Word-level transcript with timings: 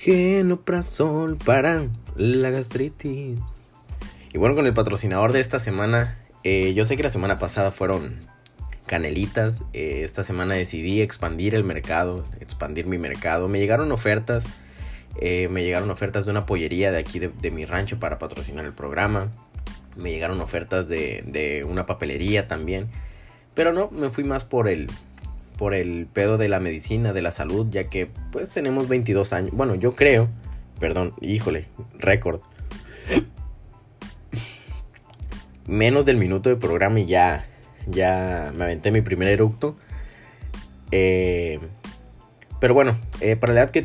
Genoprazol 0.00 1.36
para 1.38 1.88
la 2.14 2.50
gastritis. 2.50 3.68
Y 4.32 4.38
bueno, 4.38 4.54
con 4.54 4.64
el 4.64 4.72
patrocinador 4.72 5.32
de 5.32 5.40
esta 5.40 5.58
semana, 5.58 6.24
eh, 6.44 6.72
yo 6.72 6.84
sé 6.84 6.96
que 6.96 7.02
la 7.02 7.10
semana 7.10 7.40
pasada 7.40 7.72
fueron 7.72 8.14
canelitas. 8.86 9.62
eh, 9.72 10.02
esta 10.04 10.22
semana 10.22 10.54
decidí 10.54 11.00
expandir 11.00 11.56
el 11.56 11.64
mercado, 11.64 12.24
expandir 12.38 12.86
mi 12.86 12.96
mercado. 12.96 13.48
Me 13.48 13.58
llegaron 13.58 13.90
ofertas, 13.90 14.46
eh, 15.20 15.48
me 15.48 15.64
llegaron 15.64 15.90
ofertas 15.90 16.26
de 16.26 16.30
una 16.30 16.46
pollería 16.46 16.92
de 16.92 16.98
aquí 16.98 17.18
de, 17.18 17.50
mi 17.50 17.64
rancho 17.64 17.98
para 17.98 18.20
patrocinar 18.20 18.66
el 18.66 18.74
programa. 18.74 19.32
Me 19.96 20.12
llegaron 20.12 20.40
ofertas 20.40 20.86
de, 20.86 21.24
de 21.26 21.64
una 21.64 21.86
papelería 21.86 22.46
también. 22.46 22.88
Pero 23.54 23.72
no, 23.72 23.90
me 23.90 24.10
fui 24.10 24.22
más 24.22 24.44
por 24.44 24.68
el, 24.68 24.88
por 25.58 25.74
el 25.74 26.06
pedo 26.06 26.38
de 26.38 26.48
la 26.48 26.60
medicina, 26.60 27.12
de 27.12 27.20
la 27.20 27.32
salud, 27.32 27.66
ya 27.68 27.90
que 27.90 28.08
pues 28.30 28.50
tenemos 28.50 28.88
22 28.88 29.32
años. 29.34 29.50
Bueno, 29.52 29.74
yo 29.74 29.94
creo, 29.94 30.28
perdón, 30.78 31.12
híjole, 31.20 31.66
récord. 31.98 32.40
Menos 35.66 36.06
del 36.06 36.16
minuto 36.16 36.48
de 36.48 36.56
programa 36.56 37.00
y 37.00 37.06
ya, 37.06 37.44
ya 37.86 38.52
me 38.56 38.64
aventé 38.64 38.90
mi 38.90 39.02
primer 39.02 39.28
eructo. 39.28 39.76
Eh, 40.92 41.58
pero 42.60 42.72
bueno, 42.72 42.96
eh, 43.20 43.36
para 43.36 43.52
la 43.52 43.62
edad 43.62 43.70
que, 43.70 43.84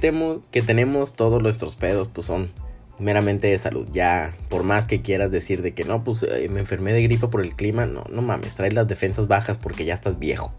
que 0.51 0.61
tenemos, 0.61 1.15
todos 1.15 1.41
nuestros 1.41 1.75
pedos 1.75 2.07
pues 2.07 2.27
son 2.27 2.51
meramente 2.99 3.47
de 3.47 3.57
salud. 3.57 3.87
Ya, 3.91 4.35
por 4.49 4.63
más 4.63 4.85
que 4.85 5.01
quieras 5.01 5.31
decir 5.31 5.63
de 5.63 5.73
que 5.73 5.83
no, 5.83 6.03
pues 6.03 6.23
eh, 6.23 6.47
me 6.49 6.59
enfermé 6.59 6.93
de 6.93 7.01
gripa 7.01 7.29
por 7.29 7.41
el 7.41 7.55
clima, 7.55 7.87
no, 7.87 8.05
no 8.09 8.21
mames, 8.21 8.53
trae 8.53 8.71
las 8.71 8.87
defensas 8.87 9.27
bajas 9.27 9.57
porque 9.57 9.85
ya 9.85 9.95
estás 9.95 10.19
viejo. 10.19 10.53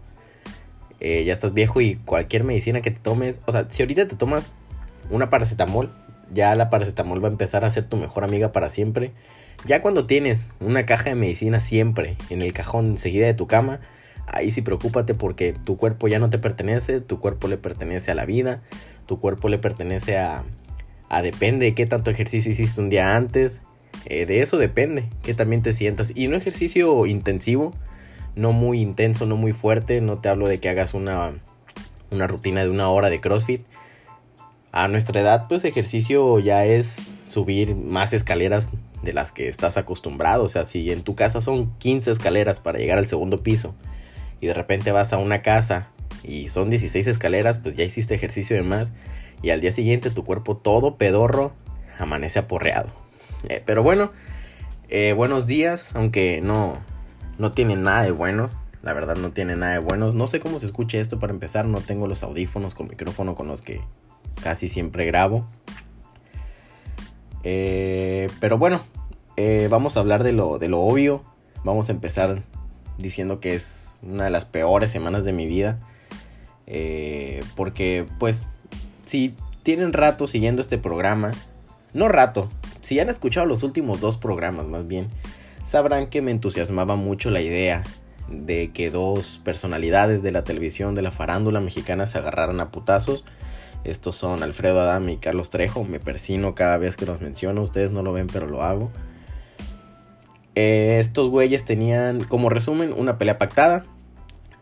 Eh, 0.99 1.23
ya 1.25 1.33
estás 1.33 1.53
viejo 1.53 1.81
y 1.81 1.95
cualquier 1.95 2.43
medicina 2.43 2.81
que 2.81 2.91
te 2.91 2.99
tomes, 2.99 3.41
o 3.45 3.51
sea, 3.51 3.67
si 3.69 3.83
ahorita 3.83 4.07
te 4.07 4.15
tomas 4.15 4.53
una 5.09 5.29
paracetamol, 5.29 5.91
ya 6.33 6.55
la 6.55 6.69
paracetamol 6.69 7.23
va 7.23 7.27
a 7.27 7.31
empezar 7.31 7.65
a 7.65 7.69
ser 7.69 7.85
tu 7.85 7.97
mejor 7.97 8.23
amiga 8.23 8.51
para 8.51 8.69
siempre. 8.69 9.11
Ya 9.65 9.81
cuando 9.81 10.05
tienes 10.05 10.47
una 10.59 10.85
caja 10.85 11.09
de 11.09 11.15
medicina 11.15 11.59
siempre 11.59 12.17
en 12.29 12.41
el 12.41 12.53
cajón 12.53 12.87
enseguida 12.87 13.25
de 13.25 13.33
tu 13.33 13.47
cama, 13.47 13.79
ahí 14.27 14.51
sí 14.51 14.61
preocúpate 14.61 15.13
porque 15.13 15.53
tu 15.53 15.77
cuerpo 15.77 16.07
ya 16.07 16.19
no 16.19 16.29
te 16.29 16.37
pertenece, 16.37 17.01
tu 17.01 17.19
cuerpo 17.19 17.47
le 17.47 17.57
pertenece 17.57 18.11
a 18.11 18.15
la 18.15 18.25
vida, 18.25 18.61
tu 19.05 19.19
cuerpo 19.19 19.49
le 19.49 19.57
pertenece 19.57 20.17
a, 20.17 20.43
a 21.09 21.21
depende 21.21 21.65
de 21.65 21.75
qué 21.75 21.85
tanto 21.85 22.09
ejercicio 22.09 22.51
hiciste 22.51 22.81
un 22.81 22.89
día 22.89 23.15
antes, 23.15 23.61
eh, 24.05 24.25
de 24.25 24.41
eso 24.41 24.57
depende, 24.57 25.05
que 25.23 25.33
también 25.33 25.61
te 25.61 25.73
sientas. 25.73 26.11
Y 26.15 26.27
no 26.27 26.37
ejercicio 26.37 27.05
intensivo, 27.05 27.73
no 28.35 28.51
muy 28.51 28.81
intenso, 28.81 29.25
no 29.25 29.37
muy 29.37 29.53
fuerte, 29.53 30.01
no 30.01 30.17
te 30.19 30.29
hablo 30.29 30.47
de 30.47 30.59
que 30.59 30.69
hagas 30.69 30.93
una, 30.93 31.33
una 32.11 32.27
rutina 32.27 32.63
de 32.63 32.69
una 32.69 32.89
hora 32.89 33.09
de 33.09 33.19
CrossFit. 33.19 33.61
A 34.71 34.89
nuestra 34.89 35.21
edad, 35.21 35.47
pues 35.47 35.63
ejercicio 35.63 36.37
ya 36.39 36.65
es 36.65 37.11
subir 37.25 37.75
más 37.75 38.11
escaleras 38.11 38.71
de 39.03 39.13
las 39.13 39.31
que 39.31 39.47
estás 39.47 39.77
acostumbrado. 39.77 40.43
O 40.43 40.47
sea, 40.49 40.65
si 40.65 40.91
en 40.91 41.03
tu 41.03 41.15
casa 41.15 41.39
son 41.39 41.71
15 41.77 42.11
escaleras 42.11 42.59
para 42.59 42.77
llegar 42.77 42.97
al 42.97 43.07
segundo 43.07 43.41
piso 43.41 43.73
y 44.41 44.47
de 44.47 44.53
repente 44.53 44.91
vas 44.91 45.13
a 45.13 45.17
una 45.17 45.41
casa 45.41 45.87
y 46.23 46.49
son 46.49 46.69
16 46.69 47.07
escaleras, 47.07 47.57
pues 47.57 47.75
ya 47.75 47.85
hiciste 47.85 48.15
ejercicio 48.15 48.55
de 48.57 48.63
más 48.63 48.93
y 49.41 49.51
al 49.51 49.61
día 49.61 49.71
siguiente 49.71 50.09
tu 50.09 50.25
cuerpo 50.25 50.57
todo 50.57 50.97
pedorro 50.97 51.53
amanece 51.97 52.39
aporreado. 52.39 52.89
Eh, 53.47 53.63
pero 53.65 53.81
bueno, 53.81 54.11
eh, 54.89 55.13
buenos 55.13 55.47
días, 55.47 55.95
aunque 55.95 56.41
no, 56.41 56.77
no 57.37 57.51
tiene 57.51 57.75
nada 57.75 58.03
de 58.03 58.11
buenos. 58.11 58.59
La 58.81 58.93
verdad 58.93 59.15
no 59.15 59.31
tiene 59.31 59.55
nada 59.55 59.73
de 59.73 59.79
buenos. 59.79 60.13
No 60.13 60.27
sé 60.27 60.39
cómo 60.39 60.59
se 60.59 60.65
escuche 60.67 60.99
esto 60.99 61.19
para 61.19 61.33
empezar. 61.33 61.65
No 61.65 61.81
tengo 61.81 62.07
los 62.07 62.23
audífonos 62.23 62.75
con 62.75 62.87
micrófono 62.87 63.35
con 63.35 63.47
los 63.47 63.61
que 63.61 63.81
casi 64.41 64.67
siempre 64.67 65.05
grabo. 65.05 65.47
Eh, 67.43 68.29
pero 68.39 68.57
bueno, 68.57 68.81
eh, 69.37 69.67
vamos 69.69 69.97
a 69.97 70.01
hablar 70.01 70.23
de 70.23 70.33
lo, 70.33 70.59
de 70.59 70.67
lo 70.67 70.81
obvio. 70.81 71.23
Vamos 71.63 71.89
a 71.89 71.93
empezar 71.93 72.43
diciendo 72.97 73.39
que 73.39 73.55
es 73.55 73.99
una 74.03 74.25
de 74.25 74.29
las 74.29 74.45
peores 74.45 74.91
semanas 74.91 75.25
de 75.25 75.33
mi 75.33 75.47
vida. 75.47 75.79
Eh, 76.67 77.43
porque 77.55 78.07
pues 78.19 78.47
si 79.05 79.35
tienen 79.63 79.93
rato 79.93 80.27
siguiendo 80.27 80.61
este 80.61 80.77
programa, 80.77 81.31
no 81.93 82.07
rato, 82.07 82.49
si 82.81 82.99
han 82.99 83.09
escuchado 83.09 83.45
los 83.45 83.63
últimos 83.63 83.99
dos 83.99 84.17
programas 84.17 84.65
más 84.65 84.87
bien, 84.87 85.09
sabrán 85.65 86.07
que 86.07 86.21
me 86.21 86.31
entusiasmaba 86.31 86.95
mucho 86.95 87.31
la 87.31 87.41
idea 87.41 87.83
de 88.29 88.71
que 88.71 88.91
dos 88.91 89.39
personalidades 89.43 90.23
de 90.23 90.31
la 90.31 90.43
televisión 90.43 90.95
de 90.95 91.01
la 91.01 91.11
farándula 91.11 91.59
mexicana 91.59 92.05
se 92.05 92.17
agarraran 92.17 92.59
a 92.59 92.71
putazos. 92.71 93.25
Estos 93.83 94.15
son 94.15 94.41
Alfredo 94.41 94.79
Adame 94.79 95.13
y 95.13 95.17
Carlos 95.17 95.49
Trejo. 95.49 95.83
Me 95.83 95.99
persino 95.99 96.55
cada 96.55 96.77
vez 96.77 96.95
que 96.95 97.05
los 97.05 97.21
menciono. 97.21 97.61
Ustedes 97.61 97.91
no 97.91 98.03
lo 98.03 98.13
ven, 98.13 98.27
pero 98.27 98.47
lo 98.47 98.63
hago. 98.63 98.91
Eh, 100.55 100.97
estos 100.99 101.29
güeyes 101.29 101.65
tenían, 101.65 102.23
como 102.23 102.49
resumen, 102.49 102.93
una 102.93 103.17
pelea 103.17 103.37
pactada. 103.37 103.85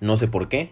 No 0.01 0.17
sé 0.17 0.27
por 0.27 0.49
qué. 0.49 0.71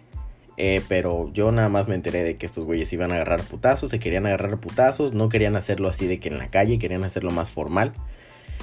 Eh, 0.58 0.82
pero 0.90 1.32
yo 1.32 1.52
nada 1.54 1.70
más 1.70 1.88
me 1.88 1.96
enteré 1.96 2.24
de 2.24 2.36
que 2.36 2.46
estos 2.46 2.66
güeyes 2.66 2.92
iban 2.92 3.12
a 3.12 3.16
agarrar 3.16 3.42
putazos. 3.44 3.90
Se 3.90 4.00
querían 4.00 4.26
agarrar 4.26 4.58
putazos. 4.60 5.14
No 5.14 5.30
querían 5.30 5.56
hacerlo 5.56 5.88
así 5.88 6.08
de 6.08 6.20
que 6.20 6.28
en 6.28 6.38
la 6.38 6.50
calle. 6.50 6.78
Querían 6.78 7.06
hacerlo 7.06 7.32
más 7.32 7.52
formal. 7.52 7.94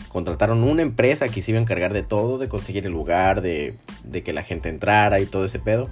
Contrataron 0.09 0.65
una 0.65 0.83
empresa 0.83 1.29
que 1.29 1.43
se 1.43 1.51
iba 1.51 1.59
a 1.59 1.63
encargar 1.63 1.93
de 1.93 2.03
todo. 2.03 2.39
De 2.39 2.49
conseguir 2.49 2.87
el 2.87 2.93
lugar. 2.93 3.43
De, 3.43 3.75
de 4.05 4.23
que 4.23 4.33
la 4.33 4.43
gente 4.43 4.69
entrara 4.69 5.21
y 5.21 5.27
todo 5.27 5.45
ese 5.45 5.59
pedo. 5.59 5.89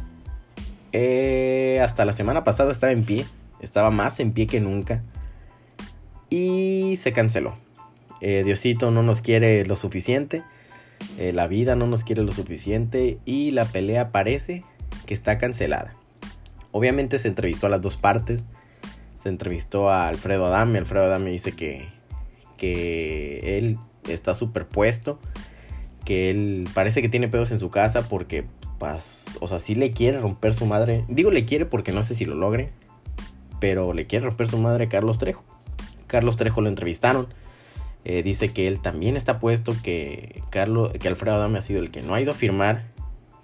Eh, 0.92 1.80
hasta 1.82 2.04
la 2.04 2.12
semana 2.12 2.44
pasada 2.44 2.72
estaba 2.72 2.92
en 2.92 3.04
pie. 3.04 3.26
Estaba 3.60 3.90
más 3.90 4.20
en 4.20 4.32
pie 4.32 4.46
que 4.46 4.60
nunca. 4.60 5.02
Y 6.30 6.96
se 6.96 7.12
canceló. 7.12 7.54
Eh, 8.20 8.42
Diosito 8.44 8.90
no 8.90 9.02
nos 9.02 9.20
quiere 9.20 9.64
lo 9.66 9.76
suficiente. 9.76 10.42
Eh, 11.18 11.32
la 11.34 11.46
vida 11.46 11.76
no 11.76 11.86
nos 11.86 12.04
quiere 12.04 12.22
lo 12.22 12.32
suficiente. 12.32 13.18
Y 13.24 13.50
la 13.50 13.66
pelea 13.66 14.10
parece 14.10 14.64
que 15.04 15.14
está 15.14 15.38
cancelada. 15.38 15.94
Obviamente 16.72 17.18
se 17.18 17.28
entrevistó 17.28 17.66
a 17.66 17.70
las 17.70 17.80
dos 17.80 17.96
partes. 17.96 18.44
Se 19.14 19.28
entrevistó 19.28 19.90
a 19.90 20.08
Alfredo 20.08 20.46
Adame. 20.46 20.78
Alfredo 20.78 21.04
Adame 21.04 21.30
dice 21.30 21.52
que, 21.52 21.88
que 22.56 23.58
él 23.58 23.78
está 24.08 24.34
superpuesto. 24.34 25.18
Que 26.04 26.30
él 26.30 26.68
parece 26.72 27.02
que 27.02 27.08
tiene 27.08 27.28
pedos 27.28 27.50
en 27.50 27.58
su 27.58 27.70
casa 27.70 28.08
porque, 28.08 28.44
pues, 28.78 29.38
o 29.40 29.48
sea, 29.48 29.58
sí 29.58 29.74
le 29.74 29.90
quiere 29.90 30.20
romper 30.20 30.54
su 30.54 30.66
madre. 30.66 31.04
Digo 31.08 31.30
le 31.30 31.44
quiere 31.44 31.66
porque 31.66 31.92
no 31.92 32.02
sé 32.02 32.14
si 32.14 32.24
lo 32.24 32.34
logre. 32.34 32.70
Pero 33.60 33.92
le 33.92 34.06
quiere 34.06 34.26
romper 34.26 34.48
su 34.48 34.58
madre 34.58 34.88
Carlos 34.88 35.18
Trejo. 35.18 35.44
Carlos 36.06 36.36
Trejo 36.36 36.60
lo 36.60 36.68
entrevistaron. 36.68 37.26
Eh, 38.04 38.22
dice 38.22 38.52
que 38.52 38.68
él 38.68 38.78
también 38.78 39.16
está 39.16 39.40
puesto, 39.40 39.74
que, 39.82 40.42
Carlos, 40.50 40.92
que 40.92 41.08
Alfredo 41.08 41.34
Adame 41.34 41.58
ha 41.58 41.62
sido 41.62 41.80
el 41.80 41.90
que 41.90 42.02
no 42.02 42.14
ha 42.14 42.20
ido 42.20 42.30
a 42.30 42.34
firmar. 42.36 42.84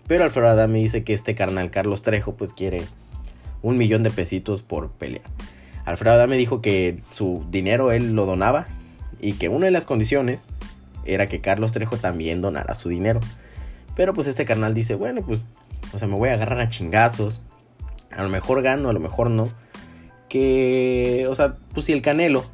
Pero 0.07 0.23
Alfredo 0.23 0.49
Adame 0.49 0.79
dice 0.79 1.03
que 1.03 1.15
este 1.15 1.35
carnal 1.35 1.73
Carlos 1.73 2.03
Trejo 2.03 2.37
pues 2.37 2.55
quiere 2.55 2.83
un 3.63 3.77
millón 3.77 4.05
de 4.05 4.11
pesitos 4.11 4.63
por 4.63 4.91
pelea. 4.91 5.23
Alfredo 5.85 6.15
Adame 6.15 6.37
dijo 6.37 6.61
que 6.63 7.01
su 7.11 7.45
dinero 7.51 7.91
él 7.91 8.13
lo 8.13 8.25
donaba 8.25 8.69
y 9.23 9.35
que 9.35 9.49
una 9.49 9.67
de 9.67 9.73
las 9.73 9.87
condiciones 9.87 10.47
era 11.07 11.27
que 11.27 11.41
Carlos 11.41 11.73
Trejo 11.73 11.97
también 11.97 12.43
donara 12.43 12.75
su 12.75 12.91
dinero. 12.91 13.21
Pero 13.97 14.13
pues 14.13 14.27
este 14.27 14.45
carnal 14.45 14.75
dice, 14.75 14.95
bueno, 14.95 15.23
pues, 15.25 15.47
o 15.95 15.99
sea, 15.99 16.09
me 16.09 16.17
voy 16.17 16.29
a 16.29 16.35
agarrar 16.35 16.61
a 16.61 16.69
chingazos. 16.69 17.43
A 18.11 18.23
lo 18.23 18.29
mejor 18.29 18.63
gano, 18.63 18.91
a 18.91 18.93
lo 18.93 19.01
mejor 19.01 19.31
no. 19.31 19.51
Que, 20.29 21.27
o 21.31 21.35
sea, 21.35 21.57
pues 21.73 21.87
si 21.87 21.93
el 21.93 22.03
Canelo 22.03 22.45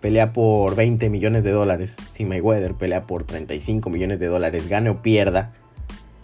pelea 0.00 0.32
por 0.32 0.76
20 0.76 1.08
millones 1.08 1.44
de 1.44 1.50
dólares, 1.50 1.96
si 2.10 2.24
Mayweather 2.24 2.74
pelea 2.74 3.06
por 3.06 3.24
35 3.24 3.88
millones 3.90 4.18
de 4.18 4.26
dólares, 4.26 4.68
gane 4.68 4.90
o 4.90 5.02
pierda, 5.02 5.52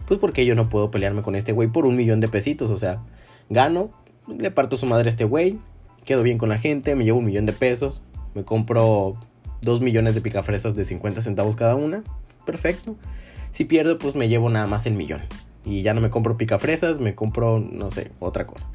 pues 0.06 0.21
porque 0.21 0.44
yo 0.44 0.55
no 0.55 0.69
puedo 0.69 0.91
pelearme 0.91 1.22
con 1.22 1.34
este 1.34 1.53
güey 1.53 1.69
por 1.69 1.87
un 1.87 1.97
millón 1.97 2.21
de 2.21 2.28
pesitos, 2.28 2.71
o 2.71 2.77
sea, 2.77 3.03
gano, 3.48 3.91
le 4.28 4.51
parto 4.51 4.77
su 4.77 4.84
madre 4.84 5.09
a 5.09 5.10
este 5.10 5.25
güey, 5.25 5.59
quedo 6.04 6.22
bien 6.22 6.36
con 6.36 6.51
la 6.51 6.59
gente, 6.59 6.95
me 6.95 7.04
llevo 7.04 7.21
un 7.21 7.25
millón 7.25 7.47
de 7.47 7.54
pesos, 7.54 8.03
me 8.34 8.45
compro 8.45 9.16
2 9.62 9.80
millones 9.80 10.15
de 10.15 10.21
picafresas 10.21 10.74
de 10.74 10.84
50 10.84 11.21
centavos 11.21 11.57
cada 11.57 11.74
una, 11.74 12.03
perfecto. 12.47 12.97
Si 13.53 13.65
pierdo, 13.65 13.98
pues 13.98 14.15
me 14.15 14.28
llevo 14.28 14.48
nada 14.51 14.66
más 14.66 14.86
el 14.86 14.95
millón. 14.95 15.22
Y 15.65 15.83
ya 15.83 15.92
no 15.95 16.01
me 16.01 16.10
compro 16.10 16.36
picafresas, 16.36 17.01
me 17.01 17.15
compro, 17.15 17.59
no 17.59 17.91
sé, 17.91 18.10
otra 18.18 18.47
cosa. 18.47 18.71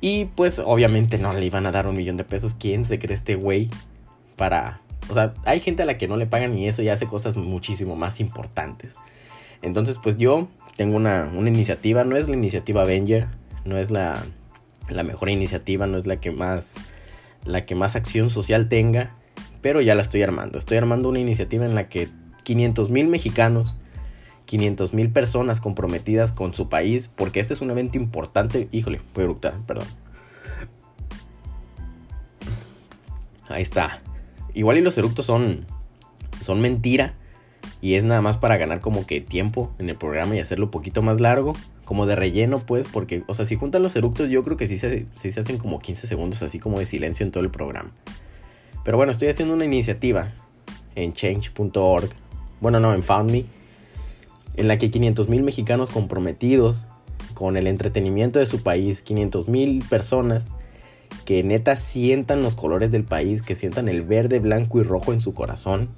Y 0.00 0.26
pues 0.26 0.60
obviamente 0.64 1.18
no 1.18 1.32
le 1.32 1.44
iban 1.44 1.66
a 1.66 1.72
dar 1.72 1.86
un 1.86 1.96
millón 1.96 2.16
de 2.16 2.24
pesos. 2.24 2.54
¿Quién 2.54 2.84
se 2.84 2.98
cree 2.98 3.14
este 3.14 3.34
güey? 3.34 3.68
Para... 4.36 4.80
O 5.10 5.14
sea, 5.14 5.34
hay 5.44 5.60
gente 5.60 5.82
a 5.82 5.86
la 5.86 5.98
que 5.98 6.06
no 6.06 6.16
le 6.16 6.26
pagan 6.26 6.56
y 6.56 6.68
eso 6.68 6.82
ya 6.82 6.92
hace 6.92 7.06
cosas 7.06 7.36
muchísimo 7.36 7.96
más 7.96 8.20
importantes. 8.20 8.94
Entonces 9.62 9.98
pues 10.02 10.18
yo 10.18 10.48
tengo 10.76 10.96
una, 10.96 11.30
una 11.34 11.48
iniciativa. 11.48 12.04
No 12.04 12.16
es 12.16 12.28
la 12.28 12.36
iniciativa 12.36 12.82
Avenger. 12.82 13.26
No 13.64 13.76
es 13.76 13.90
la, 13.90 14.22
la 14.88 15.02
mejor 15.02 15.30
iniciativa. 15.30 15.86
No 15.86 15.98
es 15.98 16.06
la 16.06 16.20
que 16.20 16.30
más... 16.30 16.76
La 17.48 17.66
que 17.66 17.74
más 17.74 17.96
acción 17.96 18.30
social 18.30 18.68
tenga. 18.68 19.16
Pero 19.60 19.80
ya 19.80 19.96
la 19.96 20.02
estoy 20.02 20.22
armando. 20.22 20.58
Estoy 20.58 20.76
armando 20.76 21.08
una 21.08 21.18
iniciativa 21.18 21.66
en 21.66 21.74
la 21.74 21.88
que 21.88 22.08
500 22.44 22.90
mil 22.90 23.08
mexicanos 23.08 23.74
500 24.48 24.94
mil 24.94 25.10
personas 25.10 25.60
comprometidas 25.60 26.32
con 26.32 26.54
su 26.54 26.70
país, 26.70 27.08
porque 27.14 27.38
este 27.38 27.52
es 27.52 27.60
un 27.60 27.70
evento 27.70 27.98
importante. 27.98 28.68
Híjole, 28.72 29.02
voy 29.14 29.22
a 29.22 29.24
eructar, 29.24 29.54
perdón. 29.66 29.86
Ahí 33.46 33.60
está. 33.60 34.02
Igual 34.54 34.78
y 34.78 34.80
los 34.80 34.96
eructos 34.96 35.26
son, 35.26 35.66
son 36.40 36.62
mentira. 36.62 37.14
Y 37.82 37.94
es 37.94 38.04
nada 38.04 38.22
más 38.22 38.38
para 38.38 38.56
ganar 38.56 38.80
como 38.80 39.06
que 39.06 39.20
tiempo 39.20 39.70
en 39.78 39.90
el 39.90 39.96
programa 39.96 40.34
y 40.34 40.40
hacerlo 40.40 40.64
un 40.64 40.70
poquito 40.70 41.02
más 41.02 41.20
largo. 41.20 41.52
Como 41.88 42.04
de 42.04 42.16
relleno, 42.16 42.58
pues, 42.58 42.86
porque, 42.86 43.22
o 43.28 43.32
sea, 43.32 43.46
si 43.46 43.56
juntan 43.56 43.82
los 43.82 43.96
eructos, 43.96 44.28
yo 44.28 44.44
creo 44.44 44.58
que 44.58 44.66
sí 44.66 44.76
se, 44.76 45.06
sí 45.14 45.30
se 45.30 45.40
hacen 45.40 45.56
como 45.56 45.78
15 45.78 46.06
segundos, 46.06 46.42
así 46.42 46.58
como 46.58 46.78
de 46.78 46.84
silencio 46.84 47.24
en 47.24 47.32
todo 47.32 47.42
el 47.42 47.50
programa. 47.50 47.92
Pero 48.84 48.98
bueno, 48.98 49.10
estoy 49.10 49.28
haciendo 49.28 49.54
una 49.54 49.64
iniciativa 49.64 50.34
en 50.96 51.14
change.org. 51.14 52.10
Bueno, 52.60 52.78
no, 52.78 52.92
en 52.92 53.02
FoundMe. 53.02 53.46
En 54.58 54.68
la 54.68 54.76
que 54.76 54.90
500 54.90 55.30
mil 55.30 55.42
mexicanos 55.42 55.88
comprometidos 55.88 56.84
con 57.32 57.56
el 57.56 57.66
entretenimiento 57.66 58.38
de 58.38 58.44
su 58.44 58.62
país, 58.62 59.00
500 59.00 59.48
mil 59.48 59.82
personas 59.88 60.50
que 61.24 61.42
neta 61.42 61.78
sientan 61.78 62.42
los 62.42 62.54
colores 62.54 62.90
del 62.90 63.04
país, 63.04 63.40
que 63.40 63.54
sientan 63.54 63.88
el 63.88 64.02
verde, 64.02 64.40
blanco 64.40 64.78
y 64.78 64.82
rojo 64.82 65.14
en 65.14 65.22
su 65.22 65.32
corazón, 65.32 65.88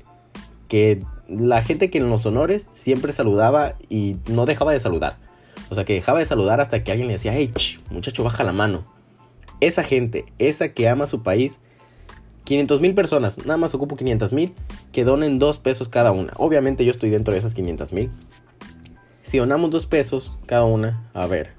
que 0.69 1.03
la 1.29 1.65
gente 1.65 1.91
que 1.91 1.99
en 1.99 2.11
los 2.11 2.27
honores 2.27 2.69
siempre 2.71 3.13
saludaba 3.13 3.75
y 3.89 4.19
no 4.29 4.47
dejaba 4.47 4.73
de 4.73 4.79
saludar. 4.79 5.19
O 5.71 5.75
sea, 5.75 5.85
que 5.85 5.95
dejaba 5.95 6.19
de 6.19 6.27
saludar 6.27 6.61
hasta 6.61 6.85
que 6.85 6.91
alguien 6.91 7.07
le 7.07 7.15
decía, 7.15 7.33
hey, 7.33 7.53
muchacho, 7.91 8.25
baja 8.25 8.45
la 8.45 8.53
mano. 8.53 8.85
Esa 9.61 9.83
gente, 9.83 10.27
esa 10.39 10.71
que 10.71 10.89
ama 10.89 11.07
su 11.07 11.23
país, 11.23 11.61
500 12.45 12.81
mil 12.81 12.95
personas, 12.95 13.39
nada 13.39 13.57
más 13.57 13.75
ocupo 13.75 13.97
500 13.97 14.33
mil, 14.33 14.53
que 14.93 15.05
donen 15.05 15.39
2 15.39 15.59
pesos 15.59 15.89
cada 15.89 16.11
una. 16.13 16.33
Obviamente 16.37 16.85
yo 16.85 16.91
estoy 16.91 17.11
dentro 17.11 17.33
de 17.33 17.39
esas 17.39 17.55
500 17.55 17.93
mil. 17.93 18.11
Si 19.23 19.39
donamos 19.39 19.71
2 19.71 19.87
pesos 19.87 20.37
cada 20.47 20.65
una, 20.65 21.09
a 21.15 21.27
ver, 21.27 21.51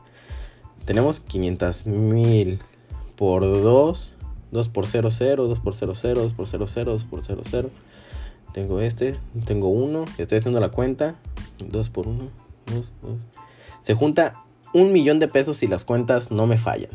tenemos 0.85 1.21
500 1.21 1.85
mil 1.85 2.59
por 3.15 3.43
2, 3.43 4.13
2 4.51 4.69
por 4.69 4.87
0, 4.87 5.09
0, 5.09 5.47
2 5.47 5.59
por 5.59 5.75
0, 5.75 5.93
0, 5.95 6.21
2 6.21 6.33
por 6.33 6.47
0, 6.47 6.65
0, 6.67 6.91
2 6.91 7.05
por 7.05 7.23
0, 7.23 7.41
0. 7.49 7.69
Tengo 8.53 8.81
este, 8.81 9.13
tengo 9.45 9.69
1, 9.69 10.05
estoy 10.17 10.39
haciendo 10.39 10.59
la 10.59 10.69
cuenta, 10.69 11.15
2 11.59 11.89
por 11.89 12.07
1, 12.07 12.27
2, 12.75 12.91
2. 13.01 13.21
Se 13.81 13.93
junta 13.93 14.43
un 14.73 14.93
millón 14.93 15.19
de 15.19 15.27
pesos 15.27 15.57
si 15.57 15.67
las 15.67 15.83
cuentas 15.83 16.31
no 16.31 16.47
me 16.47 16.57
fallan. 16.57 16.91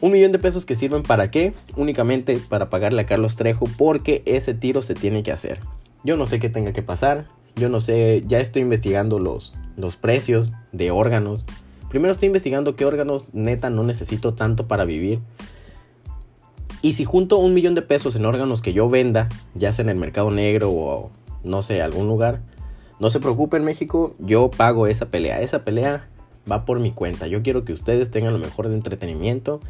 Un 0.00 0.12
millón 0.12 0.32
de 0.32 0.38
pesos 0.38 0.66
que 0.66 0.74
sirven 0.74 1.02
para 1.02 1.30
qué? 1.30 1.54
Únicamente 1.76 2.38
para 2.48 2.70
pagarle 2.70 3.02
a 3.02 3.06
Carlos 3.06 3.36
Trejo 3.36 3.66
porque 3.76 4.22
ese 4.26 4.54
tiro 4.54 4.82
se 4.82 4.94
tiene 4.94 5.22
que 5.22 5.32
hacer. 5.32 5.60
Yo 6.04 6.16
no 6.16 6.26
sé 6.26 6.38
qué 6.38 6.48
tenga 6.48 6.72
que 6.72 6.82
pasar. 6.82 7.26
Yo 7.56 7.68
no 7.68 7.80
sé, 7.80 8.22
ya 8.26 8.38
estoy 8.38 8.62
investigando 8.62 9.18
los, 9.18 9.54
los 9.76 9.96
precios 9.96 10.52
de 10.72 10.90
órganos. 10.90 11.46
Primero 11.88 12.12
estoy 12.12 12.26
investigando 12.26 12.76
qué 12.76 12.84
órganos 12.84 13.26
neta 13.32 13.70
no 13.70 13.82
necesito 13.82 14.34
tanto 14.34 14.68
para 14.68 14.84
vivir. 14.84 15.20
Y 16.82 16.92
si 16.92 17.04
junto 17.04 17.38
un 17.38 17.54
millón 17.54 17.74
de 17.74 17.82
pesos 17.82 18.14
en 18.16 18.26
órganos 18.26 18.60
que 18.60 18.72
yo 18.72 18.88
venda, 18.88 19.28
ya 19.54 19.72
sea 19.72 19.82
en 19.82 19.88
el 19.88 19.96
mercado 19.96 20.30
negro 20.30 20.70
o 20.70 21.10
no 21.42 21.62
sé, 21.62 21.80
algún 21.80 22.06
lugar, 22.06 22.42
no 22.98 23.10
se 23.10 23.20
preocupen 23.20 23.64
México, 23.64 24.14
yo 24.18 24.50
pago 24.50 24.86
esa 24.86 25.06
pelea. 25.06 25.40
Esa 25.40 25.64
pelea 25.64 26.08
va 26.50 26.64
por 26.64 26.80
mi 26.80 26.92
cuenta. 26.92 27.26
Yo 27.26 27.42
quiero 27.42 27.64
que 27.64 27.72
ustedes 27.72 28.10
tengan 28.10 28.32
lo 28.32 28.38
mejor 28.38 28.68
de 28.68 28.74
entretenimiento. 28.74 29.60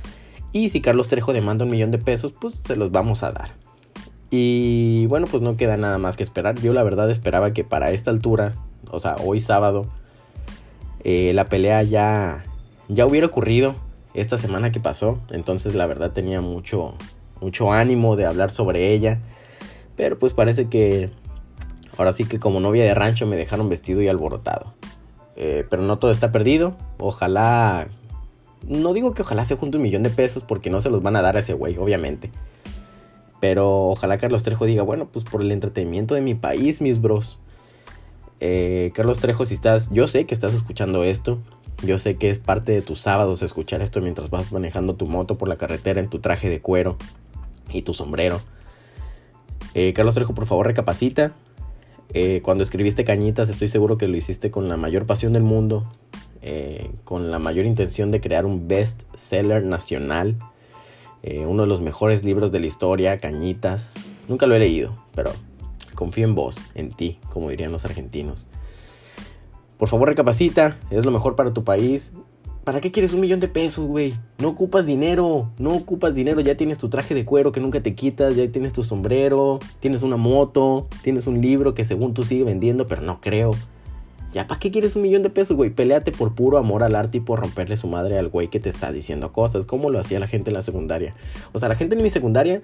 Y 0.53 0.69
si 0.69 0.81
Carlos 0.81 1.09
Trejo 1.09 1.33
demanda 1.33 1.65
un 1.65 1.71
millón 1.71 1.91
de 1.91 1.99
pesos, 1.99 2.33
pues 2.33 2.55
se 2.55 2.77
los 2.77 2.93
vamos 2.93 3.23
a 3.23 3.33
dar. 3.33 3.51
Y 4.31 5.07
bueno, 5.07 5.27
pues 5.27 5.43
no 5.43 5.57
queda 5.57 5.77
nada 5.77 5.99
más 5.99 6.17
que 6.17 6.23
esperar. 6.23 6.61
Yo 6.61 6.73
la 6.73 6.83
verdad 6.83 7.11
esperaba 7.11 7.53
que 7.53 7.65
para 7.65 7.91
esta 7.91 8.11
altura, 8.11 8.55
o 8.91 8.99
sea, 9.01 9.17
hoy 9.17 9.41
sábado, 9.41 9.87
eh, 11.05 11.33
la 11.35 11.47
pelea 11.47 11.83
ya, 11.83 12.45
ya 12.89 13.07
hubiera 13.07 13.27
ocurrido 13.27 13.75
esta 14.15 14.39
semana 14.39 14.71
que 14.73 14.81
pasó. 14.81 15.19
Entonces 15.31 15.75
la 15.75 15.87
verdad 15.87 16.13
tenía 16.13 16.41
mucho, 16.41 16.95
mucho 17.41 17.73
ánimo 17.73 18.17
de 18.17 18.27
hablar 18.27 18.51
sobre 18.51 18.93
ella. 18.93 19.21
Pero 19.97 20.19
pues 20.19 20.33
parece 20.33 20.69
que 20.69 21.11
ahora 21.97 22.13
sí 22.13 22.25
que 22.25 22.39
como 22.39 22.61
novia 22.61 22.85
de 22.85 22.95
rancho 22.95 23.27
me 23.27 23.37
dejaron 23.37 23.69
vestido 23.69 24.03
y 24.03 24.09
alborotado. 24.09 24.75
Eh, 25.37 25.67
pero 25.69 25.83
no 25.83 25.99
todo 25.99 26.11
está 26.11 26.33
perdido. 26.33 26.75
Ojalá. 26.99 27.89
No 28.67 28.93
digo 28.95 29.15
que 29.15 29.23
ojalá 29.23 29.45
se 29.45 29.57
junte 29.57 29.77
un 29.77 29.83
millón 29.83 30.03
de 30.03 30.11
pesos 30.11 30.43
porque 30.43 30.71
no 30.71 30.81
se 30.81 30.91
los 30.91 31.03
van 31.03 31.17
a 31.17 31.23
dar 31.23 31.37
a 31.37 31.41
ese 31.41 31.53
güey, 31.53 31.77
obviamente. 31.77 32.31
Pero 33.41 33.89
ojalá 33.89 34.19
Carlos 34.19 34.43
Trejo 34.43 34.65
diga, 34.65 34.83
bueno, 34.83 35.09
pues 35.13 35.25
por 35.25 35.43
el 35.43 35.53
entretenimiento 35.53 36.15
de 36.15 36.21
mi 36.21 36.35
país, 36.35 36.81
mis 36.81 37.01
bros. 37.01 37.41
Eh, 38.41 38.91
Carlos 38.95 39.19
Trejo, 39.19 39.45
si 39.45 39.55
estás, 39.55 39.91
yo 39.91 40.07
sé 40.07 40.27
que 40.27 40.35
estás 40.35 40.55
escuchando 40.55 41.05
esto. 41.05 41.39
Yo 41.83 41.99
sé 41.99 42.17
que 42.17 42.31
es 42.31 42.39
parte 42.39 42.73
de 42.73 42.81
tus 42.81 43.01
sábados 43.01 43.43
escuchar 43.43 43.83
esto 43.83 44.01
mientras 44.01 44.31
vas 44.31 44.51
manejando 44.51 44.95
tu 44.95 45.07
moto 45.07 45.37
por 45.37 45.49
la 45.49 45.57
carretera 45.57 46.01
en 46.01 46.09
tu 46.09 46.21
traje 46.21 46.49
de 46.49 46.61
cuero 46.61 46.97
y 47.71 47.83
tu 47.83 47.93
sombrero. 47.93 48.41
Eh, 49.75 49.93
Carlos 49.93 50.15
Trejo, 50.15 50.35
por 50.35 50.47
favor, 50.47 50.67
recapacita. 50.67 51.35
Eh, 52.15 52.41
cuando 52.43 52.63
escribiste 52.63 53.05
Cañitas 53.05 53.49
estoy 53.49 53.69
seguro 53.69 53.99
que 53.99 54.09
lo 54.09 54.17
hiciste 54.17 54.51
con 54.51 54.69
la 54.69 54.77
mayor 54.77 55.07
pasión 55.07 55.33
del 55.33 55.43
mundo, 55.43 55.87
eh, 56.43 56.91
con 57.05 57.31
la 57.31 57.39
mayor 57.39 57.67
intención 57.67 58.11
de 58.11 58.21
crear 58.21 58.47
un 58.47 58.69
best 58.69 59.03
seller 59.15 59.65
nacional, 59.65 60.39
eh, 61.23 61.45
uno 61.47 61.63
de 61.63 61.69
los 61.69 61.81
mejores 61.81 62.25
libros 62.25 62.53
de 62.53 62.61
la 62.61 62.67
historia, 62.67 63.19
Cañitas. 63.19 63.95
Nunca 64.29 64.47
lo 64.47 64.55
he 64.55 64.59
leído, 64.59 64.93
pero 65.15 65.33
confío 65.95 66.25
en 66.25 66.35
vos, 66.35 66.59
en 66.75 66.93
ti, 66.93 67.19
como 67.33 67.51
dirían 67.51 67.73
los 67.73 67.85
argentinos. 67.85 68.49
Por 69.79 69.89
favor 69.89 70.09
recapacita, 70.09 70.79
es 70.91 71.05
lo 71.05 71.11
mejor 71.11 71.37
para 71.37 71.53
tu 71.53 71.65
país 71.65 72.15
¿Para 72.67 72.81
qué 72.81 72.91
quieres 72.91 73.13
un 73.13 73.21
millón 73.21 73.39
de 73.39 73.47
pesos, 73.47 73.87
güey? 73.87 74.15
No 74.39 74.49
ocupas 74.49 74.85
dinero, 74.85 75.53
no 75.57 75.71
ocupas 75.73 76.17
dinero, 76.17 76.41
ya 76.41 76.57
tienes 76.57 76.79
tu 76.79 76.89
traje 76.89 77.15
de 77.15 77.25
cuero 77.25 77.53
que 77.53 77.61
nunca 77.61 77.81
te 77.81 77.95
quitas, 77.95 78.35
ya 78.35 78.51
tienes 78.51 78.73
tu 78.73 78.83
sombrero, 78.83 79.61
tienes 79.79 80.03
una 80.03 80.17
moto, 80.17 80.89
tienes 81.03 81.29
un 81.29 81.41
libro 81.41 81.75
que 81.75 81.85
según 81.85 82.13
tú 82.13 82.25
sigue 82.25 82.43
vendiendo, 82.43 82.89
pero 82.89 83.03
no 83.03 83.21
creo. 83.21 83.53
Ya, 84.33 84.49
¿para 84.49 84.59
qué 84.59 84.73
quieres 84.73 84.97
un 84.97 85.03
millón 85.03 85.23
de 85.23 85.31
pesos, 85.31 85.57
güey? 85.57 85.71
Péleate 85.71 86.11
por 86.11 86.35
puro 86.35 86.59
amor 86.59 86.83
al 86.83 86.97
arte 86.97 87.19
y 87.19 87.21
por 87.21 87.39
romperle 87.39 87.77
su 87.77 87.87
madre 87.87 88.19
al 88.19 88.31
güey 88.31 88.49
que 88.49 88.59
te 88.59 88.69
está 88.69 88.91
diciendo 88.91 89.33
cosas, 89.33 89.65
como 89.65 89.89
lo 89.89 90.01
hacía 90.01 90.19
la 90.19 90.27
gente 90.27 90.51
en 90.51 90.55
la 90.55 90.63
secundaria. 90.63 91.15
O 91.53 91.61
sea, 91.61 91.69
la 91.69 91.77
gente 91.77 91.95
en 91.95 92.03
mi 92.03 92.11
secundaria 92.11 92.63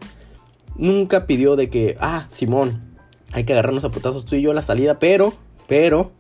nunca 0.75 1.27
pidió 1.29 1.55
de 1.55 1.71
que, 1.71 1.97
ah, 2.01 2.27
Simón, 2.33 2.83
hay 3.31 3.45
que 3.45 3.53
agarrarnos 3.53 3.85
a 3.85 3.93
putazos 3.93 4.25
tú 4.25 4.35
y 4.35 4.43
yo 4.43 4.51
a 4.51 4.55
la 4.55 4.63
salida, 4.63 4.99
pero, 4.99 5.33
pero, 5.69 6.11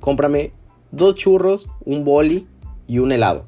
cómprame 0.00 0.52
dos 0.90 1.14
churros, 1.14 1.70
un 1.86 2.04
boli 2.04 2.46
y 2.86 2.98
un 2.98 3.12
helado. 3.12 3.44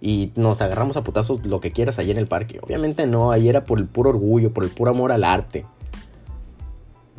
Y 0.00 0.32
nos 0.36 0.60
agarramos 0.60 0.96
a 0.96 1.02
putazos 1.02 1.44
lo 1.44 1.60
que 1.60 1.72
quieras 1.72 1.98
allí 1.98 2.10
en 2.10 2.18
el 2.18 2.28
parque. 2.28 2.60
Obviamente 2.62 3.06
no, 3.06 3.32
ahí 3.32 3.48
era 3.48 3.64
por 3.64 3.78
el 3.78 3.86
puro 3.86 4.10
orgullo, 4.10 4.52
por 4.52 4.64
el 4.64 4.70
puro 4.70 4.90
amor 4.90 5.10
al 5.12 5.24
arte. 5.24 5.64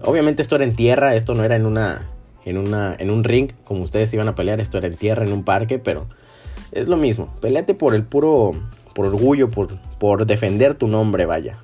Obviamente 0.04 0.42
esto 0.42 0.56
era 0.56 0.64
en 0.64 0.76
tierra, 0.76 1.16
esto 1.16 1.36
no 1.36 1.44
era 1.44 1.56
en 1.56 1.66
una 1.66 2.10
en 2.46 2.58
una 2.58 2.96
en 2.98 3.12
un 3.12 3.26
ring 3.26 3.52
como 3.66 3.84
ustedes 3.84 4.14
iban 4.14 4.30
a 4.30 4.36
pelear, 4.36 4.62
esto 4.62 4.78
era 4.78 4.88
en 4.88 4.96
tierra 4.96 5.26
en 5.26 5.34
un 5.34 5.44
parque, 5.44 5.78
pero 5.78 6.08
es 6.72 6.88
lo 6.88 6.96
mismo. 6.96 7.34
Peleate 7.42 7.74
por 7.74 7.96
el 7.96 8.04
puro 8.04 8.54
por 8.96 9.08
orgullo, 9.08 9.52
por 9.52 9.78
por 10.00 10.26
defender 10.26 10.76
tu 10.76 10.88
nombre, 10.88 11.26
vaya. 11.26 11.58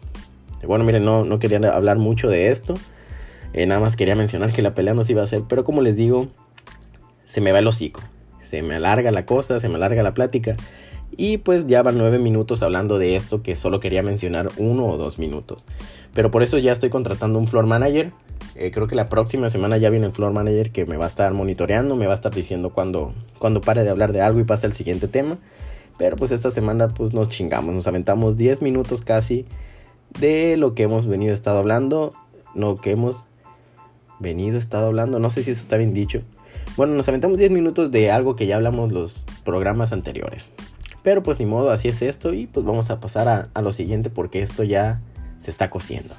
Bueno, 0.67 0.83
miren, 0.83 1.05
no, 1.05 1.23
no 1.23 1.39
quería 1.39 1.59
hablar 1.71 1.97
mucho 1.97 2.27
de 2.27 2.49
esto. 2.49 2.73
Eh, 3.53 3.65
nada 3.67 3.79
más 3.79 3.95
quería 3.95 4.15
mencionar 4.15 4.51
que 4.51 4.61
la 4.61 4.73
pelea 4.73 4.93
no 4.93 5.05
se 5.05 5.13
iba 5.13 5.21
a 5.21 5.25
hacer, 5.25 5.43
pero 5.47 5.63
como 5.63 5.81
les 5.81 5.95
digo, 5.95 6.27
se 7.25 7.39
me 7.39 7.53
va 7.53 7.59
el 7.59 7.67
hocico 7.67 8.01
se 8.45 8.61
me 8.61 8.75
alarga 8.75 9.11
la 9.11 9.25
cosa, 9.25 9.59
se 9.59 9.67
me 9.69 9.75
alarga 9.75 10.03
la 10.03 10.13
plática. 10.13 10.55
Y 11.17 11.37
pues 11.37 11.67
ya 11.67 11.81
van 11.83 11.97
nueve 11.97 12.19
minutos 12.19 12.61
hablando 12.61 12.97
de 12.97 13.15
esto 13.15 13.41
que 13.41 13.55
solo 13.55 13.79
quería 13.79 14.03
mencionar 14.03 14.49
uno 14.57 14.85
o 14.85 14.97
dos 14.97 15.19
minutos. 15.19 15.63
Pero 16.13 16.31
por 16.31 16.43
eso 16.43 16.57
ya 16.57 16.71
estoy 16.71 16.89
contratando 16.89 17.39
un 17.39 17.47
floor 17.47 17.65
manager. 17.65 18.11
Eh, 18.55 18.71
creo 18.71 18.87
que 18.87 18.95
la 18.95 19.07
próxima 19.09 19.49
semana 19.49 19.77
ya 19.77 19.89
viene 19.89 20.07
el 20.07 20.13
floor 20.13 20.33
manager 20.33 20.71
que 20.71 20.85
me 20.85 20.97
va 20.97 21.05
a 21.05 21.07
estar 21.07 21.33
monitoreando, 21.33 21.95
me 21.95 22.05
va 22.05 22.13
a 22.13 22.15
estar 22.15 22.33
diciendo 22.33 22.71
cuando, 22.71 23.13
cuando 23.39 23.61
pare 23.61 23.83
de 23.83 23.89
hablar 23.89 24.13
de 24.13 24.21
algo 24.21 24.39
y 24.39 24.43
pase 24.43 24.65
al 24.65 24.73
siguiente 24.73 25.07
tema. 25.07 25.37
Pero 25.97 26.15
pues 26.15 26.31
esta 26.31 26.51
semana 26.51 26.89
pues 26.89 27.13
nos 27.13 27.29
chingamos, 27.29 27.73
nos 27.73 27.87
aventamos 27.87 28.35
10 28.35 28.61
minutos 28.61 29.01
casi 29.01 29.45
de 30.19 30.57
lo 30.57 30.73
que 30.73 30.83
hemos 30.83 31.07
venido 31.07 31.33
estado 31.33 31.59
hablando, 31.59 32.11
lo 32.53 32.75
que 32.75 32.91
hemos 32.91 33.25
venido 34.19 34.57
estado 34.57 34.87
hablando, 34.87 35.19
no 35.19 35.29
sé 35.29 35.43
si 35.43 35.51
eso 35.51 35.61
está 35.61 35.77
bien 35.77 35.93
dicho. 35.93 36.21
Bueno, 36.77 36.93
nos 36.93 37.07
aventamos 37.07 37.37
10 37.37 37.51
minutos 37.51 37.89
de 37.89 38.11
algo 38.11 38.35
que 38.35 38.47
ya 38.47 38.57
hablamos 38.57 38.91
los 38.91 39.23
programas 39.45 39.93
anteriores. 39.93 40.51
Pero 41.03 41.23
pues 41.23 41.39
ni 41.39 41.45
modo, 41.45 41.71
así 41.71 41.87
es 41.87 42.01
esto 42.01 42.33
y 42.33 42.47
pues 42.47 42.65
vamos 42.65 42.89
a 42.89 42.99
pasar 42.99 43.49
a, 43.53 43.61
lo 43.61 43.71
siguiente 43.71 44.09
porque 44.09 44.41
esto 44.41 44.61
ya 44.63 44.99
se 45.39 45.51
está 45.51 45.69
cociendo. 45.69 46.13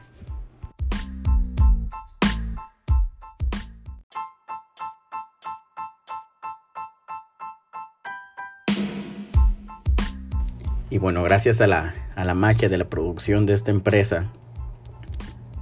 Y 10.89 10.97
bueno, 10.97 11.23
gracias 11.23 11.61
a 11.61 11.67
la, 11.67 11.95
a 12.15 12.25
la, 12.25 12.35
magia 12.35 12.71
de 12.71 12.79
la 12.79 12.89
producción 12.89 13.45
de 13.45 13.53
esta 13.53 13.71
empresa, 13.71 14.31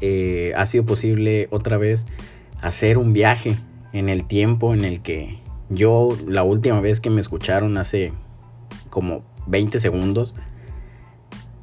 eh, 0.00 0.52
ha 0.54 0.66
sido 0.66 0.86
posible 0.86 1.48
otra 1.50 1.78
vez 1.78 2.06
hacer 2.60 2.96
un 2.96 3.12
viaje 3.12 3.56
en 3.94 4.10
el 4.10 4.26
tiempo 4.26 4.74
en 4.74 4.84
el 4.84 5.00
que 5.00 5.38
yo 5.70 6.10
la 6.26 6.42
última 6.42 6.80
vez 6.82 7.00
que 7.00 7.08
me 7.08 7.22
escucharon 7.22 7.78
hace 7.78 8.12
como 8.90 9.22
20 9.46 9.80
segundos, 9.80 10.34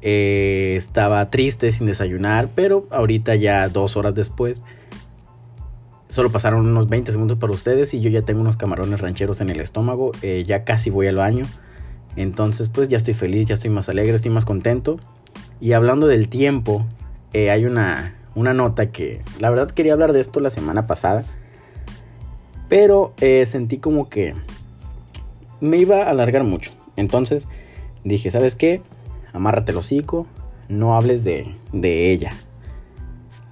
Eh, 0.04 0.74
estaba 0.76 1.30
triste 1.30 1.70
sin 1.70 1.86
desayunar, 1.86 2.48
pero 2.56 2.88
ahorita 2.90 3.36
ya 3.36 3.68
dos 3.68 3.96
horas 3.96 4.16
después, 4.16 4.64
solo 6.08 6.32
pasaron 6.32 6.66
unos 6.66 6.88
20 6.88 7.12
segundos 7.12 7.38
para 7.38 7.52
ustedes 7.52 7.94
y 7.94 8.00
yo 8.00 8.10
ya 8.10 8.22
tengo 8.22 8.40
unos 8.40 8.56
camarones 8.56 9.00
rancheros 9.00 9.40
en 9.40 9.48
el 9.48 9.60
estómago, 9.60 10.10
eh, 10.22 10.42
ya 10.44 10.64
casi 10.64 10.90
voy 10.90 11.06
al 11.06 11.16
baño. 11.16 11.46
Entonces 12.16 12.68
pues 12.68 12.88
ya 12.88 12.96
estoy 12.96 13.14
feliz, 13.14 13.46
ya 13.46 13.54
estoy 13.54 13.70
más 13.70 13.88
alegre, 13.88 14.16
estoy 14.16 14.32
más 14.32 14.44
contento. 14.44 14.98
Y 15.60 15.72
hablando 15.72 16.08
del 16.08 16.26
tiempo, 16.28 16.84
eh, 17.32 17.50
hay 17.50 17.64
una, 17.64 18.16
una 18.34 18.52
nota 18.54 18.90
que 18.90 19.22
la 19.38 19.50
verdad 19.50 19.70
quería 19.70 19.92
hablar 19.92 20.12
de 20.12 20.20
esto 20.20 20.40
la 20.40 20.50
semana 20.50 20.88
pasada. 20.88 21.24
Pero 22.72 23.12
sentí 23.44 23.76
como 23.76 24.08
que 24.08 24.32
me 25.60 25.76
iba 25.76 26.04
a 26.04 26.08
alargar 26.08 26.42
mucho. 26.42 26.72
Entonces 26.96 27.46
dije, 28.02 28.30
¿sabes 28.30 28.56
qué? 28.56 28.80
Amárrate 29.34 29.72
el 29.72 29.76
hocico, 29.76 30.26
no 30.70 30.96
hables 30.96 31.22
de, 31.22 31.54
de 31.74 32.10
ella. 32.12 32.32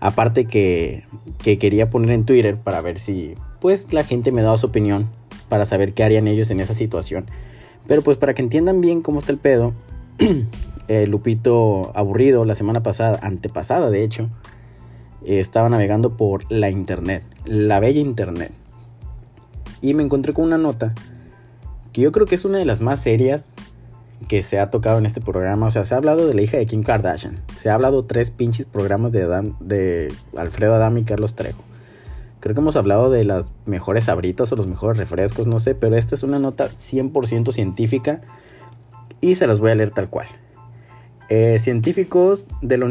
Aparte 0.00 0.46
que, 0.46 1.04
que 1.42 1.58
quería 1.58 1.90
poner 1.90 2.12
en 2.12 2.24
Twitter 2.24 2.56
para 2.56 2.80
ver 2.80 2.98
si 2.98 3.34
pues 3.60 3.92
la 3.92 4.04
gente 4.04 4.32
me 4.32 4.40
daba 4.40 4.56
su 4.56 4.68
opinión 4.68 5.10
para 5.50 5.66
saber 5.66 5.92
qué 5.92 6.02
harían 6.02 6.26
ellos 6.26 6.50
en 6.50 6.60
esa 6.60 6.72
situación. 6.72 7.26
Pero 7.86 8.00
pues 8.00 8.16
para 8.16 8.32
que 8.32 8.40
entiendan 8.40 8.80
bien 8.80 9.02
cómo 9.02 9.18
está 9.18 9.32
el 9.32 9.38
pedo, 9.38 9.74
Lupito 11.08 11.92
aburrido 11.94 12.46
la 12.46 12.54
semana 12.54 12.82
pasada, 12.82 13.18
antepasada 13.20 13.90
de 13.90 14.02
hecho, 14.02 14.30
estaba 15.26 15.68
navegando 15.68 16.16
por 16.16 16.50
la 16.50 16.70
internet, 16.70 17.22
la 17.44 17.80
bella 17.80 18.00
internet. 18.00 18.52
Y 19.80 19.94
me 19.94 20.02
encontré 20.02 20.32
con 20.32 20.44
una 20.44 20.58
nota 20.58 20.94
que 21.92 22.02
yo 22.02 22.12
creo 22.12 22.26
que 22.26 22.34
es 22.34 22.44
una 22.44 22.58
de 22.58 22.64
las 22.64 22.80
más 22.80 23.00
serias 23.00 23.50
que 24.28 24.42
se 24.42 24.58
ha 24.58 24.70
tocado 24.70 24.98
en 24.98 25.06
este 25.06 25.20
programa. 25.20 25.66
O 25.66 25.70
sea, 25.70 25.84
se 25.84 25.94
ha 25.94 25.96
hablado 25.96 26.26
de 26.26 26.34
la 26.34 26.42
hija 26.42 26.56
de 26.58 26.66
Kim 26.66 26.82
Kardashian. 26.82 27.38
Se 27.54 27.70
ha 27.70 27.74
hablado 27.74 28.04
tres 28.04 28.30
pinches 28.30 28.66
programas 28.66 29.12
de, 29.12 29.52
de 29.60 30.12
Alfredo 30.36 30.74
Adam 30.74 30.98
y 30.98 31.04
Carlos 31.04 31.34
Trejo. 31.34 31.62
Creo 32.40 32.54
que 32.54 32.60
hemos 32.60 32.76
hablado 32.76 33.10
de 33.10 33.24
las 33.24 33.50
mejores 33.66 34.08
abritas 34.08 34.50
o 34.52 34.56
los 34.56 34.66
mejores 34.66 34.96
refrescos, 34.96 35.46
no 35.46 35.58
sé, 35.58 35.74
pero 35.74 35.96
esta 35.96 36.14
es 36.14 36.22
una 36.22 36.38
nota 36.38 36.70
100% 36.70 37.52
científica 37.52 38.22
y 39.20 39.34
se 39.34 39.46
las 39.46 39.60
voy 39.60 39.72
a 39.72 39.74
leer 39.74 39.90
tal 39.90 40.08
cual. 40.08 40.26
Eh, 41.28 41.58
científicos 41.60 42.46
de 42.62 42.78
la 42.78 42.86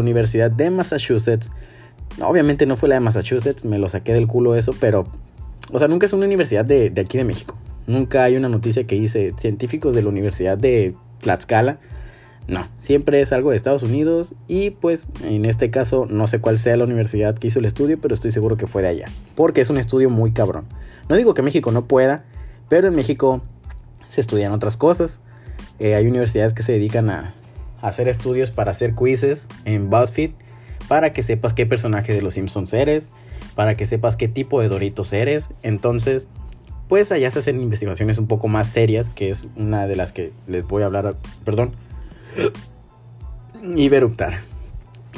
Universidad 0.00 0.50
de 0.50 0.70
Massachusetts, 0.70 1.50
obviamente 2.22 2.66
no 2.66 2.76
fue 2.76 2.90
la 2.90 2.96
de 2.96 3.00
Massachusetts, 3.00 3.64
me 3.64 3.78
lo 3.78 3.88
saqué 3.88 4.12
del 4.12 4.26
culo 4.26 4.54
eso, 4.54 4.74
pero, 4.78 5.06
o 5.72 5.78
sea, 5.78 5.88
nunca 5.88 6.06
es 6.06 6.12
una 6.12 6.26
universidad 6.26 6.64
de, 6.64 6.90
de 6.90 7.00
aquí 7.00 7.18
de 7.18 7.24
México. 7.24 7.56
Nunca 7.86 8.24
hay 8.24 8.36
una 8.36 8.48
noticia 8.48 8.84
que 8.84 8.96
dice 8.96 9.32
científicos 9.36 9.94
de 9.94 10.02
la 10.02 10.08
Universidad 10.08 10.58
de 10.58 10.94
Tlaxcala. 11.20 11.78
No, 12.48 12.66
siempre 12.78 13.20
es 13.20 13.32
algo 13.32 13.50
de 13.50 13.56
Estados 13.56 13.82
Unidos 13.82 14.34
y 14.46 14.70
pues 14.70 15.10
en 15.24 15.44
este 15.44 15.70
caso 15.70 16.06
no 16.08 16.28
sé 16.28 16.40
cuál 16.40 16.60
sea 16.60 16.76
la 16.76 16.84
universidad 16.84 17.36
que 17.36 17.48
hizo 17.48 17.58
el 17.58 17.64
estudio, 17.64 18.00
pero 18.00 18.14
estoy 18.14 18.30
seguro 18.30 18.56
que 18.56 18.68
fue 18.68 18.82
de 18.82 18.88
allá, 18.88 19.06
porque 19.34 19.60
es 19.60 19.70
un 19.70 19.78
estudio 19.78 20.10
muy 20.10 20.30
cabrón. 20.30 20.66
No 21.08 21.16
digo 21.16 21.34
que 21.34 21.42
México 21.42 21.72
no 21.72 21.86
pueda, 21.86 22.24
pero 22.68 22.86
en 22.86 22.94
México 22.94 23.42
se 24.06 24.20
estudian 24.20 24.52
otras 24.52 24.76
cosas. 24.76 25.20
Eh, 25.80 25.96
hay 25.96 26.06
universidades 26.06 26.54
que 26.54 26.62
se 26.62 26.72
dedican 26.72 27.10
a, 27.10 27.34
hacer 27.82 28.08
estudios 28.08 28.50
para 28.50 28.70
hacer 28.70 28.94
quizzes 28.94 29.48
en 29.64 29.90
BuzzFeed, 29.90 30.30
para 30.88 31.12
que 31.12 31.22
sepas 31.22 31.52
qué 31.52 31.66
personaje 31.66 32.14
de 32.14 32.22
los 32.22 32.34
Simpsons 32.34 32.72
eres, 32.72 33.10
para 33.56 33.74
que 33.74 33.86
sepas 33.86 34.16
qué 34.16 34.28
tipo 34.28 34.60
de 34.60 34.68
Doritos 34.68 35.12
eres. 35.12 35.48
Entonces, 35.62 36.28
pues 36.88 37.10
allá 37.10 37.28
se 37.32 37.40
hacen 37.40 37.60
investigaciones 37.60 38.18
un 38.18 38.28
poco 38.28 38.46
más 38.46 38.68
serias, 38.68 39.10
que 39.10 39.30
es 39.30 39.48
una 39.56 39.88
de 39.88 39.96
las 39.96 40.12
que 40.12 40.32
les 40.46 40.64
voy 40.64 40.84
a 40.84 40.86
hablar, 40.86 41.16
perdón. 41.44 41.72
Y 43.74 43.92
eructar. 43.92 44.40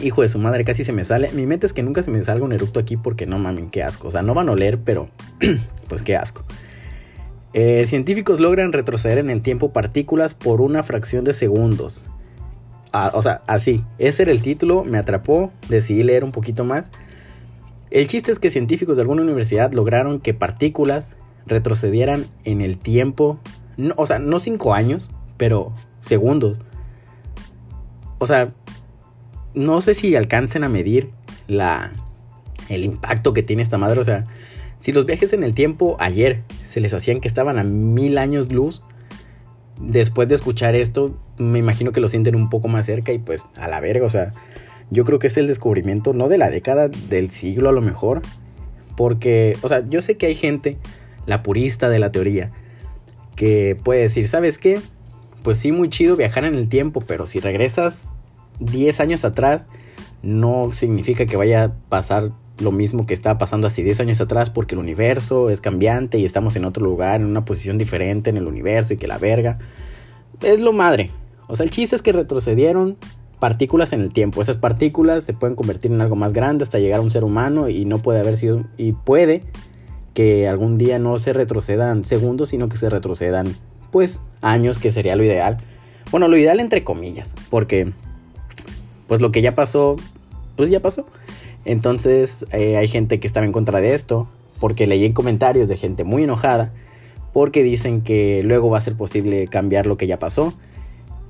Hijo 0.01 0.23
de 0.23 0.29
su 0.29 0.39
madre, 0.39 0.65
casi 0.65 0.85
se 0.85 0.93
me 0.93 1.05
sale. 1.05 1.31
Mi 1.33 1.45
mente 1.45 1.67
es 1.67 1.73
que 1.73 1.83
nunca 1.83 2.01
se 2.03 2.13
me 2.13 2.23
salga 2.23 2.45
un 2.45 2.53
eructo 2.53 2.79
aquí 2.81 2.97
porque 2.97 3.27
no 3.27 3.39
mamen, 3.39 3.69
qué 3.69 3.83
asco. 3.83 4.09
O 4.09 4.11
sea, 4.11 4.23
no 4.23 4.33
van 4.33 4.49
a 4.49 4.53
oler, 4.53 4.79
pero 4.79 5.09
pues 5.89 6.03
qué 6.03 6.17
asco. 6.17 6.45
Eh, 7.55 7.85
científicos 7.87 8.39
logran 8.39 8.73
retroceder 8.73 9.19
en 9.19 9.31
el 9.31 9.43
tiempo 9.43 9.73
partículas 9.73 10.35
por 10.35 10.61
una 10.61 10.85
fracción 10.85 11.25
de 11.25 11.33
segundos. 11.33 12.07
Ah, 12.93 13.11
o 13.15 13.21
sea, 13.21 13.43
así. 13.49 13.85
Ese 13.99 14.23
era 14.23 14.31
el 14.31 14.41
título, 14.41 14.85
me 14.85 14.97
atrapó, 14.97 15.53
decidí 15.69 16.05
leer 16.05 16.23
un 16.23 16.31
poquito 16.31 16.63
más. 16.63 16.93
El 17.91 18.07
chiste 18.07 18.33
es 18.33 18.39
que 18.39 18.51
científicos 18.51 18.97
de 18.97 19.03
alguna 19.03 19.23
universidad 19.23 19.73
lograron 19.73 20.21
que 20.21 20.35
partículas 20.35 21.15
retrocedieran 21.47 22.27
en 22.45 22.61
el 22.61 22.79
tiempo, 22.79 23.41
o 23.97 24.07
sea, 24.07 24.19
no 24.19 24.39
cinco 24.39 24.75
años, 24.75 25.11
pero 25.37 25.73
segundos. 26.01 26.61
O 28.19 28.27
sea, 28.27 28.53
no 29.55 29.81
sé 29.81 29.95
si 29.95 30.15
alcancen 30.15 30.65
a 30.65 30.69
medir 30.69 31.11
la, 31.47 31.93
el 32.69 32.85
impacto 32.85 33.33
que 33.33 33.43
tiene 33.43 33.63
esta 33.63 33.79
madre. 33.79 34.01
O 34.01 34.05
sea, 34.05 34.27
si 34.77 34.93
los 34.93 35.07
viajes 35.07 35.33
en 35.33 35.43
el 35.43 35.55
tiempo 35.55 35.97
ayer 36.01 36.43
se 36.67 36.81
les 36.81 36.95
hacían 36.95 37.21
que 37.21 37.29
estaban 37.29 37.59
a 37.59 37.65
mil 37.65 38.19
años 38.19 38.53
luz, 38.53 38.83
después 39.81 40.29
de 40.29 40.35
escuchar 40.35 40.75
esto, 40.75 41.19
me 41.39 41.59
imagino 41.59 41.93
que 41.93 42.01
lo 42.01 42.09
sienten 42.09 42.37
un 42.37 42.51
poco 42.51 42.69
más 42.69 42.87
cerca 42.87 43.13
y 43.13 43.19
pues 43.19 43.47
a 43.57 43.69
la 43.69 43.81
verga, 43.81 44.07
o 44.07 44.11
sea, 44.11 44.33
yo 44.91 45.05
creo 45.05 45.19
que 45.19 45.27
es 45.27 45.37
el 45.37 45.47
descubrimiento, 45.47 46.13
no 46.13 46.29
de 46.29 46.39
la 46.39 46.51
década, 46.51 46.89
del 46.89 47.31
siglo 47.31 47.69
a 47.69 47.73
lo 47.73 47.81
mejor. 47.81 48.23
Porque, 48.97 49.57
o 49.63 49.69
sea, 49.69 49.85
yo 49.85 50.01
sé 50.01 50.17
que 50.17 50.27
hay 50.27 50.35
gente 50.35 50.79
la 51.27 51.43
purista 51.43 51.89
de 51.89 51.99
la 51.99 52.11
teoría, 52.11 52.51
que 53.37 53.77
puede 53.83 54.01
decir, 54.01 54.27
¿sabes 54.27 54.59
qué? 54.59 54.81
Pues 55.43 55.59
sí, 55.59 55.71
muy 55.71 55.89
chido 55.89 56.17
viajar 56.17 56.45
en 56.45 56.55
el 56.55 56.69
tiempo, 56.69 57.03
pero 57.07 57.27
si 57.27 57.39
regresas 57.39 58.17
10 58.61 58.99
años 59.01 59.25
atrás, 59.25 59.69
no 60.23 60.73
significa 60.73 61.27
que 61.27 61.37
vaya 61.37 61.65
a 61.65 61.73
pasar 61.89 62.33
lo 62.59 62.73
mismo 62.73 63.07
que 63.07 63.15
estaba 63.15 63.39
pasando 63.39 63.67
hace 63.69 63.85
10 63.85 64.01
años 64.01 64.21
atrás, 64.21 64.51
porque 64.51 64.75
el 64.75 64.81
universo 64.81 65.51
es 65.51 65.61
cambiante 65.61 66.19
y 66.19 66.25
estamos 66.25 66.57
en 66.57 66.65
otro 66.65 66.85
lugar, 66.85 67.21
en 67.21 67.27
una 67.27 67.45
posición 67.45 67.79
diferente 67.79 68.31
en 68.31 68.37
el 68.37 68.47
universo 68.47 68.95
y 68.95 68.97
que 68.97 69.07
la 69.07 69.19
verga. 69.19 69.59
Es 70.43 70.61
lo 70.61 70.73
madre. 70.73 71.11
O 71.47 71.55
sea, 71.55 71.65
el 71.65 71.71
chiste 71.71 71.95
es 71.95 72.03
que 72.03 72.13
retrocedieron 72.13 72.97
partículas 73.39 73.93
en 73.93 74.01
el 74.01 74.13
tiempo. 74.13 74.41
Esas 74.41 74.57
partículas 74.57 75.25
se 75.25 75.35
pueden 75.35 75.57
convertir 75.57 75.93
en 75.93 76.01
algo 76.01 76.17
más 76.17 76.33
grande 76.33 76.63
hasta 76.63 76.79
llegar 76.79 77.01
a 77.01 77.03
un 77.03 77.11
ser 77.11 77.25
humano 77.25 77.69
y 77.69 77.85
no 77.85 77.99
puede 77.99 78.21
haber 78.21 78.37
sido 78.37 78.65
y 78.77 78.93
puede 78.93 79.43
que 80.15 80.49
algún 80.49 80.79
día 80.79 80.99
no 80.99 81.17
se 81.19 81.33
retrocedan 81.33 82.05
segundos, 82.05 82.49
sino 82.49 82.69
que 82.69 82.77
se 82.77 82.91
retrocedan 82.91 83.55
pues 83.91 84.21
años, 84.41 84.79
que 84.79 84.93
sería 84.93 85.17
lo 85.17 85.25
ideal. 85.25 85.59
Bueno, 86.11 86.29
lo 86.29 86.37
ideal 86.37 86.61
entre 86.61 86.85
comillas, 86.85 87.35
porque 87.51 87.93
pues 89.07 89.21
lo 89.21 89.31
que 89.31 89.43
ya 89.43 89.55
pasó, 89.55 89.97
pues 90.57 90.71
ya 90.71 90.81
pasó. 90.81 91.07
Entonces 91.65 92.47
eh, 92.53 92.77
hay 92.77 92.89
gente 92.89 93.21
que 93.21 93.27
estaba 93.27 93.47
en 93.47 93.53
contra 93.53 93.81
de 93.81 93.95
esto, 93.95 94.29
porque 94.59 94.87
leí 94.87 95.05
en 95.05 95.13
comentarios 95.13 95.69
de 95.69 95.77
gente 95.77 96.03
muy 96.03 96.25
enojada, 96.25 96.73
porque 97.33 97.63
dicen 97.63 98.01
que 98.01 98.43
luego 98.43 98.71
va 98.71 98.79
a 98.79 98.81
ser 98.81 98.95
posible 98.95 99.47
cambiar 99.47 99.87
lo 99.87 99.97
que 99.97 100.07
ya 100.07 100.19
pasó, 100.19 100.53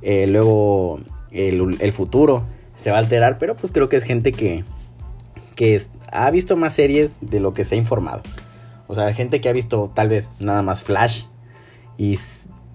eh, 0.01 0.27
luego 0.27 1.01
el, 1.31 1.93
futuro 1.93 2.45
se 2.77 2.91
va 2.91 2.97
a 2.97 3.01
alterar, 3.01 3.39
pero 3.39 3.57
pues 3.57 3.73
creo 3.73 3.89
que 3.89 3.97
es 3.97 4.05
gente 4.05 4.33
que, 4.33 4.65
que 5.55 5.81
ha 6.11 6.31
visto 6.31 6.57
más 6.57 6.75
series 6.75 7.13
de 7.21 7.41
lo 7.41 7.55
que 7.55 7.65
se 7.65 7.75
ha 7.75 7.79
informado. 7.79 8.23
O 8.87 8.95
sea, 8.95 9.13
gente 9.13 9.41
que 9.41 9.49
ha 9.49 9.53
visto 9.53 9.91
tal 9.95 10.09
vez 10.09 10.33
nada 10.39 10.63
más 10.63 10.83
Flash 10.83 11.25
y 11.97 12.19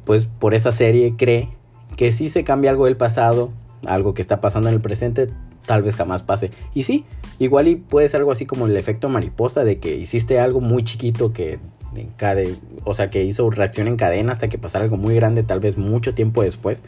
pues 0.05 0.25
por 0.25 0.53
esa 0.53 0.71
serie 0.71 1.15
cree 1.17 1.49
que 1.95 2.11
si 2.11 2.27
se 2.27 2.43
cambia 2.43 2.71
algo 2.71 2.85
del 2.85 2.97
pasado, 2.97 3.51
algo 3.85 4.13
que 4.13 4.21
está 4.21 4.41
pasando 4.41 4.69
en 4.69 4.75
el 4.75 4.81
presente, 4.81 5.29
tal 5.65 5.81
vez 5.81 5.95
jamás 5.95 6.23
pase. 6.23 6.51
Y 6.73 6.83
sí, 6.83 7.05
igual 7.39 7.67
y 7.67 7.75
puede 7.75 8.07
ser 8.07 8.19
algo 8.19 8.31
así 8.31 8.45
como 8.45 8.67
el 8.67 8.77
efecto 8.77 9.09
mariposa 9.09 9.63
de 9.63 9.79
que 9.79 9.95
hiciste 9.95 10.39
algo 10.39 10.61
muy 10.61 10.83
chiquito 10.83 11.33
que 11.33 11.59
o 12.83 12.93
sea, 12.93 13.09
que 13.09 13.23
hizo 13.23 13.49
reacción 13.49 13.87
en 13.87 13.97
cadena 13.97 14.31
hasta 14.31 14.47
que 14.47 14.57
pasara 14.57 14.83
algo 14.83 14.97
muy 14.97 15.15
grande, 15.15 15.43
tal 15.43 15.59
vez 15.59 15.77
mucho 15.77 16.13
tiempo 16.13 16.43
después. 16.43 16.83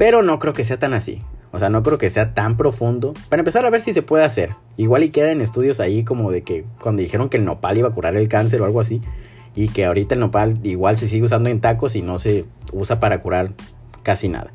Pero 0.00 0.22
no 0.22 0.38
creo 0.38 0.54
que 0.54 0.64
sea 0.64 0.78
tan 0.78 0.94
así. 0.94 1.20
O 1.52 1.58
sea, 1.58 1.68
no 1.68 1.82
creo 1.82 1.98
que 1.98 2.08
sea 2.08 2.32
tan 2.32 2.56
profundo. 2.56 3.12
Para 3.28 3.40
empezar 3.40 3.66
a 3.66 3.70
ver 3.70 3.82
si 3.82 3.92
se 3.92 4.00
puede 4.00 4.24
hacer. 4.24 4.48
Igual 4.78 5.04
y 5.04 5.10
quedan 5.10 5.42
estudios 5.42 5.78
ahí 5.78 6.04
como 6.04 6.30
de 6.30 6.40
que 6.40 6.64
cuando 6.80 7.02
dijeron 7.02 7.28
que 7.28 7.36
el 7.36 7.44
nopal 7.44 7.76
iba 7.76 7.90
a 7.90 7.92
curar 7.92 8.16
el 8.16 8.26
cáncer 8.26 8.62
o 8.62 8.64
algo 8.64 8.80
así. 8.80 9.02
Y 9.54 9.68
que 9.68 9.84
ahorita 9.84 10.14
el 10.14 10.20
nopal 10.20 10.54
igual 10.62 10.96
se 10.96 11.06
sigue 11.06 11.24
usando 11.24 11.50
en 11.50 11.60
tacos 11.60 11.96
y 11.96 12.00
no 12.00 12.16
se 12.16 12.46
usa 12.72 12.98
para 12.98 13.20
curar 13.20 13.50
casi 14.02 14.30
nada. 14.30 14.50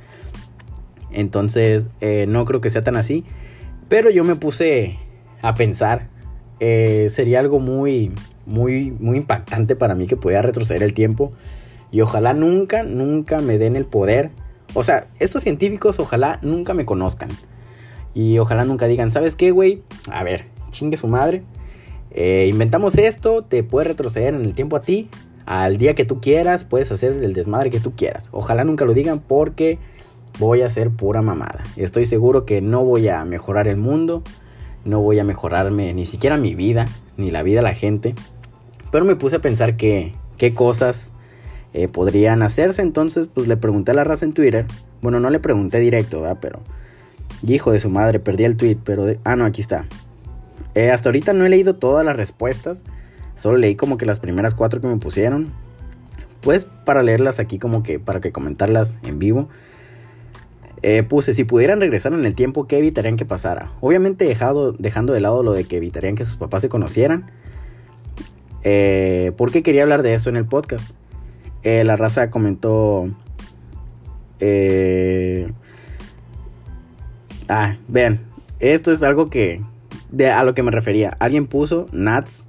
Entonces, 1.12 1.92
eh, 2.02 2.26
no 2.28 2.44
creo 2.46 2.60
que 2.60 2.72
sea 2.72 2.84
tan 2.84 2.96
así. 2.96 3.24
Pero 3.88 4.10
yo 4.10 4.24
me 4.24 4.36
puse 4.36 4.98
a 5.44 5.54
pensar. 5.54 6.08
Eh, 6.60 7.06
sería 7.10 7.40
algo 7.40 7.60
muy, 7.60 8.12
muy, 8.48 8.90
muy 9.00 9.18
impactante 9.18 9.76
para 9.76 9.94
mí 9.94 10.08
que 10.08 10.18
pudiera 10.18 10.42
retroceder 10.42 10.82
el 10.82 10.96
tiempo. 10.96 11.34
Y 11.92 12.02
ojalá 12.02 12.34
nunca, 12.34 12.82
nunca 12.82 13.42
me 13.42 13.60
den 13.60 13.76
el 13.76 13.86
poder 13.86 14.32
o 14.76 14.84
sea, 14.84 15.08
estos 15.20 15.42
científicos 15.42 16.00
ojalá 16.00 16.38
nunca 16.44 16.74
me 16.74 16.86
conozcan. 16.86 17.30
Y 18.14 18.38
ojalá 18.38 18.66
nunca 18.66 18.88
digan, 18.88 19.10
¿sabes 19.10 19.36
qué, 19.36 19.52
güey? 19.52 19.82
A 20.12 20.24
ver, 20.24 20.46
chingue 20.72 20.98
su 20.98 21.08
madre. 21.08 21.44
Eh, 22.12 22.48
inventamos 22.50 22.98
esto, 22.98 23.44
te 23.44 23.64
puede 23.64 23.88
retroceder 23.88 24.34
en 24.34 24.46
el 24.46 24.54
tiempo 24.54 24.76
a 24.76 24.82
ti. 24.82 25.10
Al 25.46 25.78
día 25.78 25.96
que 25.96 26.06
tú 26.06 26.22
quieras, 26.22 26.66
puedes 26.66 26.92
hacer 26.92 27.12
el 27.12 27.34
desmadre 27.34 27.72
que 27.72 27.80
tú 27.80 27.94
quieras. 27.96 28.30
Ojalá 28.32 28.64
nunca 28.64 28.86
lo 28.86 28.94
digan 28.94 29.20
porque 29.20 29.80
voy 30.40 30.62
a 30.62 30.66
hacer 30.66 30.90
pura 30.92 31.22
mamada. 31.22 31.64
Estoy 31.78 32.06
seguro 32.06 32.46
que 32.46 32.62
no 32.62 32.84
voy 32.84 33.08
a 33.08 33.24
mejorar 33.26 33.68
el 33.68 33.78
mundo, 33.78 34.24
no 34.84 35.02
voy 35.02 35.20
a 35.20 35.24
mejorarme 35.24 35.94
ni 35.94 36.06
siquiera 36.06 36.38
mi 36.38 36.56
vida, 36.56 36.88
ni 37.16 37.32
la 37.32 37.44
vida 37.44 37.60
de 37.60 37.64
la 37.64 37.74
gente. 37.74 38.16
Pero 38.92 39.06
me 39.06 39.16
puse 39.16 39.38
a 39.38 39.40
pensar 39.40 39.78
que, 39.78 40.14
qué 40.38 40.54
cosas 40.54 41.14
eh, 41.78 41.90
podrían 41.90 42.42
hacerse. 42.42 42.82
Entonces, 42.82 43.28
pues 43.28 43.50
le 43.50 43.58
pregunté 43.58 43.92
a 43.92 43.96
la 43.96 44.06
raza 44.06 44.24
en 44.24 44.32
Twitter. 44.32 44.66
Bueno, 45.02 45.20
no 45.20 45.30
le 45.30 45.42
pregunté 45.42 45.80
directo, 45.80 46.22
¿verdad? 46.22 46.38
Pero, 46.40 46.62
hijo 47.46 47.74
de 47.74 47.80
su 47.80 47.90
madre, 47.90 48.20
perdí 48.20 48.46
el 48.46 48.56
tweet. 48.56 48.78
Pero, 48.86 49.06
ah, 49.26 49.36
no, 49.36 49.44
aquí 49.44 49.60
está. 49.60 49.86
Eh, 50.74 50.90
hasta 50.90 51.10
ahorita 51.10 51.34
no 51.34 51.46
he 51.46 51.50
leído 51.50 51.76
todas 51.76 52.06
las 52.06 52.16
respuestas. 52.16 52.86
Solo 53.36 53.58
leí 53.58 53.76
como 53.76 53.98
que 53.98 54.06
las 54.06 54.22
primeras 54.22 54.56
cuatro 54.56 54.80
que 54.80 54.88
me 54.88 54.96
pusieron. 54.96 55.52
Pues 56.40 56.64
para 56.64 57.04
leerlas 57.04 57.40
aquí 57.40 57.60
como 57.60 57.84
que 57.84 58.00
para 58.00 58.22
que 58.22 58.32
comentarlas 58.32 58.96
en 59.04 59.20
vivo. 59.20 59.50
Eh, 60.82 61.04
puse, 61.04 61.34
si 61.34 61.44
pudieran 61.44 61.82
regresar 61.82 62.14
en 62.14 62.24
el 62.24 62.36
tiempo, 62.36 62.66
¿qué 62.66 62.78
evitarían 62.78 63.18
que 63.18 63.26
pasara? 63.26 63.72
Obviamente 63.82 64.24
dejado, 64.24 64.72
dejando 64.72 65.12
de 65.12 65.20
lado 65.20 65.44
lo 65.44 65.52
de 65.52 65.66
que 65.66 65.76
evitarían 65.76 66.16
que 66.16 66.24
sus 66.24 66.38
papás 66.38 66.62
se 66.62 66.70
conocieran. 66.70 67.32
¿Por 69.38 69.52
qué 69.52 69.62
quería 69.62 69.84
hablar 69.84 70.04
de 70.04 70.14
eso 70.14 70.30
en 70.30 70.38
el 70.38 70.46
podcast? 70.46 70.90
Eh, 71.66 71.84
la 71.84 71.98
raza 71.98 72.30
comentó... 72.30 73.10
ah, 77.50 77.76
vean, 77.90 78.22
esto 78.62 78.94
es 78.94 79.04
algo 79.04 79.30
que... 79.30 79.62
De, 80.12 80.32
a 80.32 80.44
lo 80.44 80.54
que 80.54 80.64
me 80.64 80.72
refería. 80.72 81.18
Alguien 81.20 81.46
puso 81.46 81.90
Nats, 81.92 82.46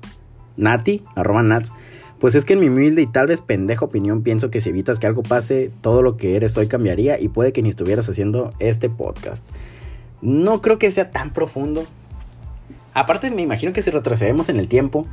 Nati, 0.57 1.03
arroba 1.17 1.43
Nats 1.43 1.73
pues 2.19 2.35
es 2.35 2.45
que 2.45 2.55
en 2.55 2.61
mi 2.61 2.69
humilde 2.69 3.03
y 3.03 3.07
tal 3.07 3.27
vez 3.27 3.43
pendeja 3.43 3.85
opinión 3.85 4.23
pienso 4.23 4.51
que 4.51 4.61
si 4.61 4.71
evitas 4.71 4.99
que 4.99 5.07
algo 5.07 5.23
pase, 5.23 5.71
todo 5.83 6.03
lo 6.03 6.17
que 6.17 6.37
eres 6.37 6.57
hoy 6.57 6.67
cambiaría 6.67 7.21
y 7.21 7.29
puede 7.29 7.53
que 7.53 7.63
ni 7.63 7.69
estuvieras 7.69 8.09
haciendo 8.09 8.55
este 8.59 8.89
podcast. 8.89 9.45
No 10.23 10.63
creo 10.63 10.79
que 10.79 10.91
sea 10.91 11.11
tan 11.11 11.33
profundo. 11.33 11.85
Aparte 12.95 13.31
me 13.31 13.43
imagino 13.43 13.73
que 13.73 13.83
si 13.83 13.91
retrocedemos 13.91 14.49
en 14.49 14.59
el 14.59 14.69
tiempo, 14.69 15.07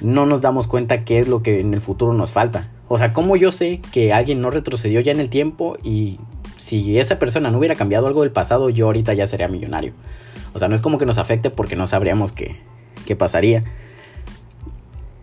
no 0.00 0.26
nos 0.26 0.40
damos 0.40 0.66
cuenta 0.66 1.04
qué 1.04 1.18
es 1.18 1.28
lo 1.28 1.42
que 1.42 1.60
en 1.60 1.74
el 1.74 1.80
futuro 1.80 2.12
nos 2.14 2.32
falta. 2.32 2.68
O 2.88 2.98
sea, 2.98 3.12
¿cómo 3.12 3.36
yo 3.36 3.52
sé 3.52 3.80
que 3.92 4.12
alguien 4.12 4.40
no 4.40 4.50
retrocedió 4.50 5.00
ya 5.00 5.12
en 5.12 5.20
el 5.20 5.28
tiempo 5.28 5.76
y 5.82 6.18
si 6.56 6.98
esa 6.98 7.18
persona 7.18 7.50
no 7.50 7.58
hubiera 7.58 7.74
cambiado 7.74 8.06
algo 8.06 8.22
del 8.22 8.32
pasado, 8.32 8.70
yo 8.70 8.86
ahorita 8.86 9.14
ya 9.14 9.26
sería 9.26 9.48
millonario? 9.48 9.92
O 10.54 10.58
sea, 10.58 10.68
no 10.68 10.74
es 10.74 10.80
como 10.80 10.98
que 10.98 11.06
nos 11.06 11.18
afecte 11.18 11.50
porque 11.50 11.76
no 11.76 11.86
sabríamos 11.86 12.32
qué, 12.32 12.56
qué 13.06 13.16
pasaría. 13.16 13.64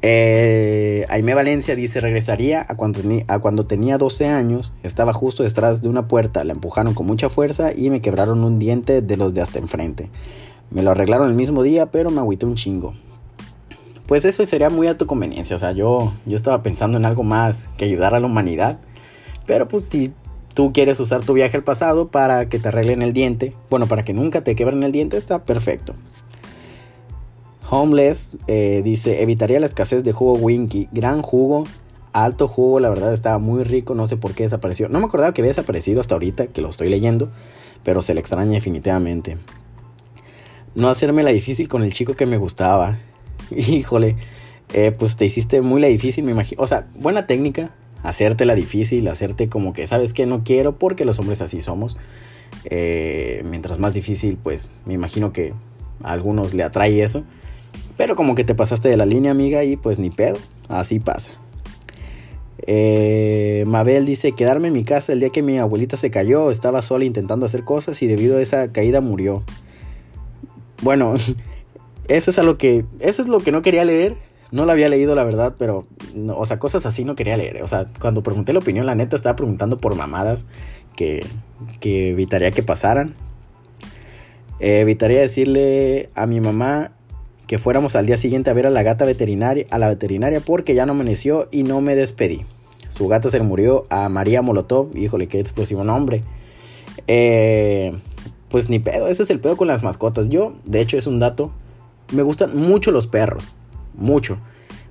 Eh, 0.04 1.06
Aime 1.10 1.34
Valencia 1.34 1.76
dice, 1.76 2.00
regresaría 2.00 2.66
a 2.70 2.76
cuando, 2.76 3.02
a 3.28 3.40
cuando 3.40 3.66
tenía 3.66 3.98
12 3.98 4.28
años, 4.28 4.72
estaba 4.84 5.12
justo 5.12 5.44
detrás 5.44 5.82
de 5.82 5.90
una 5.90 6.08
puerta, 6.08 6.44
la 6.44 6.54
empujaron 6.54 6.94
con 6.94 7.08
mucha 7.08 7.30
fuerza 7.30 7.74
y 7.76 7.90
me 7.90 8.00
quebraron 8.00 8.44
un 8.44 8.60
diente 8.60 9.02
de 9.02 9.18
los 9.18 9.34
de 9.34 9.42
hasta 9.42 9.60
enfrente. 9.60 10.10
Me 10.70 10.84
lo 10.84 10.92
arreglaron 10.92 11.30
el 11.30 11.36
mismo 11.36 11.64
día, 11.64 11.88
pero 11.88 12.12
me 12.12 12.20
agüité 12.20 12.46
un 12.46 12.56
chingo. 12.56 12.94
Pues 14.08 14.26
eso 14.26 14.44
sería 14.46 14.70
muy 14.70 14.88
a 14.88 14.98
tu 14.98 15.06
conveniencia, 15.06 15.56
o 15.56 15.60
sea, 15.60 15.74
yo, 15.74 16.14
yo 16.26 16.36
estaba 16.36 16.64
pensando 16.64 16.98
en 16.98 17.06
algo 17.06 17.24
más 17.24 17.68
que 17.78 17.86
ayudar 17.86 18.16
a 18.16 18.20
la 18.20 18.26
humanidad, 18.26 18.80
pero 19.46 19.68
pues 19.68 19.86
si 19.86 20.14
tú 20.56 20.72
quieres 20.74 21.00
usar 21.00 21.24
tu 21.24 21.34
viaje 21.34 21.58
al 21.58 21.64
pasado 21.64 22.08
para 22.08 22.48
que 22.48 22.58
te 22.58 22.70
arreglen 22.70 23.02
el 23.02 23.14
diente, 23.14 23.54
bueno, 23.70 23.86
para 23.86 24.04
que 24.04 24.14
nunca 24.14 24.44
te 24.44 24.56
quebren 24.56 24.82
el 24.84 24.92
diente, 24.92 25.18
está 25.18 25.44
perfecto. 25.44 25.94
Homeless 27.70 28.38
eh, 28.48 28.82
dice, 28.84 29.22
evitaría 29.22 29.60
la 29.60 29.66
escasez 29.66 30.04
de 30.04 30.14
jugo 30.14 30.34
Winky. 30.34 30.88
Gran 30.92 31.22
jugo, 31.22 31.66
alto 32.14 32.48
jugo, 32.48 32.80
la 32.80 32.90
verdad 32.90 33.14
estaba 33.14 33.40
muy 33.40 33.64
rico, 33.64 33.94
no 33.94 34.08
sé 34.08 34.16
por 34.16 34.34
qué 34.34 34.44
desapareció. 34.44 34.88
No 34.90 35.00
me 35.00 35.06
acordaba 35.06 35.34
que 35.34 35.42
había 35.42 35.50
desaparecido 35.50 36.00
hasta 36.00 36.16
ahorita, 36.16 36.48
que 36.48 36.62
lo 36.62 36.70
estoy 36.70 36.90
leyendo, 36.90 37.30
pero 37.84 38.02
se 38.02 38.14
le 38.14 38.22
extraña 38.22 38.54
definitivamente. 38.54 39.38
No 40.76 40.90
hacerme 40.90 41.24
la 41.24 41.32
difícil 41.32 41.68
con 41.68 41.84
el 41.84 41.94
chico 41.94 42.14
que 42.14 42.26
me 42.26 42.38
gustaba. 42.38 42.98
Híjole, 43.56 44.16
eh, 44.74 44.92
pues 44.92 45.18
te 45.18 45.26
hiciste 45.26 45.62
muy 45.62 45.82
la 45.82 45.88
difícil, 45.88 46.24
me 46.24 46.32
imagino. 46.32 46.62
O 46.62 46.68
sea, 46.68 46.88
buena 46.96 47.28
técnica, 47.28 47.72
hacerte 48.04 48.46
la 48.46 48.56
difícil, 48.56 49.08
hacerte 49.08 49.50
como 49.50 49.74
que 49.74 49.88
sabes 49.88 50.14
que 50.14 50.26
no 50.26 50.44
quiero 50.44 50.78
porque 50.78 51.06
los 51.06 51.20
hombres 51.20 51.42
así 51.42 51.62
somos. 51.62 51.98
Eh, 52.66 53.44
mientras 53.50 53.80
más 53.80 53.94
difícil, 53.94 54.38
pues 54.42 54.70
me 54.86 54.94
imagino 54.94 55.32
que 55.32 55.54
a 56.04 56.12
algunos 56.12 56.54
le 56.54 56.64
atrae 56.64 57.04
eso. 57.04 57.24
Pero 57.96 58.16
como 58.16 58.36
que 58.36 58.44
te 58.44 58.56
pasaste 58.56 58.90
de 58.90 58.98
la 58.98 59.06
línea, 59.06 59.32
amiga, 59.32 59.64
y 59.64 59.76
pues 59.76 60.00
ni 60.00 60.10
pedo. 60.10 60.38
Así 60.68 61.00
pasa. 61.00 61.32
Eh, 62.60 63.64
Mabel 63.68 64.06
dice, 64.06 64.34
quedarme 64.34 64.68
en 64.68 64.74
mi 64.74 64.84
casa 64.84 65.14
el 65.14 65.20
día 65.20 65.30
que 65.30 65.42
mi 65.42 65.58
abuelita 65.58 65.96
se 65.96 66.12
cayó, 66.12 66.52
estaba 66.52 66.82
sola 66.82 67.06
intentando 67.06 67.46
hacer 67.46 67.64
cosas 67.64 68.02
y 68.02 68.08
debido 68.08 68.38
a 68.38 68.42
esa 68.42 68.72
caída 68.72 69.00
murió. 69.02 69.44
Bueno, 70.82 71.16
eso 72.08 72.30
es 72.32 72.40
a 72.40 72.44
lo 72.44 72.58
que, 72.58 72.86
eso 73.00 73.22
es 73.22 73.28
lo 73.28 73.40
que 73.40 73.52
no 73.52 73.62
quería 73.62 73.84
leer. 73.84 74.16
No 74.50 74.66
lo 74.66 74.72
había 74.72 74.88
leído, 74.88 75.14
la 75.14 75.26
verdad, 75.26 75.56
pero, 75.58 75.86
o 76.30 76.46
sea, 76.46 76.58
cosas 76.58 76.86
así 76.86 77.04
no 77.04 77.16
quería 77.16 77.36
leer. 77.36 77.62
O 77.64 77.68
sea, 77.68 77.86
cuando 78.00 78.24
pregunté 78.24 78.54
la 78.54 78.60
opinión, 78.60 78.86
la 78.86 78.96
neta 78.96 79.18
estaba 79.18 79.36
preguntando 79.36 79.78
por 79.78 79.96
mamadas 79.96 80.46
que, 80.96 81.26
que 81.82 82.12
evitaría 82.12 82.52
que 82.52 82.64
pasaran. 82.64 83.14
Eh, 84.60 84.80
evitaría 84.80 85.20
decirle 85.20 86.10
a 86.16 86.26
mi 86.26 86.40
mamá 86.40 86.92
que 87.46 87.60
fuéramos 87.60 87.96
al 87.96 88.06
día 88.06 88.18
siguiente 88.18 88.50
a 88.50 88.54
ver 88.54 88.68
a 88.68 88.70
la 88.70 88.84
gata 88.84 89.06
veterinaria, 89.06 89.66
a 89.70 89.78
la 89.78 89.88
veterinaria 89.88 90.40
porque 90.42 90.76
ya 90.76 90.86
no 90.86 90.94
amaneció 90.94 91.48
y 91.52 91.64
no 91.64 91.82
me 91.82 91.96
despedí. 91.96 92.46
Su 92.90 93.08
gata 93.08 93.30
se 93.30 93.40
murió 93.42 93.86
a 93.90 94.10
María 94.10 94.42
Molotov, 94.42 94.96
híjole, 94.96 95.28
qué 95.28 95.40
explosivo 95.40 95.84
nombre. 95.84 96.24
Eh, 97.08 97.94
pues 98.50 98.70
ni 98.70 98.80
pedo, 98.80 99.08
ese 99.08 99.24
es 99.24 99.30
el 99.30 99.40
pedo 99.40 99.58
con 99.58 99.68
las 99.68 99.84
mascotas. 99.84 100.30
Yo, 100.30 100.56
de 100.66 100.82
hecho, 100.82 100.98
es 100.98 101.08
un 101.08 101.20
dato, 101.20 101.52
me 102.12 102.24
gustan 102.24 102.56
mucho 102.56 102.92
los 102.92 103.08
perros, 103.08 103.48
mucho. 103.96 104.38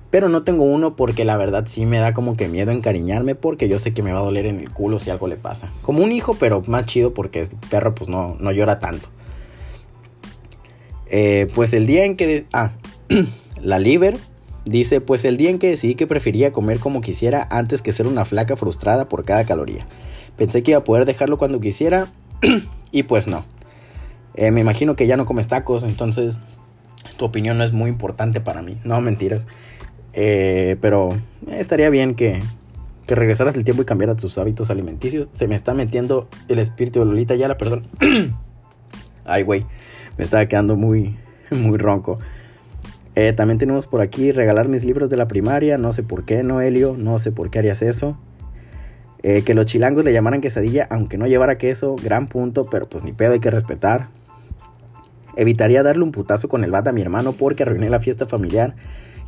Pero 0.09 0.29
no 0.29 0.43
tengo 0.43 0.63
uno 0.63 0.95
porque 0.95 1.25
la 1.25 1.35
verdad 1.35 1.65
sí 1.67 1.85
me 1.85 1.97
da 1.97 2.13
como 2.13 2.37
que 2.37 2.47
miedo 2.47 2.71
encariñarme 2.71 3.35
porque 3.35 3.67
yo 3.67 3.77
sé 3.77 3.93
que 3.93 4.03
me 4.03 4.13
va 4.13 4.19
a 4.19 4.23
doler 4.23 4.45
en 4.45 4.59
el 4.59 4.71
culo 4.71 4.99
si 4.99 5.09
algo 5.09 5.27
le 5.27 5.35
pasa. 5.35 5.69
Como 5.81 6.03
un 6.03 6.11
hijo, 6.13 6.35
pero 6.39 6.61
más 6.67 6.85
chido 6.85 7.13
porque 7.13 7.41
el 7.41 7.49
perro 7.69 7.93
pues 7.93 8.09
no, 8.09 8.37
no 8.39 8.51
llora 8.51 8.79
tanto. 8.79 9.09
Eh, 11.07 11.47
pues 11.53 11.73
el 11.73 11.85
día 11.87 12.05
en 12.05 12.15
que... 12.15 12.45
ah, 12.53 12.71
la 13.61 13.79
Liber 13.79 14.17
dice, 14.65 15.01
pues 15.01 15.25
el 15.25 15.37
día 15.37 15.49
en 15.49 15.59
que 15.59 15.69
decidí 15.69 15.95
que 15.95 16.07
prefería 16.07 16.51
comer 16.51 16.79
como 16.79 17.01
quisiera 17.01 17.47
antes 17.49 17.81
que 17.81 17.93
ser 17.93 18.07
una 18.07 18.25
flaca 18.25 18.55
frustrada 18.55 19.09
por 19.09 19.25
cada 19.25 19.45
caloría. 19.45 19.85
Pensé 20.37 20.63
que 20.63 20.71
iba 20.71 20.79
a 20.79 20.83
poder 20.83 21.05
dejarlo 21.05 21.37
cuando 21.37 21.59
quisiera 21.59 22.07
y 22.91 23.03
pues 23.03 23.27
no. 23.27 23.45
Eh, 24.35 24.51
me 24.51 24.61
imagino 24.61 24.95
que 24.95 25.07
ya 25.07 25.17
no 25.17 25.25
comes 25.25 25.47
tacos, 25.47 25.83
entonces 25.83 26.37
tu 27.15 27.25
opinión 27.25 27.57
no 27.57 27.63
es 27.63 27.73
muy 27.73 27.89
importante 27.89 28.41
para 28.41 28.61
mí. 28.61 28.77
No, 28.83 28.99
mentiras. 29.01 29.47
Eh, 30.13 30.77
pero 30.81 31.09
estaría 31.47 31.89
bien 31.89 32.15
que, 32.15 32.41
que 33.05 33.15
regresaras 33.15 33.55
el 33.55 33.63
tiempo 33.63 33.83
y 33.83 33.85
cambiaras 33.85 34.17
tus 34.17 34.37
hábitos 34.37 34.69
alimenticios. 34.69 35.29
Se 35.31 35.47
me 35.47 35.55
está 35.55 35.73
metiendo 35.73 36.27
el 36.47 36.59
espíritu 36.59 36.99
de 36.99 37.05
Lolita 37.05 37.35
la 37.35 37.57
perdón. 37.57 37.87
Ay, 39.25 39.43
güey 39.43 39.65
me 40.17 40.23
estaba 40.23 40.45
quedando 40.47 40.75
muy, 40.75 41.15
muy 41.51 41.77
ronco. 41.77 42.19
Eh, 43.15 43.33
también 43.33 43.57
tenemos 43.57 43.87
por 43.87 44.01
aquí 44.01 44.31
regalar 44.31 44.67
mis 44.67 44.83
libros 44.83 45.09
de 45.09 45.17
la 45.17 45.27
primaria. 45.27 45.77
No 45.77 45.93
sé 45.93 46.03
por 46.03 46.25
qué, 46.25 46.43
Noelio. 46.43 46.95
No 46.97 47.17
sé 47.19 47.31
por 47.31 47.49
qué 47.49 47.59
harías 47.59 47.81
eso. 47.81 48.17
Eh, 49.23 49.41
que 49.41 49.55
los 49.55 49.65
chilangos 49.65 50.05
le 50.05 50.13
llamaran 50.13 50.41
quesadilla, 50.41 50.87
aunque 50.91 51.17
no 51.17 51.25
llevara 51.25 51.57
queso. 51.57 51.95
Gran 51.95 52.27
punto, 52.27 52.65
pero 52.69 52.87
pues 52.87 53.03
ni 53.03 53.13
pedo 53.13 53.33
hay 53.33 53.39
que 53.39 53.49
respetar. 53.49 54.09
Evitaría 55.37 55.83
darle 55.83 56.03
un 56.03 56.11
putazo 56.11 56.49
con 56.49 56.63
el 56.63 56.71
bat 56.71 56.87
a 56.87 56.91
mi 56.91 57.01
hermano 57.01 57.31
porque 57.31 57.63
arruiné 57.63 57.89
la 57.89 58.01
fiesta 58.01 58.25
familiar. 58.25 58.75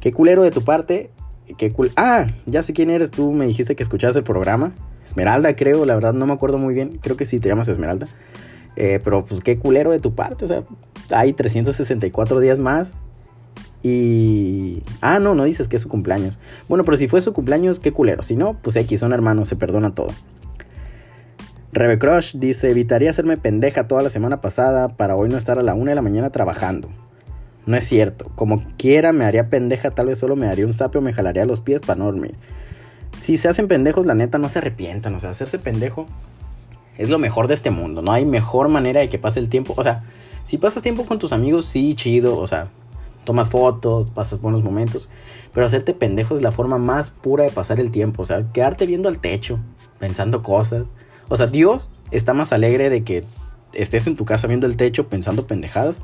Qué 0.01 0.11
culero 0.11 0.43
de 0.43 0.51
tu 0.51 0.63
parte. 0.63 1.11
Qué 1.57 1.71
cul 1.71 1.91
ah, 1.95 2.27
ya 2.45 2.61
sé 2.63 2.73
quién 2.73 2.89
eres 2.89 3.11
tú. 3.11 3.31
Me 3.31 3.47
dijiste 3.47 3.75
que 3.75 3.83
escuchabas 3.83 4.15
el 4.17 4.23
programa. 4.23 4.73
Esmeralda, 5.05 5.55
creo. 5.55 5.85
La 5.85 5.95
verdad 5.95 6.13
no 6.13 6.25
me 6.25 6.33
acuerdo 6.33 6.57
muy 6.57 6.73
bien. 6.73 6.99
Creo 7.01 7.15
que 7.15 7.25
sí 7.25 7.39
te 7.39 7.47
llamas 7.47 7.67
Esmeralda. 7.69 8.07
Eh, 8.75 8.99
pero 9.03 9.25
pues 9.25 9.41
qué 9.41 9.59
culero 9.59 9.91
de 9.91 9.99
tu 9.99 10.15
parte, 10.15 10.45
o 10.45 10.47
sea, 10.47 10.63
hay 11.11 11.33
364 11.33 12.39
días 12.39 12.59
más. 12.59 12.93
Y... 13.83 14.83
Ah, 15.01 15.19
no, 15.19 15.35
no 15.35 15.43
dices 15.43 15.67
que 15.67 15.75
es 15.75 15.81
su 15.81 15.89
cumpleaños. 15.89 16.39
Bueno, 16.67 16.83
pero 16.83 16.97
si 16.97 17.07
fue 17.07 17.21
su 17.21 17.33
cumpleaños, 17.33 17.79
qué 17.79 17.91
culero. 17.91 18.23
Si 18.23 18.35
no, 18.35 18.57
pues 18.61 18.75
X, 18.75 18.99
son 18.99 19.13
hermanos, 19.13 19.47
se 19.47 19.55
perdona 19.55 19.93
todo. 19.93 20.09
Rebe 21.71 21.99
Crush 21.99 22.35
dice, 22.35 22.71
evitaría 22.71 23.11
hacerme 23.11 23.37
pendeja 23.37 23.87
toda 23.87 24.01
la 24.01 24.09
semana 24.09 24.41
pasada 24.41 24.89
para 24.89 25.15
hoy 25.15 25.29
no 25.29 25.37
estar 25.37 25.59
a 25.59 25.63
la 25.63 25.75
una 25.75 25.91
de 25.91 25.95
la 25.95 26.01
mañana 26.01 26.31
trabajando. 26.31 26.89
No 27.67 27.77
es 27.77 27.83
cierto. 27.83 28.31
Como 28.35 28.63
quiera 28.77 29.13
me 29.13 29.25
haría 29.25 29.49
pendeja, 29.49 29.91
tal 29.91 30.07
vez 30.07 30.17
solo 30.17 30.35
me 30.35 30.47
daría 30.47 30.65
un 30.65 30.73
zape 30.73 30.97
o 30.97 31.01
me 31.01 31.13
jalaría 31.13 31.45
los 31.45 31.61
pies 31.61 31.81
para 31.81 31.99
no 31.99 32.05
dormir. 32.05 32.33
Si 33.21 33.37
se 33.37 33.47
hacen 33.47 33.67
pendejos, 33.67 34.07
la 34.07 34.15
neta, 34.15 34.39
no 34.39 34.49
se 34.49 34.57
arrepientan. 34.57 35.13
O 35.13 35.19
sea, 35.19 35.29
hacerse 35.29 35.59
pendejo 35.59 36.07
es 36.97 37.11
lo 37.11 37.19
mejor 37.19 37.47
de 37.47 37.53
este 37.53 37.69
mundo. 37.69 38.01
No 38.01 38.13
hay 38.13 38.25
mejor 38.25 38.69
manera 38.69 39.01
de 39.01 39.09
que 39.09 39.19
pase 39.19 39.39
el 39.39 39.49
tiempo. 39.49 39.75
O 39.77 39.83
sea, 39.83 40.03
si 40.45 40.57
pasas 40.57 40.81
tiempo 40.81 41.05
con 41.05 41.19
tus 41.19 41.31
amigos, 41.33 41.65
sí, 41.65 41.93
chido. 41.93 42.37
O 42.37 42.47
sea, 42.47 42.69
tomas 43.25 43.49
fotos, 43.49 44.09
pasas 44.09 44.41
buenos 44.41 44.63
momentos. 44.63 45.11
Pero 45.53 45.67
hacerte 45.67 45.93
pendejo 45.93 46.35
es 46.35 46.41
la 46.41 46.51
forma 46.51 46.79
más 46.79 47.11
pura 47.11 47.43
de 47.43 47.51
pasar 47.51 47.79
el 47.79 47.91
tiempo. 47.91 48.23
O 48.23 48.25
sea, 48.25 48.43
quedarte 48.51 48.87
viendo 48.87 49.07
al 49.07 49.19
techo, 49.19 49.59
pensando 49.99 50.41
cosas. 50.41 50.85
O 51.29 51.37
sea, 51.37 51.47
Dios 51.47 51.91
está 52.11 52.33
más 52.33 52.51
alegre 52.51 52.89
de 52.89 53.03
que 53.03 53.23
estés 53.73 54.07
en 54.07 54.15
tu 54.15 54.25
casa 54.25 54.47
viendo 54.47 54.67
el 54.67 54.75
techo 54.75 55.07
pensando 55.07 55.47
pendejadas. 55.47 56.01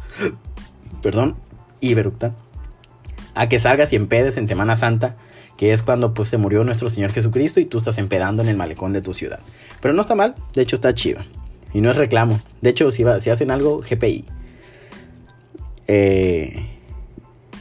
Perdón, 1.01 1.35
y. 1.81 1.95
A 3.33 3.49
que 3.49 3.59
salgas 3.59 3.91
y 3.91 3.95
empedes 3.95 4.38
en 4.38 4.47
Semana 4.47 4.75
Santa, 4.75 5.17
que 5.57 5.73
es 5.73 5.83
cuando 5.83 6.13
pues 6.13 6.29
se 6.29 6.38
murió 6.38 6.63
nuestro 6.63 6.89
Señor 6.89 7.11
Jesucristo 7.11 7.59
y 7.59 7.65
tú 7.65 7.77
estás 7.77 7.97
empedando 7.97 8.41
en 8.41 8.49
el 8.49 8.57
malecón 8.57 8.93
de 8.93 9.01
tu 9.01 9.13
ciudad. 9.13 9.39
Pero 9.81 9.93
no 9.93 10.01
está 10.01 10.15
mal, 10.15 10.35
de 10.53 10.61
hecho 10.61 10.75
está 10.75 10.93
chido. 10.93 11.21
Y 11.73 11.81
no 11.81 11.91
es 11.91 11.97
reclamo. 11.97 12.39
De 12.61 12.69
hecho, 12.69 12.89
si, 12.91 13.03
si 13.19 13.29
hacen 13.29 13.51
algo, 13.51 13.81
GPI. 13.81 14.25
Eh, 15.88 16.65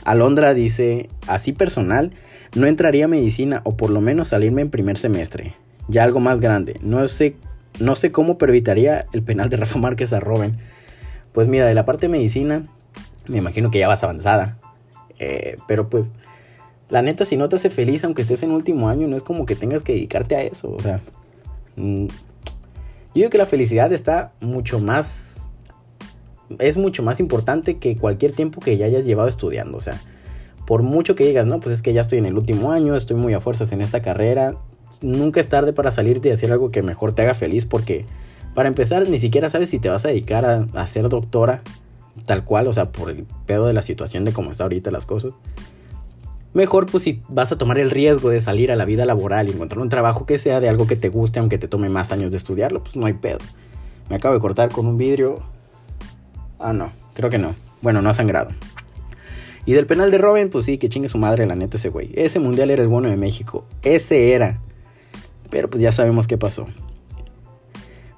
Alondra 0.05 0.55
dice, 0.55 1.09
así 1.27 1.53
personal, 1.53 2.12
no 2.55 2.66
entraría 2.66 3.07
a 3.07 3.09
medicina 3.09 3.61
o 3.64 3.77
por 3.77 3.90
lo 3.90 4.00
menos 4.00 4.29
salirme 4.29 4.62
en 4.62 4.70
primer 4.70 4.96
semestre. 4.96 5.55
Ya 5.88 6.05
algo 6.05 6.20
más 6.20 6.40
grande. 6.40 6.79
No 6.83 7.07
sé, 7.09 7.37
no 7.80 7.96
sé 7.96 8.12
cómo, 8.12 8.38
pero 8.38 8.52
evitaría 8.52 9.06
el 9.12 9.22
penal 9.22 9.48
de 9.48 9.56
Rafa 9.56 9.78
Márquez 9.78 10.12
a 10.12 10.20
Robin. 10.20 10.58
Pues 11.32 11.48
mira, 11.48 11.66
de 11.66 11.74
la 11.74 11.84
parte 11.84 12.06
de 12.06 12.12
medicina, 12.12 12.66
me 13.26 13.38
imagino 13.38 13.70
que 13.70 13.78
ya 13.78 13.88
vas 13.88 14.04
avanzada. 14.04 14.58
Eh, 15.18 15.56
pero 15.66 15.88
pues, 15.88 16.12
la 16.88 17.02
neta, 17.02 17.24
si 17.24 17.37
no 17.37 17.48
te 17.48 17.56
hace 17.56 17.70
feliz, 17.70 18.04
aunque 18.04 18.22
estés 18.22 18.42
en 18.42 18.50
último 18.50 18.88
año, 18.88 19.08
no 19.08 19.16
es 19.16 19.22
como 19.22 19.46
que 19.46 19.56
tengas 19.56 19.82
que 19.82 19.92
dedicarte 19.92 20.37
a 20.37 20.42
eso. 20.42 20.72
O 20.72 20.80
sea, 20.80 21.00
mm, 21.76 22.06
yo 22.06 23.12
digo 23.14 23.30
que 23.30 23.38
la 23.38 23.46
felicidad 23.46 23.92
está 23.92 24.32
mucho 24.40 24.78
más. 24.78 25.46
Es 26.58 26.76
mucho 26.76 27.02
más 27.02 27.20
importante 27.20 27.78
que 27.78 27.96
cualquier 27.96 28.32
tiempo 28.32 28.60
que 28.60 28.76
ya 28.76 28.87
hayas 28.87 29.04
llevado 29.04 29.28
estudiando. 29.28 29.78
O 29.78 29.80
sea, 29.80 30.00
por 30.66 30.82
mucho 30.82 31.14
que 31.14 31.26
digas, 31.26 31.46
no, 31.46 31.60
pues 31.60 31.74
es 31.74 31.82
que 31.82 31.92
ya 31.92 32.00
estoy 32.00 32.18
en 32.18 32.26
el 32.26 32.37
último 32.37 32.70
año, 32.70 32.94
estoy 32.94 33.16
muy 33.16 33.34
a 33.34 33.40
fuerzas 33.40 33.72
en 33.72 33.80
esta 33.80 34.02
carrera. 34.02 34.56
Nunca 35.02 35.40
es 35.40 35.48
tarde 35.48 35.72
para 35.72 35.90
salirte 35.90 36.28
y 36.28 36.33
hacer 36.33 36.52
algo 36.52 36.70
que 36.70 36.83
mejor 36.83 37.12
te 37.12 37.22
haga 37.22 37.35
feliz 37.35 37.66
porque, 37.66 38.07
para 38.54 38.68
empezar, 38.68 39.09
ni 39.09 39.18
siquiera 39.18 39.48
sabes 39.48 39.70
si 39.70 39.78
te 39.78 39.88
vas 39.88 40.04
a 40.04 40.09
dedicar 40.09 40.68
a, 40.72 40.87
ser 40.87 41.09
doctora 41.09 41.62
tal 42.26 42.44
cual, 42.44 42.68
o 42.68 42.72
sea, 42.72 42.92
por 42.92 43.11
el 43.11 43.26
pedo 43.46 43.66
de 43.66 43.72
la 43.72 43.83
situación 43.83 44.24
de 44.24 44.33
cómo 44.33 44.52
está 44.52 44.62
ahorita 44.64 44.90
las 44.90 45.04
cosas. 45.04 45.33
Mejor 46.52 46.87
pues 46.87 47.02
si 47.02 47.20
vas 47.28 47.50
a 47.50 47.59
tomar 47.59 47.78
el 47.78 47.90
riesgo 47.90 48.30
de 48.30 48.40
salir 48.40 48.70
a 48.70 48.76
la 48.76 48.85
vida 48.85 49.04
laboral 49.04 49.48
y 49.48 49.52
encontrar 49.52 49.80
un 49.80 49.88
trabajo 49.88 50.24
que 50.24 50.38
sea 50.38 50.61
de 50.61 50.68
algo 50.68 50.87
que 50.87 50.94
te 50.94 51.09
guste, 51.09 51.40
aunque 51.40 51.59
te 51.59 51.66
tome 51.66 51.88
más 51.88 52.12
años 52.12 52.30
de 52.30 52.37
estudiarlo, 52.37 52.83
pues 52.85 52.96
no 52.96 53.07
hay 53.07 53.14
pedo. 53.14 53.38
Me 54.09 54.16
acabo 54.16 54.35
de 54.35 54.40
cortar 54.40 54.70
con 54.70 54.87
un 54.87 54.96
vidrio. 54.96 55.42
Ah, 56.61 56.72
no, 56.72 56.92
creo 57.14 57.28
que 57.28 57.38
no. 57.38 57.57
Bueno, 57.83 58.02
no 58.02 58.11
ha 58.11 58.14
sangrado. 58.14 58.50
Y 59.66 59.72
del 59.72 59.87
penal 59.87 60.11
de 60.11 60.18
Robin, 60.18 60.50
pues 60.50 60.66
sí, 60.66 60.78
que 60.78 60.88
chingue 60.88 61.09
su 61.09 61.18
madre 61.18 61.46
la 61.46 61.57
neta 61.57 61.76
ese 61.76 61.88
güey. 61.88 62.11
Ese 62.14 62.38
mundial 62.38 62.70
era 62.70 62.83
el 62.83 62.88
bueno 62.88 63.09
de 63.09 63.16
México. 63.16 63.64
Ese 63.83 64.33
era. 64.33 64.61
Pero 65.55 65.71
pues 65.71 65.81
ya 65.81 65.93
sabemos 65.93 66.27
qué 66.27 66.37
pasó. 66.37 66.67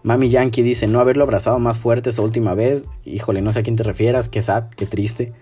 Mami 0.02 0.30
Yankee 0.30 0.62
dice, 0.62 0.86
no 0.86 1.00
haberlo 1.00 1.22
abrazado 1.22 1.58
más 1.58 1.78
fuerte 1.78 2.08
esa 2.08 2.22
última 2.22 2.54
vez. 2.54 2.88
Híjole, 3.04 3.42
no 3.42 3.52
sé 3.52 3.58
a 3.58 3.62
quién 3.62 3.76
te 3.76 3.82
refieras. 3.82 4.30
Qué 4.30 4.40
sad, 4.40 4.70
qué 4.70 4.86
triste. 4.86 5.34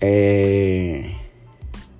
Eh, 0.00 1.14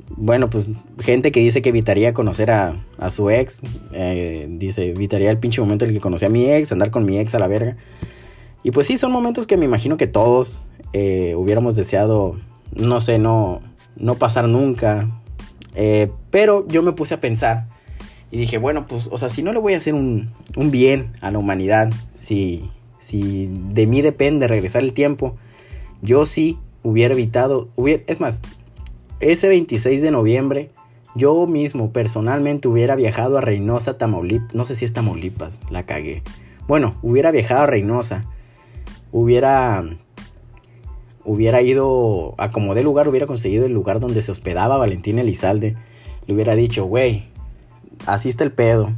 bueno, 0.08 0.48
pues 0.48 0.70
gente 1.00 1.32
que 1.32 1.40
dice 1.40 1.60
que 1.60 1.68
evitaría 1.68 2.14
conocer 2.14 2.50
a, 2.50 2.82
su 3.10 3.28
ex. 3.28 3.60
Eh, 3.92 4.46
dice, 4.48 4.88
evitaría 4.88 5.28
el 5.28 5.36
pinche 5.36 5.60
momento 5.60 5.84
en 5.84 5.90
el 5.90 5.96
que 5.96 6.00
conocí 6.00 6.24
a 6.24 6.30
mi 6.30 6.50
ex, 6.50 6.72
andar 6.72 6.90
con 6.90 7.04
mi 7.04 7.18
ex 7.18 7.34
a 7.34 7.38
la 7.38 7.46
verga. 7.46 7.76
Y 8.62 8.70
pues 8.70 8.86
sí, 8.86 8.96
son 8.96 9.12
momentos 9.12 9.46
que 9.46 9.58
me 9.58 9.66
imagino 9.66 9.98
que 9.98 10.06
todos 10.06 10.62
eh, 10.94 11.34
hubiéramos 11.36 11.76
deseado, 11.76 12.40
no 12.74 13.02
sé, 13.02 13.18
no, 13.18 13.60
no 13.96 14.14
pasar 14.14 14.48
nunca. 14.48 15.10
pero 16.30 16.66
yo 16.68 16.82
me 16.82 16.92
puse 16.92 17.12
a 17.12 17.20
pensar 17.20 17.66
y 18.30 18.38
dije, 18.38 18.58
bueno, 18.58 18.86
pues, 18.86 19.08
o 19.12 19.18
sea, 19.18 19.28
si 19.28 19.42
no 19.42 19.52
le 19.52 19.58
voy 19.58 19.74
a 19.74 19.78
hacer 19.78 19.94
un, 19.94 20.30
bien 20.56 21.12
a 21.20 21.30
la 21.30 21.38
humanidad, 21.38 21.90
si, 22.14 22.70
si 22.98 23.48
de 23.70 23.86
mí 23.86 24.02
depende 24.02 24.46
regresar 24.46 24.82
el 24.82 24.92
tiempo, 24.92 25.36
yo 26.00 26.26
sí 26.26 26.58
hubiera 26.82 27.14
evitado, 27.14 27.68
hubiera, 27.74 28.02
es 28.06 28.20
más, 28.20 28.40
ese 29.18 29.48
26 29.48 30.00
de 30.00 30.10
noviembre, 30.10 30.70
yo 31.16 31.46
mismo 31.46 31.92
personalmente 31.92 32.68
hubiera 32.68 32.94
viajado 32.94 33.36
a 33.36 33.40
Reynosa, 33.40 33.98
Tamaulipas, 33.98 34.54
no 34.54 34.64
sé 34.64 34.76
si 34.76 34.84
es 34.84 34.92
Tamaulipas, 34.92 35.60
la 35.70 35.84
cagué. 35.84 36.22
Bueno, 36.68 36.94
hubiera 37.02 37.32
viajado 37.32 37.62
a 37.62 37.66
Reynosa, 37.66 38.26
hubiera 39.10 39.84
hubiera 41.24 41.60
ido 41.62 42.34
a 42.38 42.50
como 42.50 42.74
de 42.74 42.82
lugar, 42.82 43.08
hubiera 43.08 43.26
conseguido 43.26 43.66
el 43.66 43.72
lugar 43.72 44.00
donde 44.00 44.22
se 44.22 44.30
hospedaba 44.30 44.78
Valentín 44.78 45.18
Elizalde, 45.18 45.76
le 46.26 46.34
hubiera 46.34 46.54
dicho, 46.54 46.84
güey, 46.84 47.24
así 48.06 48.28
está 48.28 48.44
el 48.44 48.52
pedo. 48.52 48.90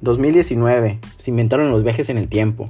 2019, 0.00 0.98
se 1.16 1.30
inventaron 1.30 1.70
los 1.70 1.84
viajes 1.84 2.08
en 2.08 2.18
el 2.18 2.28
tiempo. 2.28 2.68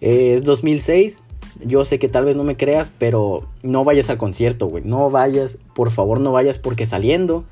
es 0.00 0.44
2006, 0.44 1.22
yo 1.64 1.84
sé 1.84 1.98
que 1.98 2.08
tal 2.08 2.24
vez 2.24 2.36
no 2.36 2.44
me 2.44 2.56
creas, 2.56 2.90
pero 2.90 3.48
no 3.62 3.84
vayas 3.84 4.10
al 4.10 4.18
concierto, 4.18 4.66
güey. 4.66 4.84
No 4.84 5.10
vayas, 5.10 5.58
por 5.74 5.90
favor 5.90 6.20
no 6.20 6.32
vayas 6.32 6.58
porque 6.58 6.86
saliendo 6.86 7.44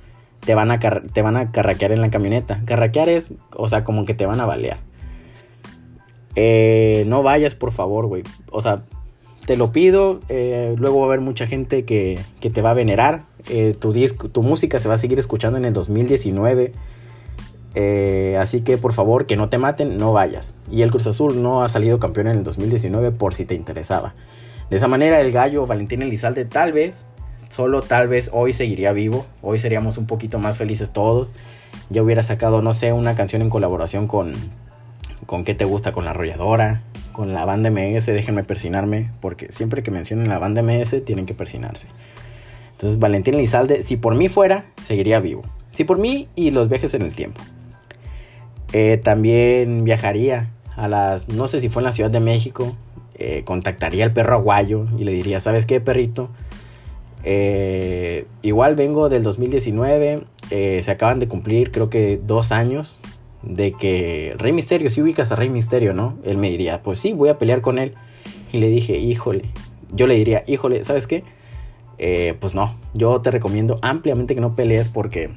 te 0.45 0.55
van 0.55 0.71
a, 0.71 0.79
te 0.79 1.23
van 1.23 1.37
a 1.37 1.53
carraquear 1.53 1.93
en 1.93 2.01
la 2.01 2.11
camioneta. 2.11 2.63
Carraquear 2.65 3.09
es, 3.09 3.33
o 3.55 3.69
sea, 3.69 3.85
como 3.85 4.05
que 4.05 4.15
te 4.15 4.27
van 4.27 4.41
a 4.41 4.47
balear. 4.47 4.79
Eh, 6.37 7.05
no 7.07 7.23
vayas, 7.23 7.55
por 7.55 7.73
favor, 7.73 8.07
güey. 8.07 8.23
O 8.51 8.61
sea, 8.61 8.85
te 9.47 9.57
lo 9.57 9.73
pido. 9.73 10.21
Eh, 10.29 10.75
luego 10.79 10.99
va 11.01 11.05
a 11.05 11.09
haber 11.09 11.21
mucha 11.21 11.47
gente 11.47 11.85
que, 11.85 12.19
que 12.41 12.51
te 12.51 12.63
va 12.63 12.71
a 12.71 12.75
venerar. 12.75 13.25
Eh, 13.49 13.75
tu, 13.79 13.93
disco, 13.93 14.29
tu 14.29 14.43
música 14.43 14.79
se 14.79 14.89
va 14.89 14.95
a 14.95 14.99
seguir 14.99 15.19
escuchando 15.19 15.59
en 15.59 15.65
el 15.65 15.73
2019. 15.73 16.73
Eh, 17.75 18.37
así 18.41 18.63
que 18.63 18.79
por 18.79 18.93
favor, 18.93 19.27
que 19.27 19.37
no 19.37 19.49
te 19.49 19.59
maten, 19.59 19.99
no 19.99 20.13
vayas. 20.13 20.57
Y 20.71 20.83
el 20.83 20.91
Cruz 20.91 21.07
Azul 21.07 21.43
no 21.43 21.63
ha 21.63 21.69
salido 21.69 21.99
campeón 21.99 22.29
en 22.29 22.39
el 22.39 22.45
2019 22.45 23.13
por 23.13 23.35
si 23.35 23.45
te 23.45 23.55
interesaba. 23.55 24.15
De 24.71 24.77
esa 24.77 24.89
manera 24.89 25.21
el 25.21 25.33
gallo 25.33 25.67
Valentín 25.67 26.03
Elizalde 26.03 26.45
tal 26.45 26.73
vez, 26.73 27.07
solo 27.49 27.83
tal 27.83 28.09
vez 28.09 28.31
hoy 28.33 28.53
seguiría 28.53 28.93
vivo. 28.93 29.27
Hoy 29.43 29.59
seríamos 29.59 29.99
un 29.99 30.07
poquito 30.07 30.39
más 30.39 30.59
felices 30.59 30.93
todos. 30.93 31.33
Ya 31.91 32.03
hubiera 32.03 32.23
sacado, 32.23 32.63
no 32.63 32.73
sé, 32.73 32.93
una 32.93 33.15
canción 33.15 33.43
en 33.43 33.51
colaboración 33.51 34.07
con... 34.07 34.33
¿Con 35.27 35.45
qué 35.45 35.55
te 35.55 35.67
gusta? 35.67 35.93
Con 35.93 36.07
la 36.07 36.13
arrolladora, 36.13 36.81
con 37.13 37.35
la 37.35 37.45
banda 37.45 37.71
MS, 37.71 38.07
déjenme 38.07 38.45
persinarme, 38.45 39.11
porque 39.21 39.53
siempre 39.53 39.83
que 39.83 39.91
mencionen 39.91 40.29
la 40.29 40.39
banda 40.39 40.63
MS 40.63 41.05
tienen 41.05 41.27
que 41.27 41.35
persinarse. 41.35 41.87
Entonces 42.73 42.99
Valentín 42.99 43.35
Elizalde, 43.35 43.83
si 43.83 43.97
por 43.97 44.15
mí 44.15 44.29
fuera, 44.29 44.65
seguiría 44.83 45.21
vivo. 45.21 45.43
Si 45.71 45.85
por 45.85 45.99
mí 45.99 46.29
y 46.35 46.51
los 46.51 46.69
viajes 46.69 46.95
en 46.95 47.03
el 47.03 47.15
tiempo. 47.15 47.43
Eh, 48.73 49.01
también 49.03 49.85
viajaría 49.85 50.51
a 50.77 50.89
las, 50.89 51.29
no 51.29 51.47
sé 51.47 51.61
si 51.61 51.69
fue 51.69 51.81
en 51.81 51.85
la 51.85 51.93
Ciudad 51.93 52.11
de 52.11 52.21
México, 52.21 52.77
eh, 53.15 53.43
contactaría 53.45 54.05
al 54.05 54.13
perro 54.13 54.35
aguayo 54.35 54.87
y 54.99 55.05
le 55.05 55.13
diría, 55.13 55.41
¿sabes 55.41 55.67
qué, 55.67 55.81
perrito? 55.81 56.29
Eh, 57.25 58.27
igual 58.43 58.77
vengo 58.77 59.09
del 59.09 59.23
2019, 59.23 60.25
se 60.51 60.91
acaban 60.91 61.19
de 61.19 61.29
cumplir 61.29 61.71
creo 61.71 61.91
que 61.91 62.19
dos 62.25 62.53
años 62.53 63.01
de 63.43 63.73
que 63.73 64.33
Rey 64.39 64.53
Misterio, 64.53 64.89
si 64.89 65.03
ubicas 65.03 65.33
a 65.33 65.37
Rey 65.37 65.49
Misterio, 65.49 65.95
¿no? 65.95 66.17
Él 66.25 66.37
me 66.39 66.51
diría, 66.51 66.83
pues 66.83 66.99
sí, 66.99 67.13
voy 67.13 67.29
a 67.29 67.39
pelear 67.39 67.61
con 67.61 67.79
él. 67.79 67.95
Y 68.53 68.59
le 68.59 68.69
dije, 68.69 68.99
híjole, 68.99 69.45
yo 69.93 70.07
le 70.07 70.15
diría, 70.15 70.45
híjole, 70.47 70.85
¿sabes 70.85 71.07
qué? 71.07 71.25
pues 72.39 72.55
no, 72.55 72.77
yo 72.95 73.21
te 73.23 73.33
recomiendo 73.33 73.81
ampliamente 73.83 74.37
que 74.37 74.41
no 74.41 74.55
pelees 74.55 74.89
porque 74.89 75.31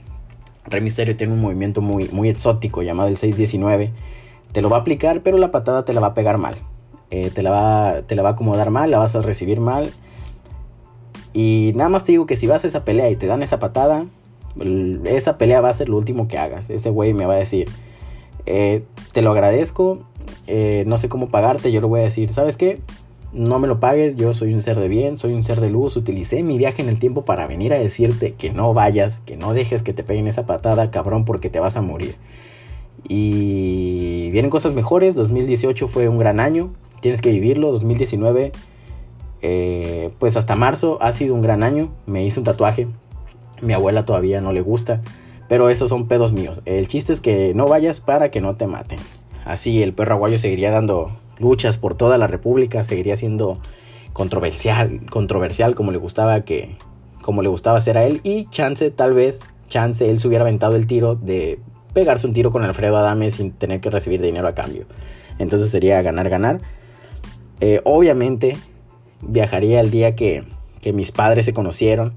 Rey 0.66 0.82
Misterio 0.82 1.16
tiene 1.16 1.34
un 1.34 1.42
movimiento 1.42 1.82
muy, 1.82 2.10
muy 2.10 2.30
exótico 2.30 2.82
llamado 2.84 3.10
el 3.10 3.18
619. 3.18 3.92
Te 4.52 4.62
lo 4.62 4.70
va 4.70 4.78
a 4.78 4.80
aplicar, 4.82 5.22
pero 5.22 5.38
la 5.38 5.52
patada 5.52 5.86
te 5.86 5.94
la 5.94 6.02
va 6.02 6.08
a 6.08 6.14
pegar 6.14 6.38
mal. 6.38 6.56
Eh, 7.10 7.30
te, 7.30 7.44
la 7.44 7.52
va, 7.52 8.02
te 8.04 8.16
la 8.16 8.22
va 8.22 8.30
a 8.30 8.32
acomodar 8.34 8.70
mal, 8.70 8.92
la 8.92 9.00
vas 9.00 9.16
a 9.16 9.22
recibir 9.22 9.60
mal. 9.60 9.92
Y 11.34 11.74
nada 11.76 11.90
más 11.90 12.04
te 12.04 12.12
digo 12.12 12.26
que 12.26 12.36
si 12.36 12.48
vas 12.48 12.64
a 12.64 12.68
esa 12.68 12.86
pelea 12.86 13.10
y 13.10 13.16
te 13.16 13.28
dan 13.28 13.42
esa 13.42 13.60
patada, 13.60 14.06
esa 15.06 15.38
pelea 15.38 15.62
va 15.62 15.70
a 15.70 15.74
ser 15.74 15.90
lo 15.90 15.98
último 15.98 16.28
que 16.28 16.38
hagas. 16.38 16.70
Ese 16.70 16.90
güey 16.90 17.14
me 17.14 17.26
va 17.26 17.34
a 17.34 17.38
decir, 17.38 17.70
eh, 18.46 18.84
te 19.14 19.22
lo 19.22 19.32
agradezco, 19.32 20.06
eh, 20.48 20.84
no 20.88 20.98
sé 20.98 21.10
cómo 21.10 21.30
pagarte, 21.30 21.72
yo 21.72 21.82
le 21.82 21.88
voy 21.88 22.00
a 22.02 22.04
decir, 22.04 22.30
¿sabes 22.30 22.58
qué? 22.58 22.80
No 23.34 23.60
me 23.60 23.68
lo 23.68 23.80
pagues, 23.80 24.16
yo 24.16 24.34
soy 24.34 24.54
un 24.54 24.60
ser 24.60 24.78
de 24.80 24.90
bien, 24.90 25.18
soy 25.18 25.34
un 25.34 25.44
ser 25.44 25.62
de 25.62 25.70
luz, 25.70 25.96
utilicé 25.96 26.44
mi 26.44 26.58
viaje 26.58 26.82
en 26.82 26.90
el 26.90 27.00
tiempo 27.00 27.24
para 27.24 27.48
venir 27.48 27.74
a 27.74 27.80
decirte 27.80 28.34
que 28.34 28.52
no 28.52 28.74
vayas, 28.74 29.22
que 29.22 29.38
no 29.38 29.54
dejes 29.54 29.84
que 29.84 29.94
te 29.94 30.04
peguen 30.04 30.28
esa 30.28 30.46
patada, 30.46 30.92
cabrón, 30.92 31.24
porque 31.24 31.50
te 31.50 31.60
vas 31.60 31.78
a 31.78 31.82
morir. 31.82 32.16
Y 33.08 34.30
vienen 34.32 34.52
cosas 34.52 34.74
mejores, 34.74 35.16
2018 35.16 35.88
fue 35.88 36.10
un 36.10 36.18
gran 36.18 36.40
año, 36.40 36.74
tienes 37.00 37.22
que 37.22 37.32
vivirlo, 37.32 37.72
2019, 37.72 38.52
eh, 39.42 40.12
pues 40.20 40.36
hasta 40.36 40.56
marzo 40.56 40.98
ha 41.02 41.12
sido 41.14 41.34
un 41.34 41.42
gran 41.42 41.64
año, 41.64 41.90
me 42.06 42.26
hice 42.26 42.40
un 42.40 42.44
tatuaje, 42.44 42.88
mi 43.62 43.74
abuela 43.74 44.06
todavía 44.06 44.42
no 44.42 44.52
le 44.52 44.62
gusta, 44.62 45.02
pero 45.48 45.70
esos 45.70 45.90
son 45.90 46.08
pedos 46.08 46.34
míos. 46.34 46.62
El 46.66 46.88
chiste 46.88 47.14
es 47.14 47.22
que 47.22 47.54
no 47.56 47.66
vayas 47.66 48.02
para 48.02 48.30
que 48.30 48.42
no 48.42 48.56
te 48.56 48.68
maten. 48.68 49.00
Así 49.46 49.82
el 49.82 49.94
perro 49.94 50.16
aguayo 50.16 50.38
seguiría 50.38 50.70
dando 50.70 51.12
luchas 51.42 51.78
por 51.78 51.96
toda 51.96 52.18
la 52.18 52.28
República, 52.28 52.84
seguiría 52.84 53.18
siendo 53.18 53.58
controversial, 54.14 55.02
controversial 55.10 55.76
como 55.76 55.92
le 55.92 55.98
gustaba 55.98 56.42
que 56.42 56.78
como 57.22 57.42
le 57.42 57.50
gustaba 57.50 57.78
hacer 57.78 57.98
a 57.98 58.04
él 58.06 58.20
y 58.24 58.46
chance 58.50 58.90
tal 58.90 59.14
vez 59.14 59.42
chance 59.68 60.10
él 60.10 60.20
se 60.20 60.28
hubiera 60.28 60.44
aventado 60.44 60.76
el 60.76 60.88
tiro 60.88 61.16
de 61.16 61.60
pegarse 61.94 62.28
un 62.28 62.34
tiro 62.34 62.52
con 62.52 62.64
Alfredo 62.64 62.98
Adame 62.98 63.32
sin 63.32 63.52
tener 63.52 63.82
que 63.82 63.90
recibir 63.90 64.22
dinero 64.22 64.48
a 64.48 64.56
cambio. 64.56 64.86
Entonces 65.40 65.70
sería 65.70 66.02
ganar, 66.02 66.30
ganar. 66.30 66.62
Eh, 67.60 67.82
obviamente 67.84 68.58
viajaría 69.22 69.82
el 69.82 69.92
día 69.92 70.16
que, 70.16 70.44
que 70.82 70.94
mis 70.94 71.12
padres 71.12 71.46
se 71.46 71.54
conocieron. 71.54 72.14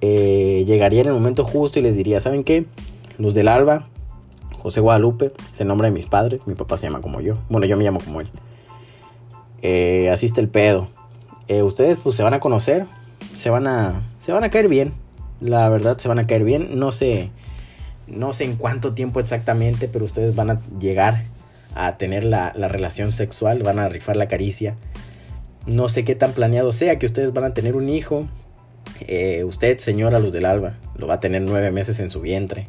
Eh, 0.00 0.64
llegaría 0.66 1.02
en 1.02 1.08
el 1.08 1.12
momento 1.12 1.44
justo 1.44 1.78
y 1.78 1.82
les 1.82 1.96
diría, 1.96 2.20
¿saben 2.20 2.42
qué? 2.42 2.66
Luz 3.18 3.34
del 3.34 3.48
Alba, 3.48 3.88
José 4.62 4.80
Guadalupe, 4.80 5.32
es 5.50 5.60
el 5.60 5.66
nombre 5.66 5.88
de 5.88 5.92
mis 5.92 6.06
padres, 6.06 6.46
mi 6.46 6.54
papá 6.54 6.76
se 6.76 6.86
llama 6.86 7.00
como 7.00 7.20
yo, 7.20 7.36
bueno, 7.48 7.66
yo 7.66 7.76
me 7.76 7.82
llamo 7.82 7.98
como 7.98 8.20
él. 8.20 8.28
Eh, 9.60 10.08
así 10.08 10.26
está 10.26 10.40
el 10.40 10.48
pedo. 10.48 10.86
Eh, 11.48 11.62
ustedes 11.62 11.98
pues 11.98 12.14
se 12.14 12.22
van 12.22 12.32
a 12.32 12.38
conocer, 12.38 12.86
se 13.34 13.50
van 13.50 13.66
a, 13.66 14.02
se 14.24 14.30
van 14.30 14.44
a 14.44 14.50
caer 14.50 14.68
bien, 14.68 14.94
la 15.40 15.68
verdad 15.68 15.98
se 15.98 16.06
van 16.06 16.20
a 16.20 16.28
caer 16.28 16.44
bien, 16.44 16.78
no 16.78 16.92
sé, 16.92 17.30
no 18.06 18.32
sé 18.32 18.44
en 18.44 18.54
cuánto 18.54 18.94
tiempo 18.94 19.18
exactamente, 19.18 19.88
pero 19.88 20.04
ustedes 20.04 20.36
van 20.36 20.50
a 20.50 20.60
llegar 20.78 21.24
a 21.74 21.96
tener 21.96 22.22
la, 22.22 22.52
la 22.54 22.68
relación 22.68 23.10
sexual, 23.10 23.64
van 23.64 23.80
a 23.80 23.88
rifar 23.88 24.14
la 24.14 24.28
caricia. 24.28 24.76
No 25.66 25.88
sé 25.88 26.04
qué 26.04 26.14
tan 26.14 26.32
planeado 26.34 26.70
sea 26.70 27.00
que 27.00 27.06
ustedes 27.06 27.32
van 27.32 27.44
a 27.44 27.54
tener 27.54 27.74
un 27.74 27.88
hijo. 27.88 28.28
Eh, 29.00 29.42
usted, 29.42 29.78
señora 29.78 30.20
Luz 30.20 30.32
del 30.32 30.44
Alba, 30.44 30.74
lo 30.96 31.08
va 31.08 31.14
a 31.14 31.20
tener 31.20 31.42
nueve 31.42 31.72
meses 31.72 31.98
en 31.98 32.10
su 32.10 32.20
vientre. 32.20 32.68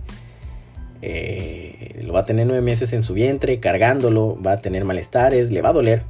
Eh, 1.05 2.01
lo 2.05 2.13
va 2.13 2.21
a 2.21 2.25
tener 2.25 2.47
nueve 2.47 2.61
meses 2.61 2.93
en 2.93 3.03
su 3.03 3.13
vientre, 3.13 3.59
cargándolo, 3.59 4.39
va 4.41 4.53
a 4.53 4.61
tener 4.61 4.85
malestares, 4.85 5.51
le 5.51 5.61
va 5.61 5.69
a 5.69 5.73
doler. 5.73 6.03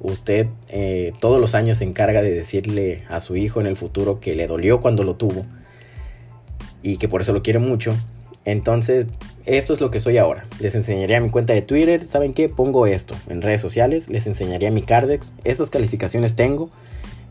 Usted 0.00 0.48
eh, 0.68 1.12
todos 1.20 1.40
los 1.40 1.54
años 1.54 1.78
se 1.78 1.84
encarga 1.84 2.20
de 2.20 2.32
decirle 2.32 3.04
a 3.08 3.20
su 3.20 3.36
hijo 3.36 3.60
en 3.60 3.68
el 3.68 3.76
futuro 3.76 4.18
que 4.18 4.34
le 4.34 4.48
dolió 4.48 4.80
cuando 4.80 5.04
lo 5.04 5.14
tuvo 5.14 5.44
y 6.82 6.96
que 6.96 7.08
por 7.08 7.20
eso 7.20 7.32
lo 7.32 7.42
quiere 7.42 7.60
mucho. 7.60 7.94
Entonces, 8.44 9.06
esto 9.46 9.72
es 9.72 9.80
lo 9.80 9.92
que 9.92 10.00
soy 10.00 10.18
ahora. 10.18 10.46
Les 10.58 10.74
enseñaría 10.74 11.20
mi 11.20 11.30
cuenta 11.30 11.52
de 11.52 11.62
Twitter. 11.62 12.02
¿Saben 12.02 12.34
qué? 12.34 12.48
Pongo 12.48 12.86
esto 12.86 13.14
en 13.28 13.42
redes 13.42 13.60
sociales. 13.60 14.08
Les 14.08 14.26
enseñaría 14.26 14.72
mi 14.72 14.82
Cardex. 14.82 15.32
Estas 15.44 15.70
calificaciones 15.70 16.34
tengo. 16.34 16.70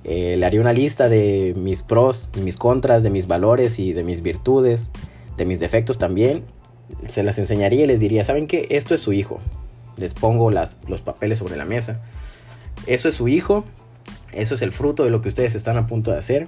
Eh, 0.05 0.37
le 0.37 0.45
haría 0.45 0.61
una 0.61 0.71
lista 0.71 1.09
de 1.09 1.53
mis 1.57 1.83
pros 1.83 2.29
mis 2.41 2.55
contras, 2.55 3.03
de 3.03 3.09
mis 3.09 3.27
valores 3.27 3.77
y 3.79 3.91
de 3.91 4.03
mis 4.05 4.21
virtudes, 4.21 4.91
de 5.35 5.45
mis 5.45 5.59
defectos 5.59 5.97
también. 5.97 6.43
Se 7.07 7.23
las 7.23 7.37
enseñaría 7.37 7.83
y 7.83 7.87
les 7.87 7.99
diría, 7.99 8.23
¿saben 8.23 8.47
qué? 8.47 8.67
Esto 8.69 8.95
es 8.95 9.01
su 9.01 9.13
hijo. 9.13 9.39
Les 9.97 10.13
pongo 10.13 10.51
las, 10.51 10.77
los 10.87 11.01
papeles 11.01 11.39
sobre 11.39 11.57
la 11.57 11.65
mesa. 11.65 12.01
Eso 12.87 13.07
es 13.07 13.13
su 13.13 13.27
hijo. 13.27 13.65
Eso 14.31 14.55
es 14.55 14.61
el 14.61 14.71
fruto 14.71 15.03
de 15.03 15.09
lo 15.09 15.21
que 15.21 15.29
ustedes 15.29 15.55
están 15.55 15.77
a 15.77 15.87
punto 15.87 16.11
de 16.11 16.17
hacer. 16.17 16.47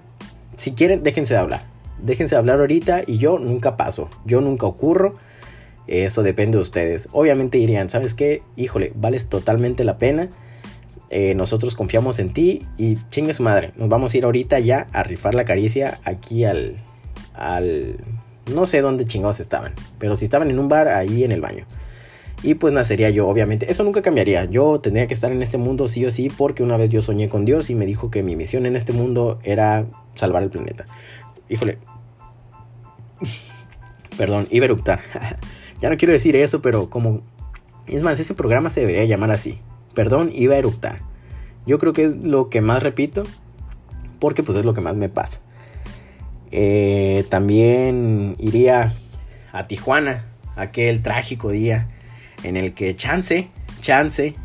Si 0.57 0.71
quieren, 0.71 1.03
déjense 1.03 1.33
de 1.33 1.39
hablar. 1.39 1.61
Déjense 2.01 2.35
de 2.35 2.39
hablar 2.39 2.59
ahorita 2.59 3.01
y 3.05 3.17
yo 3.17 3.39
nunca 3.39 3.77
paso. 3.77 4.09
Yo 4.25 4.41
nunca 4.41 4.65
ocurro. 4.65 5.15
Eso 5.87 6.23
depende 6.23 6.57
de 6.57 6.61
ustedes. 6.61 7.09
Obviamente 7.11 7.57
dirían, 7.57 7.89
¿sabes 7.89 8.15
qué? 8.15 8.43
Híjole, 8.55 8.93
vales 8.95 9.27
totalmente 9.27 9.83
la 9.83 9.97
pena. 9.97 10.29
Eh, 11.09 11.35
nosotros 11.35 11.75
confiamos 11.75 12.19
en 12.19 12.31
ti 12.31 12.65
y 12.77 12.97
chingue 13.09 13.33
su 13.33 13.43
madre. 13.43 13.73
Nos 13.75 13.89
vamos 13.89 14.13
a 14.13 14.17
ir 14.17 14.23
ahorita 14.23 14.59
ya 14.59 14.87
a 14.93 15.03
rifar 15.03 15.35
la 15.35 15.43
caricia 15.43 15.99
aquí 16.05 16.45
al, 16.45 16.77
al... 17.33 17.97
No 18.53 18.65
sé 18.65 18.81
dónde 18.81 19.05
chingados 19.05 19.39
estaban. 19.39 19.73
Pero 19.99 20.15
si 20.15 20.25
estaban 20.25 20.49
en 20.49 20.59
un 20.59 20.67
bar, 20.67 20.87
ahí 20.89 21.23
en 21.23 21.31
el 21.31 21.41
baño. 21.41 21.65
Y 22.43 22.55
pues 22.55 22.73
nacería 22.73 23.09
yo, 23.09 23.27
obviamente. 23.27 23.71
Eso 23.71 23.83
nunca 23.83 24.01
cambiaría. 24.01 24.45
Yo 24.45 24.79
tendría 24.79 25.07
que 25.07 25.13
estar 25.13 25.31
en 25.31 25.41
este 25.41 25.57
mundo 25.57 25.87
sí 25.87 26.05
o 26.05 26.11
sí 26.11 26.29
porque 26.35 26.63
una 26.63 26.77
vez 26.77 26.89
yo 26.89 27.01
soñé 27.01 27.29
con 27.29 27.45
Dios 27.45 27.69
y 27.69 27.75
me 27.75 27.85
dijo 27.85 28.09
que 28.09 28.23
mi 28.23 28.35
misión 28.35 28.65
en 28.65 28.75
este 28.75 28.93
mundo 28.93 29.39
era 29.43 29.85
salvar 30.15 30.43
el 30.43 30.49
planeta. 30.49 30.85
Híjole. 31.49 31.77
Perdón, 34.17 34.47
iba 34.49 34.63
a 34.63 34.67
eructar. 34.67 34.99
ya 35.81 35.89
no 35.89 35.97
quiero 35.97 36.13
decir 36.13 36.35
eso, 36.35 36.61
pero 36.61 36.89
como... 36.89 37.21
Es 37.87 38.01
más, 38.03 38.19
ese 38.19 38.33
programa 38.33 38.69
se 38.69 38.81
debería 38.81 39.05
llamar 39.05 39.31
así. 39.31 39.59
Perdón, 39.93 40.31
iba 40.33 40.55
a 40.55 40.57
eructar. 40.57 40.99
Yo 41.65 41.77
creo 41.77 41.93
que 41.93 42.05
es 42.05 42.15
lo 42.15 42.49
que 42.49 42.61
más 42.61 42.81
repito 42.81 43.23
porque 44.19 44.43
pues 44.43 44.57
es 44.57 44.63
lo 44.63 44.73
que 44.73 44.81
más 44.81 44.95
me 44.95 45.09
pasa. 45.09 45.41
Eh, 46.51 47.25
también 47.29 48.35
iría 48.39 48.93
a 49.51 49.67
Tijuana, 49.67 50.25
aquel 50.55 51.01
trágico 51.01 51.49
día 51.49 51.87
en 52.43 52.57
el 52.57 52.73
que 52.73 52.95
Chance, 52.95 53.47
Chance, 53.81 54.35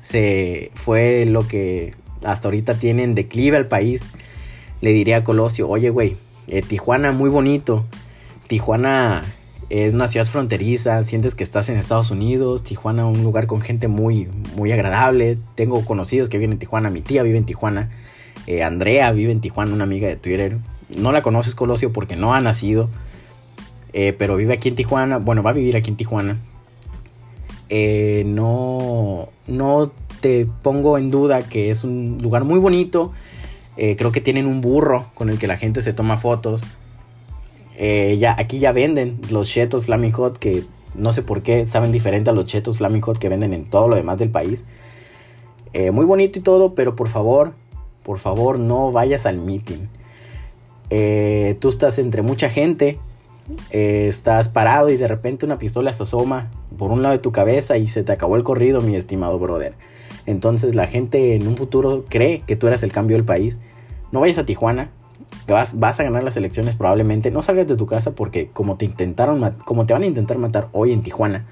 se 0.00 0.70
fue 0.74 1.26
lo 1.26 1.46
que 1.46 1.94
hasta 2.24 2.48
ahorita 2.48 2.74
tiene 2.74 3.04
en 3.04 3.14
declive 3.14 3.56
al 3.56 3.68
país. 3.68 4.10
Le 4.80 4.92
diría 4.92 5.18
a 5.18 5.24
Colosio, 5.24 5.68
oye 5.68 5.90
güey, 5.90 6.16
eh, 6.48 6.62
Tijuana 6.62 7.12
muy 7.12 7.30
bonito, 7.30 7.86
Tijuana 8.48 9.22
es 9.70 9.94
una 9.94 10.08
ciudad 10.08 10.26
fronteriza, 10.26 11.02
sientes 11.04 11.34
que 11.34 11.44
estás 11.44 11.68
en 11.68 11.78
Estados 11.78 12.10
Unidos, 12.10 12.62
Tijuana 12.64 13.06
un 13.06 13.22
lugar 13.22 13.46
con 13.46 13.60
gente 13.60 13.88
muy, 13.88 14.28
muy 14.56 14.72
agradable, 14.72 15.38
tengo 15.54 15.84
conocidos 15.84 16.28
que 16.28 16.36
viven 16.38 16.52
en 16.52 16.58
Tijuana, 16.58 16.90
mi 16.90 17.00
tía 17.00 17.22
vive 17.22 17.38
en 17.38 17.46
Tijuana, 17.46 17.90
eh, 18.46 18.62
Andrea 18.62 19.12
vive 19.12 19.32
en 19.32 19.40
Tijuana, 19.40 19.72
una 19.72 19.84
amiga 19.84 20.08
de 20.08 20.16
Twitter, 20.16 20.58
no 20.96 21.12
la 21.12 21.22
conoces 21.22 21.54
Colosio 21.54 21.92
porque 21.92 22.16
no 22.16 22.34
ha 22.34 22.40
nacido, 22.40 22.88
eh, 23.92 24.12
pero 24.12 24.36
vive 24.36 24.54
aquí 24.54 24.68
en 24.68 24.74
Tijuana, 24.74 25.18
bueno, 25.18 25.42
va 25.42 25.50
a 25.50 25.54
vivir 25.54 25.76
aquí 25.76 25.90
en 25.90 25.96
Tijuana, 25.96 26.38
eh, 27.68 28.24
no, 28.26 29.28
no 29.46 29.92
te 30.20 30.46
pongo 30.62 30.98
en 30.98 31.10
duda 31.10 31.42
que 31.42 31.70
es 31.70 31.84
un 31.84 32.18
lugar 32.22 32.44
muy 32.44 32.58
bonito. 32.58 33.12
Eh, 33.78 33.96
creo 33.96 34.12
que 34.12 34.20
tienen 34.20 34.46
un 34.46 34.60
burro 34.60 35.06
con 35.14 35.30
el 35.30 35.38
que 35.38 35.46
la 35.46 35.56
gente 35.56 35.80
se 35.80 35.94
toma 35.94 36.16
fotos. 36.16 36.66
Ya, 38.18 38.36
aquí 38.38 38.60
ya 38.60 38.70
venden 38.70 39.18
los 39.30 39.48
chetos 39.48 39.86
Flaming 39.86 40.12
Hot 40.12 40.38
que 40.38 40.62
no 40.94 41.10
sé 41.10 41.22
por 41.22 41.42
qué 41.42 41.66
saben 41.66 41.90
diferente 41.90 42.30
a 42.30 42.32
los 42.32 42.44
chetos 42.44 42.76
Flaming 42.76 43.00
Hot 43.00 43.18
que 43.18 43.28
venden 43.28 43.52
en 43.54 43.64
todo 43.64 43.88
lo 43.88 43.96
demás 43.96 44.18
del 44.18 44.30
país. 44.30 44.64
muy 45.92 46.04
bonito 46.04 46.38
y 46.38 46.42
todo, 46.42 46.74
pero 46.74 46.94
por 46.94 47.08
favor, 47.08 47.54
por 48.04 48.18
favor 48.18 48.60
no 48.60 48.92
vayas 48.92 49.26
al 49.26 49.38
meeting. 49.38 49.88
Tú 51.60 51.68
estás 51.68 51.98
entre 51.98 52.22
mucha 52.22 52.50
gente 52.50 52.98
eh, 53.70 54.06
estás 54.08 54.48
parado 54.48 54.90
y 54.90 54.96
de 54.96 55.08
repente 55.08 55.44
una 55.44 55.58
pistola 55.58 55.92
se 55.92 56.04
asoma 56.04 56.50
por 56.78 56.90
un 56.90 57.02
lado 57.02 57.12
de 57.12 57.18
tu 57.18 57.32
cabeza 57.32 57.76
y 57.76 57.88
se 57.88 58.02
te 58.02 58.12
acabó 58.12 58.36
el 58.36 58.44
corrido, 58.44 58.80
mi 58.80 58.96
estimado 58.96 59.38
brother. 59.38 59.74
Entonces 60.26 60.74
la 60.74 60.86
gente 60.86 61.34
en 61.34 61.46
un 61.46 61.56
futuro 61.56 62.04
cree 62.08 62.42
que 62.46 62.56
tú 62.56 62.66
eras 62.66 62.82
el 62.82 62.92
cambio 62.92 63.16
del 63.16 63.24
país. 63.24 63.60
No 64.12 64.20
vayas 64.20 64.38
a 64.38 64.46
Tijuana, 64.46 64.90
vas, 65.48 65.78
vas 65.78 65.98
a 65.98 66.04
ganar 66.04 66.22
las 66.22 66.36
elecciones 66.36 66.76
probablemente. 66.76 67.30
No 67.30 67.42
salgas 67.42 67.66
de 67.66 67.76
tu 67.76 67.86
casa 67.86 68.12
porque 68.12 68.48
como 68.52 68.76
te 68.76 68.84
intentaron, 68.84 69.56
como 69.64 69.86
te 69.86 69.92
van 69.92 70.02
a 70.02 70.06
intentar 70.06 70.38
matar 70.38 70.68
hoy 70.72 70.92
en 70.92 71.02
Tijuana, 71.02 71.46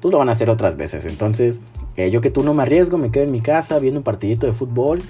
pues 0.00 0.12
lo 0.12 0.18
van 0.18 0.28
a 0.30 0.32
hacer 0.32 0.48
otras 0.48 0.76
veces. 0.76 1.04
Entonces, 1.04 1.60
eh, 1.96 2.10
yo 2.10 2.20
que 2.20 2.30
tú 2.30 2.42
no 2.42 2.54
me 2.54 2.62
arriesgo, 2.62 2.96
me 2.96 3.10
quedo 3.10 3.24
en 3.24 3.32
mi 3.32 3.40
casa 3.40 3.78
viendo 3.78 4.00
un 4.00 4.04
partidito 4.04 4.46
de 4.46 4.54
fútbol. 4.54 5.02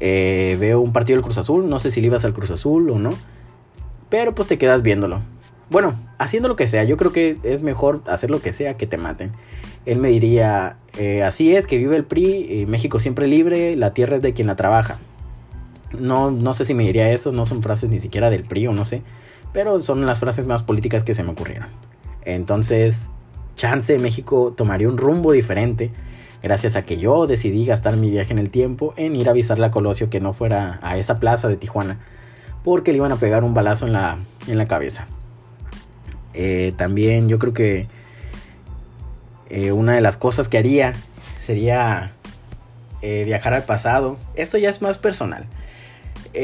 Eh, 0.00 0.56
veo 0.60 0.80
un 0.80 0.92
partido 0.92 1.16
del 1.16 1.24
Cruz 1.24 1.38
Azul, 1.38 1.68
no 1.68 1.78
sé 1.78 1.90
si 1.90 2.00
le 2.00 2.08
ibas 2.08 2.24
al 2.24 2.34
Cruz 2.34 2.50
Azul 2.50 2.90
o 2.90 2.98
no. 2.98 3.10
Pero 4.08 4.34
pues 4.34 4.48
te 4.48 4.58
quedas 4.58 4.82
viéndolo. 4.82 5.20
Bueno, 5.68 5.94
haciendo 6.18 6.48
lo 6.48 6.56
que 6.56 6.68
sea, 6.68 6.84
yo 6.84 6.96
creo 6.96 7.12
que 7.12 7.38
es 7.42 7.60
mejor 7.60 8.02
hacer 8.06 8.30
lo 8.30 8.40
que 8.40 8.52
sea 8.52 8.76
que 8.76 8.86
te 8.86 8.96
maten. 8.96 9.32
Él 9.84 9.98
me 9.98 10.08
diría, 10.08 10.76
eh, 10.98 11.22
así 11.22 11.54
es, 11.54 11.66
que 11.66 11.76
vive 11.76 11.96
el 11.96 12.04
PRI, 12.04 12.46
eh, 12.48 12.66
México 12.66 13.00
siempre 13.00 13.26
libre, 13.26 13.76
la 13.76 13.92
tierra 13.92 14.16
es 14.16 14.22
de 14.22 14.32
quien 14.32 14.46
la 14.46 14.56
trabaja. 14.56 14.98
No, 15.98 16.30
no 16.30 16.54
sé 16.54 16.64
si 16.64 16.74
me 16.74 16.84
diría 16.84 17.10
eso, 17.10 17.32
no 17.32 17.44
son 17.44 17.62
frases 17.62 17.88
ni 17.90 17.98
siquiera 17.98 18.30
del 18.30 18.44
PRI 18.44 18.68
o 18.68 18.72
no 18.72 18.84
sé, 18.84 19.02
pero 19.52 19.80
son 19.80 20.04
las 20.06 20.20
frases 20.20 20.46
más 20.46 20.62
políticas 20.62 21.04
que 21.04 21.14
se 21.14 21.22
me 21.22 21.30
ocurrieron. 21.30 21.68
Entonces, 22.24 23.12
chance 23.54 23.98
México 23.98 24.52
tomaría 24.56 24.88
un 24.88 24.98
rumbo 24.98 25.32
diferente 25.32 25.90
gracias 26.46 26.76
a 26.76 26.82
que 26.82 26.96
yo 26.96 27.26
decidí 27.26 27.66
gastar 27.66 27.96
mi 27.96 28.08
viaje 28.08 28.32
en 28.32 28.38
el 28.38 28.50
tiempo 28.50 28.94
en 28.96 29.16
ir 29.16 29.26
a 29.26 29.32
avisarle 29.32 29.66
a 29.66 29.72
Colosio 29.72 30.10
que 30.10 30.20
no 30.20 30.32
fuera 30.32 30.78
a 30.80 30.96
esa 30.96 31.18
plaza 31.18 31.48
de 31.48 31.56
Tijuana, 31.56 31.98
porque 32.62 32.92
le 32.92 32.98
iban 32.98 33.10
a 33.10 33.16
pegar 33.16 33.42
un 33.42 33.52
balazo 33.52 33.88
en 33.88 33.94
la, 33.94 34.18
en 34.46 34.56
la 34.56 34.66
cabeza. 34.66 35.08
Eh, 36.34 36.72
también 36.76 37.28
yo 37.28 37.40
creo 37.40 37.52
que 37.52 37.88
eh, 39.50 39.72
una 39.72 39.96
de 39.96 40.00
las 40.00 40.16
cosas 40.18 40.46
que 40.46 40.56
haría 40.56 40.92
sería 41.40 42.12
eh, 43.02 43.24
viajar 43.24 43.52
al 43.52 43.64
pasado. 43.64 44.16
Esto 44.36 44.56
ya 44.56 44.68
es 44.68 44.80
más 44.80 44.98
personal. 44.98 45.46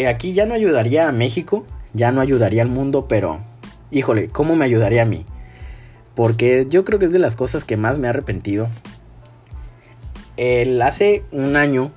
aquí 0.08 0.32
ya 0.32 0.46
no 0.46 0.54
ayudaría 0.54 1.08
a 1.08 1.12
México, 1.12 1.64
ya 1.92 2.10
no 2.10 2.20
ayudaría 2.20 2.62
al 2.62 2.68
mundo, 2.68 3.06
pero 3.06 3.38
híjole, 3.92 4.26
¿cómo 4.30 4.56
me 4.56 4.64
ayudaría 4.64 5.02
a 5.02 5.06
mí? 5.06 5.26
Porque 6.16 6.66
yo 6.68 6.84
creo 6.84 6.98
que 6.98 7.04
es 7.04 7.12
de 7.12 7.20
las 7.20 7.36
cosas 7.36 7.62
que 7.62 7.76
más 7.76 7.98
me 7.98 8.08
he 8.08 8.10
arrepentido. 8.10 8.68
El 10.36 10.80
hace 10.82 11.24
un 11.32 11.56
año, 11.56 11.92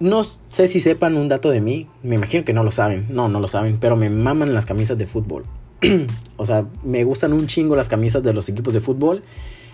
no 0.00 0.22
sé 0.22 0.66
si 0.66 0.80
sepan 0.80 1.16
un 1.16 1.28
dato 1.28 1.50
de 1.50 1.60
mí, 1.60 1.86
me 2.02 2.16
imagino 2.16 2.44
que 2.44 2.52
no 2.52 2.64
lo 2.64 2.70
saben, 2.70 3.06
no, 3.10 3.28
no 3.28 3.38
lo 3.38 3.46
saben, 3.46 3.78
pero 3.78 3.96
me 3.96 4.10
maman 4.10 4.54
las 4.54 4.66
camisas 4.66 4.98
de 4.98 5.06
fútbol. 5.06 5.44
o 6.36 6.46
sea, 6.46 6.66
me 6.82 7.04
gustan 7.04 7.32
un 7.32 7.46
chingo 7.46 7.76
las 7.76 7.88
camisas 7.88 8.22
de 8.22 8.32
los 8.32 8.48
equipos 8.48 8.72
de 8.72 8.80
fútbol. 8.80 9.22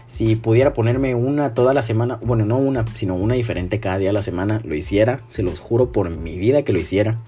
Si 0.06 0.36
pudiera 0.36 0.72
ponerme 0.72 1.14
una 1.14 1.52
toda 1.52 1.74
la 1.74 1.82
semana, 1.82 2.18
bueno, 2.22 2.46
no 2.46 2.56
una, 2.56 2.84
sino 2.94 3.14
una 3.14 3.34
diferente 3.34 3.78
cada 3.78 3.98
día 3.98 4.08
de 4.08 4.14
la 4.14 4.22
semana, 4.22 4.62
lo 4.64 4.74
hiciera. 4.74 5.20
Se 5.26 5.42
los 5.42 5.60
juro 5.60 5.92
por 5.92 6.08
mi 6.10 6.38
vida 6.38 6.62
que 6.62 6.72
lo 6.72 6.80
hiciera. 6.80 7.18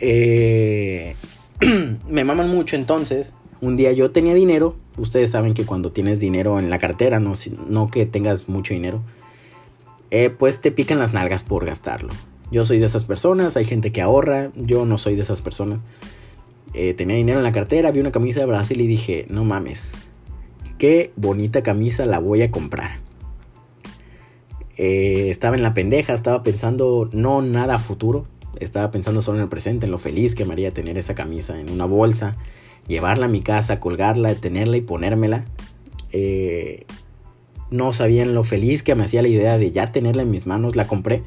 Eh, 0.00 1.14
me 2.08 2.24
maman 2.24 2.50
mucho 2.50 2.76
entonces. 2.76 3.34
Un 3.60 3.76
día 3.76 3.92
yo 3.92 4.10
tenía 4.10 4.34
dinero, 4.34 4.76
ustedes 4.98 5.30
saben 5.30 5.54
que 5.54 5.64
cuando 5.64 5.90
tienes 5.90 6.20
dinero 6.20 6.58
en 6.58 6.70
la 6.70 6.78
cartera, 6.78 7.20
no, 7.20 7.32
no 7.68 7.90
que 7.90 8.06
tengas 8.06 8.48
mucho 8.48 8.74
dinero, 8.74 9.02
eh, 10.10 10.30
pues 10.30 10.60
te 10.60 10.70
pican 10.70 10.98
las 10.98 11.12
nalgas 11.12 11.42
por 11.42 11.64
gastarlo. 11.64 12.10
Yo 12.50 12.64
soy 12.64 12.78
de 12.78 12.86
esas 12.86 13.04
personas, 13.04 13.56
hay 13.56 13.64
gente 13.64 13.90
que 13.92 14.02
ahorra, 14.02 14.52
yo 14.54 14.86
no 14.86 14.98
soy 14.98 15.16
de 15.16 15.22
esas 15.22 15.42
personas. 15.42 15.84
Eh, 16.74 16.94
tenía 16.94 17.16
dinero 17.16 17.38
en 17.38 17.44
la 17.44 17.52
cartera, 17.52 17.90
vi 17.90 18.00
una 18.00 18.12
camisa 18.12 18.40
de 18.40 18.46
Brasil 18.46 18.80
y 18.80 18.86
dije, 18.86 19.26
no 19.28 19.44
mames, 19.44 19.96
qué 20.78 21.12
bonita 21.16 21.62
camisa 21.62 22.06
la 22.06 22.18
voy 22.18 22.42
a 22.42 22.50
comprar. 22.50 23.00
Eh, 24.76 25.28
estaba 25.30 25.56
en 25.56 25.62
la 25.62 25.74
pendeja, 25.74 26.12
estaba 26.12 26.42
pensando 26.42 27.08
no 27.12 27.40
nada 27.40 27.78
futuro, 27.78 28.26
estaba 28.60 28.90
pensando 28.90 29.22
solo 29.22 29.38
en 29.38 29.44
el 29.44 29.48
presente, 29.48 29.86
en 29.86 29.92
lo 29.92 29.98
feliz 29.98 30.34
que 30.34 30.44
me 30.44 30.52
haría 30.52 30.70
tener 30.70 30.98
esa 30.98 31.14
camisa 31.14 31.58
en 31.58 31.70
una 31.70 31.86
bolsa, 31.86 32.36
llevarla 32.86 33.26
a 33.26 33.28
mi 33.28 33.40
casa, 33.40 33.80
colgarla, 33.80 34.34
tenerla 34.34 34.76
y 34.76 34.80
ponérmela. 34.80 35.44
Eh, 36.12 36.86
no 37.70 37.92
sabían 37.92 38.34
lo 38.34 38.44
feliz 38.44 38.82
que 38.82 38.94
me 38.94 39.04
hacía 39.04 39.22
la 39.22 39.28
idea 39.28 39.58
de 39.58 39.72
ya 39.72 39.92
tenerla 39.92 40.22
en 40.22 40.30
mis 40.30 40.46
manos, 40.46 40.76
la 40.76 40.86
compré. 40.86 41.22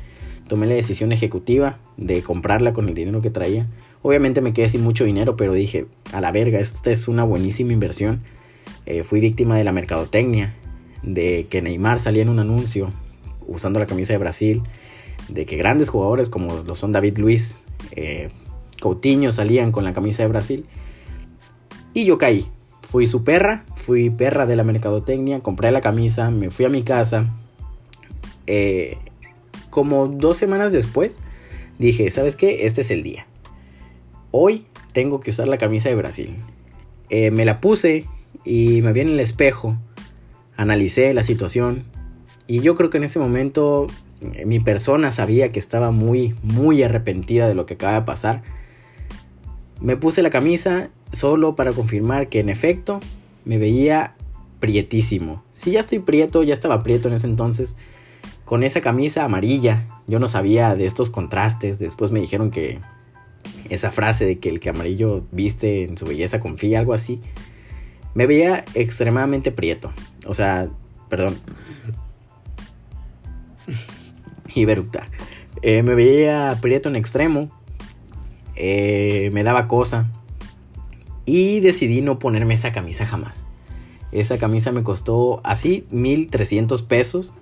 Tomé 0.48 0.68
la 0.68 0.76
decisión 0.76 1.12
ejecutiva 1.12 1.78
de 1.98 2.24
comprarla 2.24 2.74
con 2.74 2.88
el 2.88 2.96
dinero 2.96 3.22
que 3.22 3.30
traía. 3.30 3.68
Obviamente 4.02 4.42
me 4.42 4.54
quedé 4.54 4.70
sin 4.70 4.82
mucho 4.82 5.04
dinero, 5.04 5.36
pero 5.36 5.54
dije, 5.54 5.86
a 6.14 6.22
la 6.22 6.32
verga, 6.32 6.60
esta 6.60 6.92
es 6.92 7.08
una 7.08 7.24
buenísima 7.24 7.74
inversión. 7.74 8.22
Eh, 8.86 9.04
fui 9.04 9.20
víctima 9.20 9.58
de 9.58 9.64
la 9.64 9.74
mercadotecnia, 9.74 10.56
de 11.04 11.48
que 11.50 11.62
Neymar 11.62 12.00
salía 12.00 12.22
en 12.22 12.30
un 12.30 12.40
anuncio 12.40 12.92
usando 13.48 13.80
la 13.80 13.86
camisa 13.86 14.14
de 14.14 14.20
Brasil, 14.20 14.62
de 15.28 15.46
que 15.46 15.58
grandes 15.58 15.90
jugadores 15.90 16.30
como 16.30 16.64
lo 16.64 16.76
son 16.76 16.92
David 16.92 17.18
Luis, 17.18 17.62
eh, 17.92 18.30
Coutinho 18.82 19.32
salían 19.32 19.72
con 19.72 19.84
la 19.84 19.94
camisa 19.94 20.24
de 20.24 20.30
Brasil. 20.30 20.66
Y 21.94 22.06
yo 22.06 22.18
caí. 22.18 22.48
Fui 22.82 23.06
su 23.06 23.24
perra, 23.24 23.66
fui 23.76 24.10
perra 24.10 24.46
de 24.46 24.56
la 24.56 24.64
mercadotecnia, 24.64 25.42
compré 25.42 25.72
la 25.72 25.82
camisa, 25.82 26.32
me 26.32 26.50
fui 26.50 26.66
a 26.66 26.70
mi 26.70 26.84
casa. 26.84 27.28
Eh, 28.48 28.98
como 29.70 30.08
dos 30.08 30.38
semanas 30.38 30.72
después, 30.72 31.22
dije, 31.78 32.10
¿sabes 32.10 32.36
qué? 32.36 32.66
Este 32.66 32.82
es 32.82 32.90
el 32.90 33.04
día. 33.04 33.28
Hoy 34.32 34.66
tengo 34.92 35.20
que 35.20 35.30
usar 35.30 35.48
la 35.48 35.58
camisa 35.58 35.90
de 35.90 35.96
Brasil. 35.96 36.36
Eh, 37.10 37.30
me 37.32 37.46
la 37.46 37.62
puse 37.62 38.06
y 38.44 38.82
me 38.82 38.94
vi 38.94 39.02
en 39.02 39.10
el 39.10 39.20
espejo, 39.20 39.78
analicé 40.58 41.14
la 41.14 41.24
situación 41.24 41.86
y 42.50 42.62
yo 42.62 42.76
creo 42.76 42.90
que 42.90 42.98
en 42.98 43.04
ese 43.04 43.20
momento 43.20 43.86
eh, 44.22 44.46
mi 44.48 44.60
persona 44.60 45.12
sabía 45.12 45.52
que 45.52 45.60
estaba 45.60 45.92
muy, 45.92 46.36
muy 46.42 46.82
arrepentida 46.82 47.48
de 47.48 47.54
lo 47.54 47.68
que 47.68 47.76
acaba 47.76 47.94
de 47.94 48.02
pasar. 48.02 48.42
Me 49.80 49.96
puse 49.96 50.24
la 50.24 50.32
camisa 50.32 50.90
solo 51.12 51.56
para 51.56 51.72
confirmar 51.72 52.30
que 52.30 52.40
en 52.40 52.50
efecto 52.50 53.00
me 53.46 53.58
veía 53.58 54.16
prietísimo. 54.60 55.44
Si 55.54 55.72
ya 55.72 55.80
estoy 55.80 56.00
prieto, 56.00 56.44
ya 56.44 56.54
estaba 56.54 56.84
prieto 56.84 57.08
en 57.08 57.16
ese 57.16 57.28
entonces, 57.28 57.76
con 58.46 58.64
esa 58.64 58.82
camisa 58.82 59.24
amarilla. 59.24 59.88
Yo 60.08 60.20
no 60.20 60.28
sabía 60.28 60.76
de 60.76 60.86
estos 60.86 61.10
contrastes. 61.10 61.80
Después 61.80 62.12
me 62.12 62.20
dijeron 62.20 62.52
que 62.52 62.80
esa 63.70 63.92
frase 63.92 64.26
de 64.26 64.40
que 64.40 64.50
el 64.50 64.60
que 64.60 64.70
amarillo 64.70 65.24
viste 65.32 65.84
en 65.84 65.98
su 65.98 66.06
belleza 66.06 66.40
confía, 66.40 66.80
algo 66.80 66.94
así. 66.94 67.22
Me 68.16 68.26
veía 68.26 68.66
extremadamente 68.74 69.52
prieto. 69.52 69.92
O 70.26 70.34
sea, 70.34 70.70
perdón. 71.10 71.40
y 74.56 74.66
eh, 75.62 75.84
me 75.84 75.96
veía 75.96 76.58
prieto 76.62 76.90
en 76.90 76.96
extremo. 76.96 77.50
Eh, 78.56 79.30
me 79.32 79.44
daba 79.44 79.68
cosa. 79.68 80.10
Y 81.30 81.60
decidí 81.60 82.02
no 82.02 82.18
ponerme 82.18 82.56
esa 82.56 82.72
camisa 82.72 83.06
jamás. 83.06 83.46
Esa 84.12 84.40
camisa 84.40 84.72
me 84.72 84.82
costó 84.82 85.42
así 85.44 85.86
1300 85.92 86.82
pesos. 86.82 87.34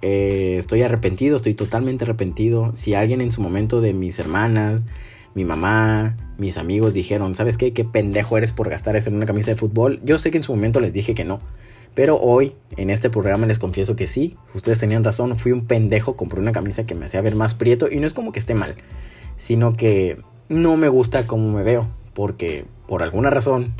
Eh, 0.00 0.56
estoy 0.58 0.80
arrepentido, 0.80 1.36
estoy 1.36 1.52
totalmente 1.52 2.04
arrepentido. 2.04 2.72
Si 2.76 2.94
alguien 2.94 3.20
en 3.20 3.30
su 3.32 3.42
momento 3.42 3.82
de 3.82 3.92
mis 3.92 4.18
hermanas, 4.18 4.86
mi 5.34 5.44
mamá, 5.44 6.16
mis 6.38 6.56
amigos 6.56 6.94
dijeron, 6.94 7.34
¿sabes 7.34 7.58
qué? 7.58 7.74
¿Qué 7.74 7.84
pendejo 7.84 8.38
eres 8.38 8.52
por 8.52 8.70
gastar 8.70 8.96
eso 8.96 9.10
en 9.10 9.16
una 9.16 9.26
camisa 9.26 9.50
de 9.50 9.58
fútbol? 9.58 10.00
Yo 10.02 10.16
sé 10.16 10.30
que 10.30 10.38
en 10.38 10.42
su 10.42 10.54
momento 10.54 10.80
les 10.80 10.94
dije 10.94 11.14
que 11.14 11.26
no. 11.26 11.40
Pero 11.94 12.18
hoy, 12.18 12.54
en 12.78 12.88
este 12.88 13.10
programa, 13.10 13.44
les 13.44 13.58
confieso 13.58 13.96
que 13.96 14.06
sí, 14.06 14.34
ustedes 14.54 14.78
tenían 14.78 15.04
razón, 15.04 15.36
fui 15.36 15.52
un 15.52 15.66
pendejo, 15.66 16.16
compré 16.16 16.40
una 16.40 16.52
camisa 16.52 16.86
que 16.86 16.94
me 16.94 17.04
hacía 17.04 17.20
ver 17.20 17.34
más 17.34 17.54
prieto 17.54 17.86
y 17.92 18.00
no 18.00 18.06
es 18.06 18.14
como 18.14 18.32
que 18.32 18.38
esté 18.38 18.54
mal, 18.54 18.76
sino 19.36 19.74
que 19.74 20.16
no 20.48 20.78
me 20.78 20.88
gusta 20.88 21.26
cómo 21.26 21.52
me 21.52 21.62
veo, 21.62 21.86
porque 22.14 22.64
por 22.88 23.02
alguna 23.02 23.30
razón 23.30 23.74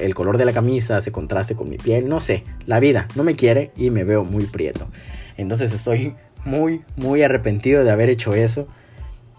el 0.00 0.14
color 0.14 0.38
de 0.38 0.44
la 0.44 0.52
camisa 0.52 1.00
se 1.00 1.12
contraste 1.12 1.54
con 1.54 1.68
mi 1.68 1.78
piel, 1.78 2.08
no 2.08 2.18
sé, 2.18 2.42
la 2.66 2.80
vida 2.80 3.06
no 3.14 3.22
me 3.22 3.36
quiere 3.36 3.70
y 3.76 3.90
me 3.90 4.02
veo 4.02 4.24
muy 4.24 4.44
prieto. 4.46 4.88
Entonces 5.36 5.72
estoy 5.72 6.14
muy, 6.44 6.82
muy 6.96 7.22
arrepentido 7.22 7.84
de 7.84 7.90
haber 7.90 8.10
hecho 8.10 8.34
eso, 8.34 8.66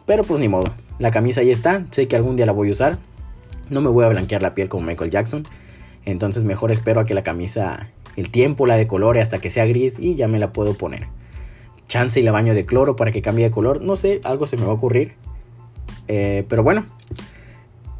pero 0.06 0.23
pues 0.23 0.39
ni 0.39 0.47
modo, 0.47 0.73
la 1.00 1.12
camisa 1.12 1.41
ahí 1.41 1.52
está, 1.52 1.86
sé 1.91 2.08
que 2.08 2.15
algún 2.15 2.38
día 2.38 2.45
la 2.45 2.54
voy 2.54 2.69
a 2.69 2.71
usar, 2.71 2.97
no 3.69 3.82
me 3.82 3.89
voy 3.89 4.06
a 4.06 4.10
blanquear 4.10 4.41
la 4.41 4.54
piel 4.54 4.69
como 4.69 4.86
Michael 4.86 5.12
Jackson 5.12 5.43
entonces 6.08 6.45
mejor 6.45 6.71
espero 6.71 7.02
a 7.02 7.06
que 7.06 7.13
la 7.13 7.21
camisa, 7.21 7.89
el 8.15 8.30
tiempo 8.30 8.65
la 8.65 8.78
decolore 8.78 9.19
hasta 9.19 9.39
que 9.39 9.50
sea 9.50 9.65
gris 9.65 10.00
y 10.00 10.15
ya 10.15 10.30
me 10.30 10.39
la 10.39 10.54
puedo 10.54 10.73
poner. 10.73 11.08
Chance 11.86 12.21
y 12.21 12.23
la 12.23 12.32
baño 12.32 12.54
de 12.54 12.65
cloro 12.65 12.95
para 12.95 13.12
que 13.12 13.21
cambie 13.21 13.43
de 13.43 13.52
color. 13.52 13.82
No 13.82 13.97
sé, 13.97 14.21
algo 14.23 14.47
se 14.47 14.56
me 14.56 14.63
va 14.63 14.71
a 14.71 14.76
ocurrir. 14.76 15.15
Eh, 16.08 16.45
pero 16.47 16.63
bueno, 16.63 16.86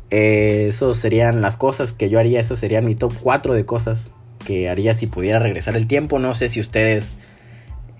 eh, 0.10 0.66
eso 0.70 0.94
serían 0.94 1.42
las 1.42 1.58
cosas 1.58 1.92
que 1.92 2.10
yo 2.10 2.20
haría. 2.20 2.40
Eso 2.40 2.56
serían 2.56 2.86
mi 2.86 2.96
top 2.96 3.14
4 3.22 3.54
de 3.54 3.66
cosas 3.66 4.14
que 4.46 4.70
haría 4.70 4.94
si 4.94 5.08
pudiera 5.08 5.40
regresar 5.40 5.76
el 5.76 5.88
tiempo. 5.88 6.20
No 6.20 6.34
sé 6.34 6.50
si 6.50 6.60
ustedes 6.60 7.16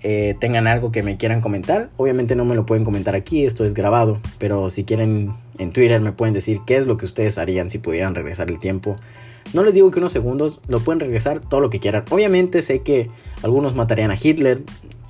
eh, 0.02 0.36
tengan 0.40 0.66
algo 0.66 0.92
que 0.92 1.02
me 1.02 1.16
quieran 1.16 1.40
comentar. 1.40 1.90
Obviamente 1.96 2.36
no 2.36 2.44
me 2.44 2.54
lo 2.54 2.66
pueden 2.66 2.84
comentar 2.84 3.14
aquí, 3.14 3.44
esto 3.44 3.64
es 3.64 3.74
grabado. 3.74 4.18
Pero 4.38 4.70
si 4.70 4.84
quieren 4.84 5.34
en 5.58 5.72
Twitter 5.72 6.00
me 6.00 6.12
pueden 6.12 6.34
decir 6.34 6.60
qué 6.66 6.76
es 6.76 6.86
lo 6.86 6.96
que 6.96 7.04
ustedes 7.04 7.38
harían 7.38 7.68
si 7.68 7.78
pudieran 7.78 8.14
regresar 8.14 8.50
el 8.50 8.58
tiempo. 8.58 8.96
No 9.54 9.62
les 9.64 9.74
digo 9.74 9.90
que 9.90 9.98
unos 9.98 10.12
segundos 10.12 10.60
lo 10.68 10.80
pueden 10.80 11.00
regresar 11.00 11.40
todo 11.40 11.60
lo 11.60 11.70
que 11.70 11.80
quieran. 11.80 12.04
Obviamente 12.10 12.62
sé 12.62 12.80
que 12.80 13.10
algunos 13.42 13.74
matarían 13.74 14.10
a 14.10 14.16
Hitler, 14.20 14.62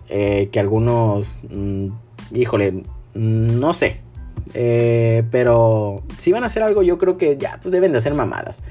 eh, 0.09 0.49
que 0.53 0.61
algunos, 0.61 1.41
mm, 1.51 1.89
híjole, 2.35 2.83
no 3.15 3.73
sé. 3.73 4.01
Eh, 4.55 5.25
pero 5.31 6.03
si 6.19 6.33
van 6.33 6.43
a 6.43 6.47
hacer 6.47 6.63
algo, 6.63 6.83
yo 6.83 6.99
creo 6.99 7.19
que 7.19 7.37
ya 7.37 7.59
pues 7.63 7.73
deben 7.73 7.93
de 7.93 7.99
hacer 7.99 8.15
mamadas. 8.15 8.63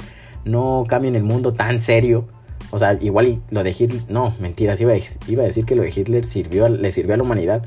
No 0.45 0.85
cambien 0.87 1.15
el 1.15 1.23
mundo 1.23 1.53
tan 1.53 1.79
serio. 1.79 2.25
O 2.71 2.77
sea, 2.77 2.97
igual 3.01 3.41
lo 3.49 3.63
de 3.63 3.69
Hitler, 3.69 4.01
no, 4.09 4.33
mentiras, 4.39 4.81
iba 4.81 4.93
iba 5.27 5.43
a 5.43 5.45
decir 5.45 5.65
que 5.65 5.75
lo 5.75 5.83
de 5.83 5.93
Hitler 5.95 6.25
sirvió, 6.25 6.67
le 6.67 6.91
sirvió 6.91 7.13
a 7.13 7.17
la 7.17 7.23
humanidad, 7.23 7.63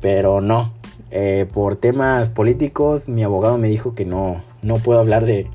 pero 0.00 0.40
no. 0.40 0.72
Eh, 1.10 1.46
por 1.52 1.76
temas 1.76 2.28
políticos, 2.28 3.08
mi 3.08 3.24
abogado 3.24 3.58
me 3.58 3.68
dijo 3.68 3.94
que 3.94 4.04
no, 4.04 4.42
no 4.62 4.76
puedo 4.76 5.00
hablar 5.00 5.24
de, 5.24 5.48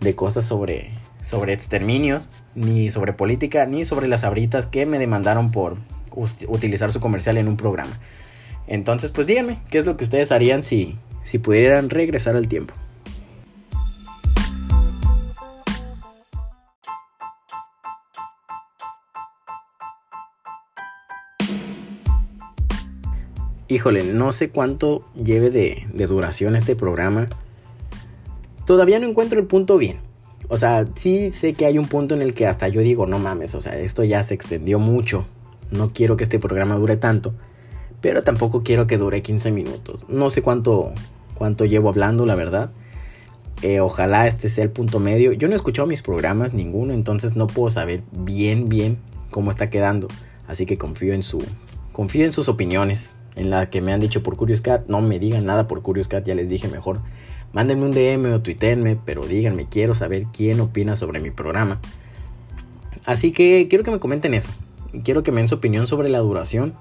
de 0.00 0.14
cosas 0.14 0.46
sobre, 0.46 0.90
sobre 1.22 1.52
exterminios, 1.52 2.30
ni 2.54 2.90
sobre 2.90 3.12
política, 3.12 3.66
ni 3.66 3.84
sobre 3.84 4.08
las 4.08 4.24
abritas 4.24 4.66
que 4.66 4.86
me 4.86 4.98
demandaron 4.98 5.50
por 5.50 5.76
utilizar 6.48 6.90
su 6.90 7.00
comercial 7.00 7.36
en 7.36 7.48
un 7.48 7.56
programa. 7.56 7.98
Entonces, 8.66 9.10
pues 9.10 9.26
díganme, 9.26 9.58
¿qué 9.70 9.78
es 9.78 9.86
lo 9.86 9.96
que 9.96 10.04
ustedes 10.04 10.32
harían 10.32 10.62
si, 10.62 10.96
si 11.24 11.38
pudieran 11.38 11.90
regresar 11.90 12.36
al 12.36 12.46
tiempo? 12.46 12.74
Híjole, 23.74 24.04
no 24.04 24.30
sé 24.30 24.50
cuánto 24.50 25.04
lleve 25.20 25.50
de, 25.50 26.06
duración 26.06 26.54
este 26.54 26.76
programa. 26.76 27.26
Todavía 28.66 29.00
no 29.00 29.08
encuentro 29.08 29.40
el 29.40 29.46
punto 29.46 29.78
bien. 29.78 29.98
O 30.48 30.58
sea, 30.58 30.86
sí 30.94 31.32
sé 31.32 31.54
que 31.54 31.66
hay 31.66 31.78
un 31.78 31.88
punto 31.88 32.14
en 32.14 32.22
el 32.22 32.34
que 32.34 32.46
hasta 32.46 32.68
yo 32.68 32.82
digo, 32.82 33.06
no 33.06 33.18
mames, 33.18 33.54
o 33.56 33.60
sea, 33.60 33.76
esto 33.78 34.04
ya 34.04 34.22
se 34.22 34.34
extendió 34.34 34.78
mucho. 34.78 35.24
No 35.72 35.92
quiero 35.92 36.16
que 36.16 36.22
este 36.22 36.38
programa 36.38 36.76
dure 36.76 36.96
tanto. 36.96 37.34
Pero 38.00 38.22
tampoco 38.22 38.62
quiero 38.62 38.86
que 38.86 38.96
dure 38.96 39.22
15 39.22 39.50
minutos. 39.50 40.06
No 40.08 40.30
sé 40.30 40.40
cuánto, 40.40 40.92
cuánto 41.34 41.64
llevo 41.64 41.88
hablando, 41.88 42.26
la 42.26 42.34
verdad. 42.34 42.70
Eh, 43.62 43.80
ojalá 43.80 44.26
este 44.26 44.48
sea 44.48 44.64
el 44.64 44.70
punto 44.70 45.00
medio. 45.00 45.32
Yo 45.32 45.48
no 45.48 45.54
he 45.54 45.56
escuchado 45.56 45.86
mis 45.86 46.02
programas, 46.02 46.52
ninguno, 46.52 46.92
entonces 46.92 47.36
no 47.36 47.46
puedo 47.46 47.70
saber 47.70 48.02
bien, 48.12 48.68
bien 48.68 48.98
cómo 49.30 49.50
está 49.50 49.70
quedando. 49.70 50.08
Así 50.46 50.66
que 50.66 50.76
confío 50.76 51.14
en 51.14 51.22
su, 51.22 51.42
confío 51.92 52.24
en 52.24 52.32
sus 52.32 52.48
opiniones, 52.48 53.16
en 53.36 53.50
la 53.50 53.70
que 53.70 53.80
me 53.80 53.92
han 53.92 54.00
dicho 54.00 54.22
por 54.22 54.36
Curious 54.36 54.60
Cat. 54.60 54.86
No 54.88 55.00
me 55.00 55.18
digan 55.18 55.46
nada 55.46 55.66
por 55.66 55.82
Curious 55.82 56.08
Cat, 56.08 56.26
ya 56.26 56.34
les 56.34 56.48
dije 56.48 56.68
mejor 56.68 57.00
Mándenme 57.54 57.84
un 57.84 57.92
DM 57.92 58.34
o 58.34 58.40
tuitenme, 58.40 58.98
pero 59.04 59.24
díganme, 59.26 59.68
quiero 59.68 59.94
saber 59.94 60.26
quién 60.32 60.58
opina 60.58 60.96
sobre 60.96 61.20
mi 61.20 61.30
programa. 61.30 61.80
Así 63.04 63.30
que 63.30 63.68
quiero 63.68 63.84
que 63.84 63.92
me 63.92 64.00
comenten 64.00 64.34
eso. 64.34 64.50
Quiero 65.04 65.22
que 65.22 65.30
me 65.30 65.40
den 65.40 65.46
su 65.46 65.54
opinión 65.54 65.86
sobre 65.86 66.08
la 66.08 66.18
duración. 66.18 66.74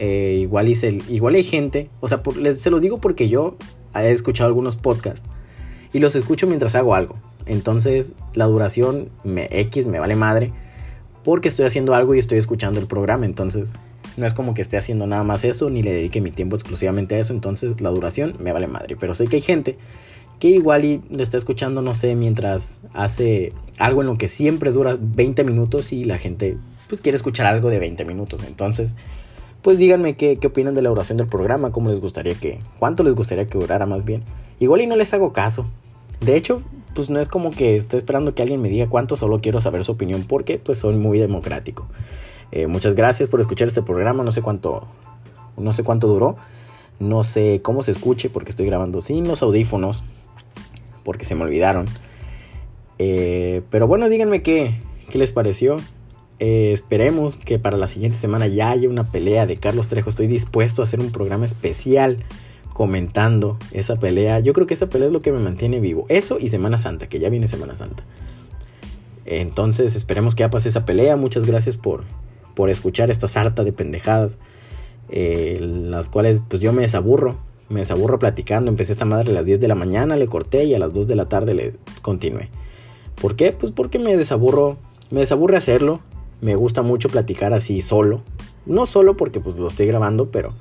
Eh, 0.00 0.38
igual, 0.40 0.68
hice, 0.68 0.98
igual 1.08 1.34
hay 1.34 1.42
gente, 1.42 1.90
o 2.00 2.06
sea, 2.06 2.22
se 2.54 2.70
los 2.70 2.80
digo 2.80 3.00
porque 3.00 3.28
yo 3.28 3.56
he 3.96 4.12
escuchado 4.12 4.46
algunos 4.46 4.76
podcasts 4.76 5.28
y 5.92 5.98
los 5.98 6.14
escucho 6.14 6.46
mientras 6.46 6.76
hago 6.76 6.94
algo. 6.94 7.16
Entonces 7.46 8.14
la 8.34 8.44
duración 8.44 9.08
me, 9.24 9.48
X 9.50 9.86
me 9.86 9.98
vale 9.98 10.14
madre 10.14 10.52
porque 11.24 11.48
estoy 11.48 11.66
haciendo 11.66 11.94
algo 11.94 12.14
y 12.14 12.18
estoy 12.18 12.38
escuchando 12.38 12.78
el 12.78 12.86
programa. 12.86 13.26
Entonces 13.26 13.72
no 14.16 14.24
es 14.24 14.34
como 14.34 14.54
que 14.54 14.62
esté 14.62 14.76
haciendo 14.76 15.06
nada 15.06 15.24
más 15.24 15.44
eso 15.44 15.68
ni 15.68 15.82
le 15.82 15.92
dedique 15.92 16.20
mi 16.20 16.30
tiempo 16.30 16.54
exclusivamente 16.54 17.16
a 17.16 17.18
eso. 17.18 17.32
Entonces 17.32 17.80
la 17.80 17.90
duración 17.90 18.36
me 18.38 18.52
vale 18.52 18.68
madre. 18.68 18.96
Pero 19.00 19.14
sé 19.14 19.26
que 19.26 19.36
hay 19.36 19.42
gente 19.42 19.78
que 20.38 20.48
igual 20.48 20.84
y 20.84 21.00
lo 21.10 21.22
está 21.22 21.36
escuchando, 21.36 21.82
no 21.82 21.94
sé, 21.94 22.14
mientras 22.14 22.80
hace 22.92 23.52
algo 23.78 24.02
en 24.02 24.08
lo 24.08 24.16
que 24.16 24.28
siempre 24.28 24.70
dura 24.70 24.96
20 24.98 25.42
minutos 25.42 25.92
y 25.92 26.04
la 26.04 26.18
gente 26.18 26.56
pues 26.88 27.00
quiere 27.00 27.16
escuchar 27.16 27.46
algo 27.46 27.68
de 27.68 27.78
20 27.78 28.04
minutos. 28.04 28.42
Entonces, 28.46 28.94
pues 29.68 29.76
díganme 29.76 30.16
qué, 30.16 30.38
qué 30.38 30.46
opinan 30.46 30.74
de 30.74 30.80
la 30.80 30.88
duración 30.88 31.18
del 31.18 31.26
programa, 31.26 31.72
cómo 31.72 31.90
les 31.90 32.00
gustaría 32.00 32.34
que, 32.34 32.58
cuánto 32.78 33.02
les 33.02 33.14
gustaría 33.14 33.48
que 33.48 33.58
durara 33.58 33.84
más 33.84 34.02
bien. 34.02 34.22
Igual 34.58 34.80
y 34.80 34.86
no 34.86 34.96
les 34.96 35.12
hago 35.12 35.34
caso. 35.34 35.66
De 36.22 36.36
hecho, 36.36 36.62
pues 36.94 37.10
no 37.10 37.20
es 37.20 37.28
como 37.28 37.50
que 37.50 37.76
esté 37.76 37.98
esperando 37.98 38.34
que 38.34 38.40
alguien 38.40 38.62
me 38.62 38.70
diga 38.70 38.88
cuánto, 38.88 39.14
solo 39.14 39.42
quiero 39.42 39.60
saber 39.60 39.84
su 39.84 39.92
opinión 39.92 40.24
porque 40.26 40.58
pues 40.58 40.78
soy 40.78 40.96
muy 40.96 41.18
democrático. 41.18 41.86
Eh, 42.50 42.66
muchas 42.66 42.94
gracias 42.94 43.28
por 43.28 43.40
escuchar 43.42 43.68
este 43.68 43.82
programa, 43.82 44.24
no 44.24 44.30
sé 44.30 44.40
cuánto, 44.40 44.86
no 45.58 45.74
sé 45.74 45.82
cuánto 45.82 46.06
duró, 46.06 46.36
no 46.98 47.22
sé 47.22 47.60
cómo 47.62 47.82
se 47.82 47.90
escuche 47.90 48.30
porque 48.30 48.48
estoy 48.48 48.64
grabando 48.64 49.02
sin 49.02 49.28
los 49.28 49.42
audífonos, 49.42 50.02
porque 51.04 51.26
se 51.26 51.34
me 51.34 51.42
olvidaron. 51.42 51.84
Eh, 52.98 53.60
pero 53.68 53.86
bueno, 53.86 54.08
díganme 54.08 54.40
qué, 54.40 54.80
qué 55.10 55.18
les 55.18 55.32
pareció. 55.32 55.78
Eh, 56.40 56.70
esperemos 56.72 57.36
que 57.36 57.58
para 57.58 57.76
la 57.76 57.88
siguiente 57.88 58.16
semana 58.16 58.46
ya 58.46 58.70
haya 58.70 58.88
una 58.88 59.04
pelea 59.04 59.46
de 59.46 59.56
Carlos 59.56 59.88
Trejo. 59.88 60.08
Estoy 60.08 60.28
dispuesto 60.28 60.82
a 60.82 60.84
hacer 60.84 61.00
un 61.00 61.10
programa 61.10 61.46
especial 61.46 62.18
comentando 62.72 63.58
esa 63.72 63.96
pelea. 63.96 64.38
Yo 64.40 64.52
creo 64.52 64.66
que 64.66 64.74
esa 64.74 64.88
pelea 64.88 65.08
es 65.08 65.12
lo 65.12 65.22
que 65.22 65.32
me 65.32 65.40
mantiene 65.40 65.80
vivo. 65.80 66.06
Eso 66.08 66.38
y 66.38 66.48
Semana 66.48 66.78
Santa, 66.78 67.08
que 67.08 67.18
ya 67.18 67.28
viene 67.28 67.48
Semana 67.48 67.74
Santa. 67.74 68.04
Entonces 69.26 69.96
esperemos 69.96 70.34
que 70.34 70.40
ya 70.40 70.50
pase 70.50 70.68
esa 70.68 70.86
pelea. 70.86 71.16
Muchas 71.16 71.44
gracias 71.44 71.76
por, 71.76 72.04
por 72.54 72.70
escuchar 72.70 73.10
esta 73.10 73.26
sarta 73.26 73.64
de 73.64 73.72
pendejadas. 73.72 74.38
Eh, 75.10 75.58
las 75.60 76.08
cuales 76.08 76.40
pues 76.46 76.62
yo 76.62 76.72
me 76.72 76.82
desaburro. 76.82 77.36
Me 77.68 77.80
desaburro 77.80 78.20
platicando. 78.20 78.70
Empecé 78.70 78.92
esta 78.92 79.04
madre 79.04 79.32
a 79.32 79.34
las 79.34 79.44
10 79.44 79.58
de 79.58 79.68
la 79.68 79.74
mañana, 79.74 80.16
le 80.16 80.28
corté 80.28 80.64
y 80.64 80.74
a 80.74 80.78
las 80.78 80.92
2 80.92 81.08
de 81.08 81.16
la 81.16 81.26
tarde 81.26 81.54
le 81.54 81.74
continué. 82.00 82.48
¿Por 83.20 83.34
qué? 83.34 83.50
Pues 83.50 83.72
porque 83.72 83.98
me 83.98 84.16
desaburro. 84.16 84.78
Me 85.10 85.20
desaburre 85.20 85.56
hacerlo 85.56 86.00
me 86.40 86.54
gusta 86.54 86.82
mucho 86.82 87.08
platicar 87.08 87.52
así 87.52 87.82
solo. 87.82 88.22
No 88.66 88.86
solo 88.86 89.16
porque 89.16 89.40
pues 89.40 89.56
lo 89.56 89.66
estoy 89.66 89.86
grabando, 89.86 90.30
pero 90.30 90.54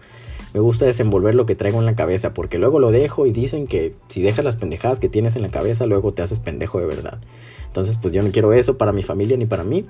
me 0.53 0.59
gusta 0.59 0.85
desenvolver 0.85 1.35
lo 1.35 1.45
que 1.45 1.55
traigo 1.55 1.79
en 1.79 1.85
la 1.85 1.95
cabeza, 1.95 2.33
porque 2.33 2.57
luego 2.57 2.79
lo 2.79 2.91
dejo 2.91 3.25
y 3.25 3.31
dicen 3.31 3.67
que 3.67 3.93
si 4.07 4.21
dejas 4.21 4.45
las 4.45 4.55
pendejadas 4.55 4.99
que 4.99 5.09
tienes 5.09 5.35
en 5.35 5.41
la 5.41 5.49
cabeza, 5.49 5.85
luego 5.85 6.13
te 6.13 6.21
haces 6.21 6.39
pendejo 6.39 6.79
de 6.79 6.85
verdad. 6.85 7.19
Entonces 7.67 7.97
pues 8.01 8.13
yo 8.13 8.23
no 8.23 8.31
quiero 8.31 8.53
eso 8.53 8.77
para 8.77 8.91
mi 8.91 9.03
familia 9.03 9.37
ni 9.37 9.45
para 9.45 9.63
mí. 9.63 9.85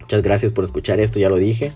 Muchas 0.00 0.22
gracias 0.22 0.52
por 0.52 0.64
escuchar 0.64 1.00
esto, 1.00 1.18
ya 1.18 1.28
lo 1.28 1.36
dije. 1.36 1.72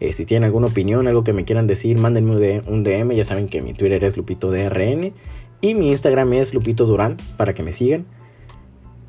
Eh, 0.00 0.12
si 0.12 0.24
tienen 0.24 0.44
alguna 0.44 0.66
opinión, 0.66 1.06
algo 1.08 1.24
que 1.24 1.32
me 1.32 1.44
quieran 1.44 1.66
decir, 1.66 1.98
mándenme 1.98 2.62
un 2.66 2.84
DM. 2.84 3.14
Ya 3.14 3.24
saben 3.24 3.48
que 3.48 3.62
mi 3.62 3.72
Twitter 3.72 4.02
es 4.04 4.16
LupitoDRN 4.16 5.12
y 5.60 5.74
mi 5.74 5.90
Instagram 5.90 6.32
es 6.34 6.54
Lupito 6.54 6.86
Durán 6.86 7.18
para 7.36 7.54
que 7.54 7.62
me 7.62 7.72
sigan. 7.72 8.06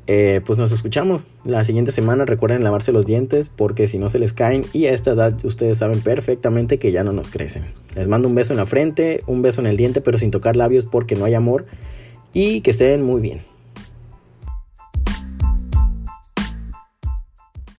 Eh, 0.08 0.40
pues 0.44 0.58
nos 0.58 0.72
escuchamos 0.72 1.24
la 1.44 1.64
siguiente 1.64 1.92
semana. 1.92 2.24
Recuerden 2.24 2.64
lavarse 2.64 2.92
los 2.92 3.06
dientes 3.06 3.48
porque 3.48 3.86
si 3.86 3.98
no 3.98 4.08
se 4.08 4.18
les 4.18 4.32
caen 4.32 4.64
y 4.72 4.86
a 4.86 4.92
esta 4.92 5.12
edad 5.12 5.36
ustedes 5.44 5.78
saben 5.78 6.00
perfectamente 6.00 6.78
que 6.78 6.92
ya 6.92 7.04
no 7.04 7.12
nos 7.12 7.30
crecen. 7.30 7.66
Les 7.94 8.08
mando 8.08 8.28
un 8.28 8.34
beso 8.34 8.52
en 8.52 8.58
la 8.58 8.66
frente, 8.66 9.22
un 9.26 9.42
beso 9.42 9.60
en 9.60 9.66
el 9.66 9.76
diente 9.76 10.00
pero 10.00 10.18
sin 10.18 10.30
tocar 10.30 10.56
labios 10.56 10.84
porque 10.84 11.14
no 11.14 11.24
hay 11.24 11.34
amor 11.34 11.66
y 12.32 12.62
que 12.62 12.72
estén 12.72 13.02
muy 13.02 13.20
bien. 13.20 13.51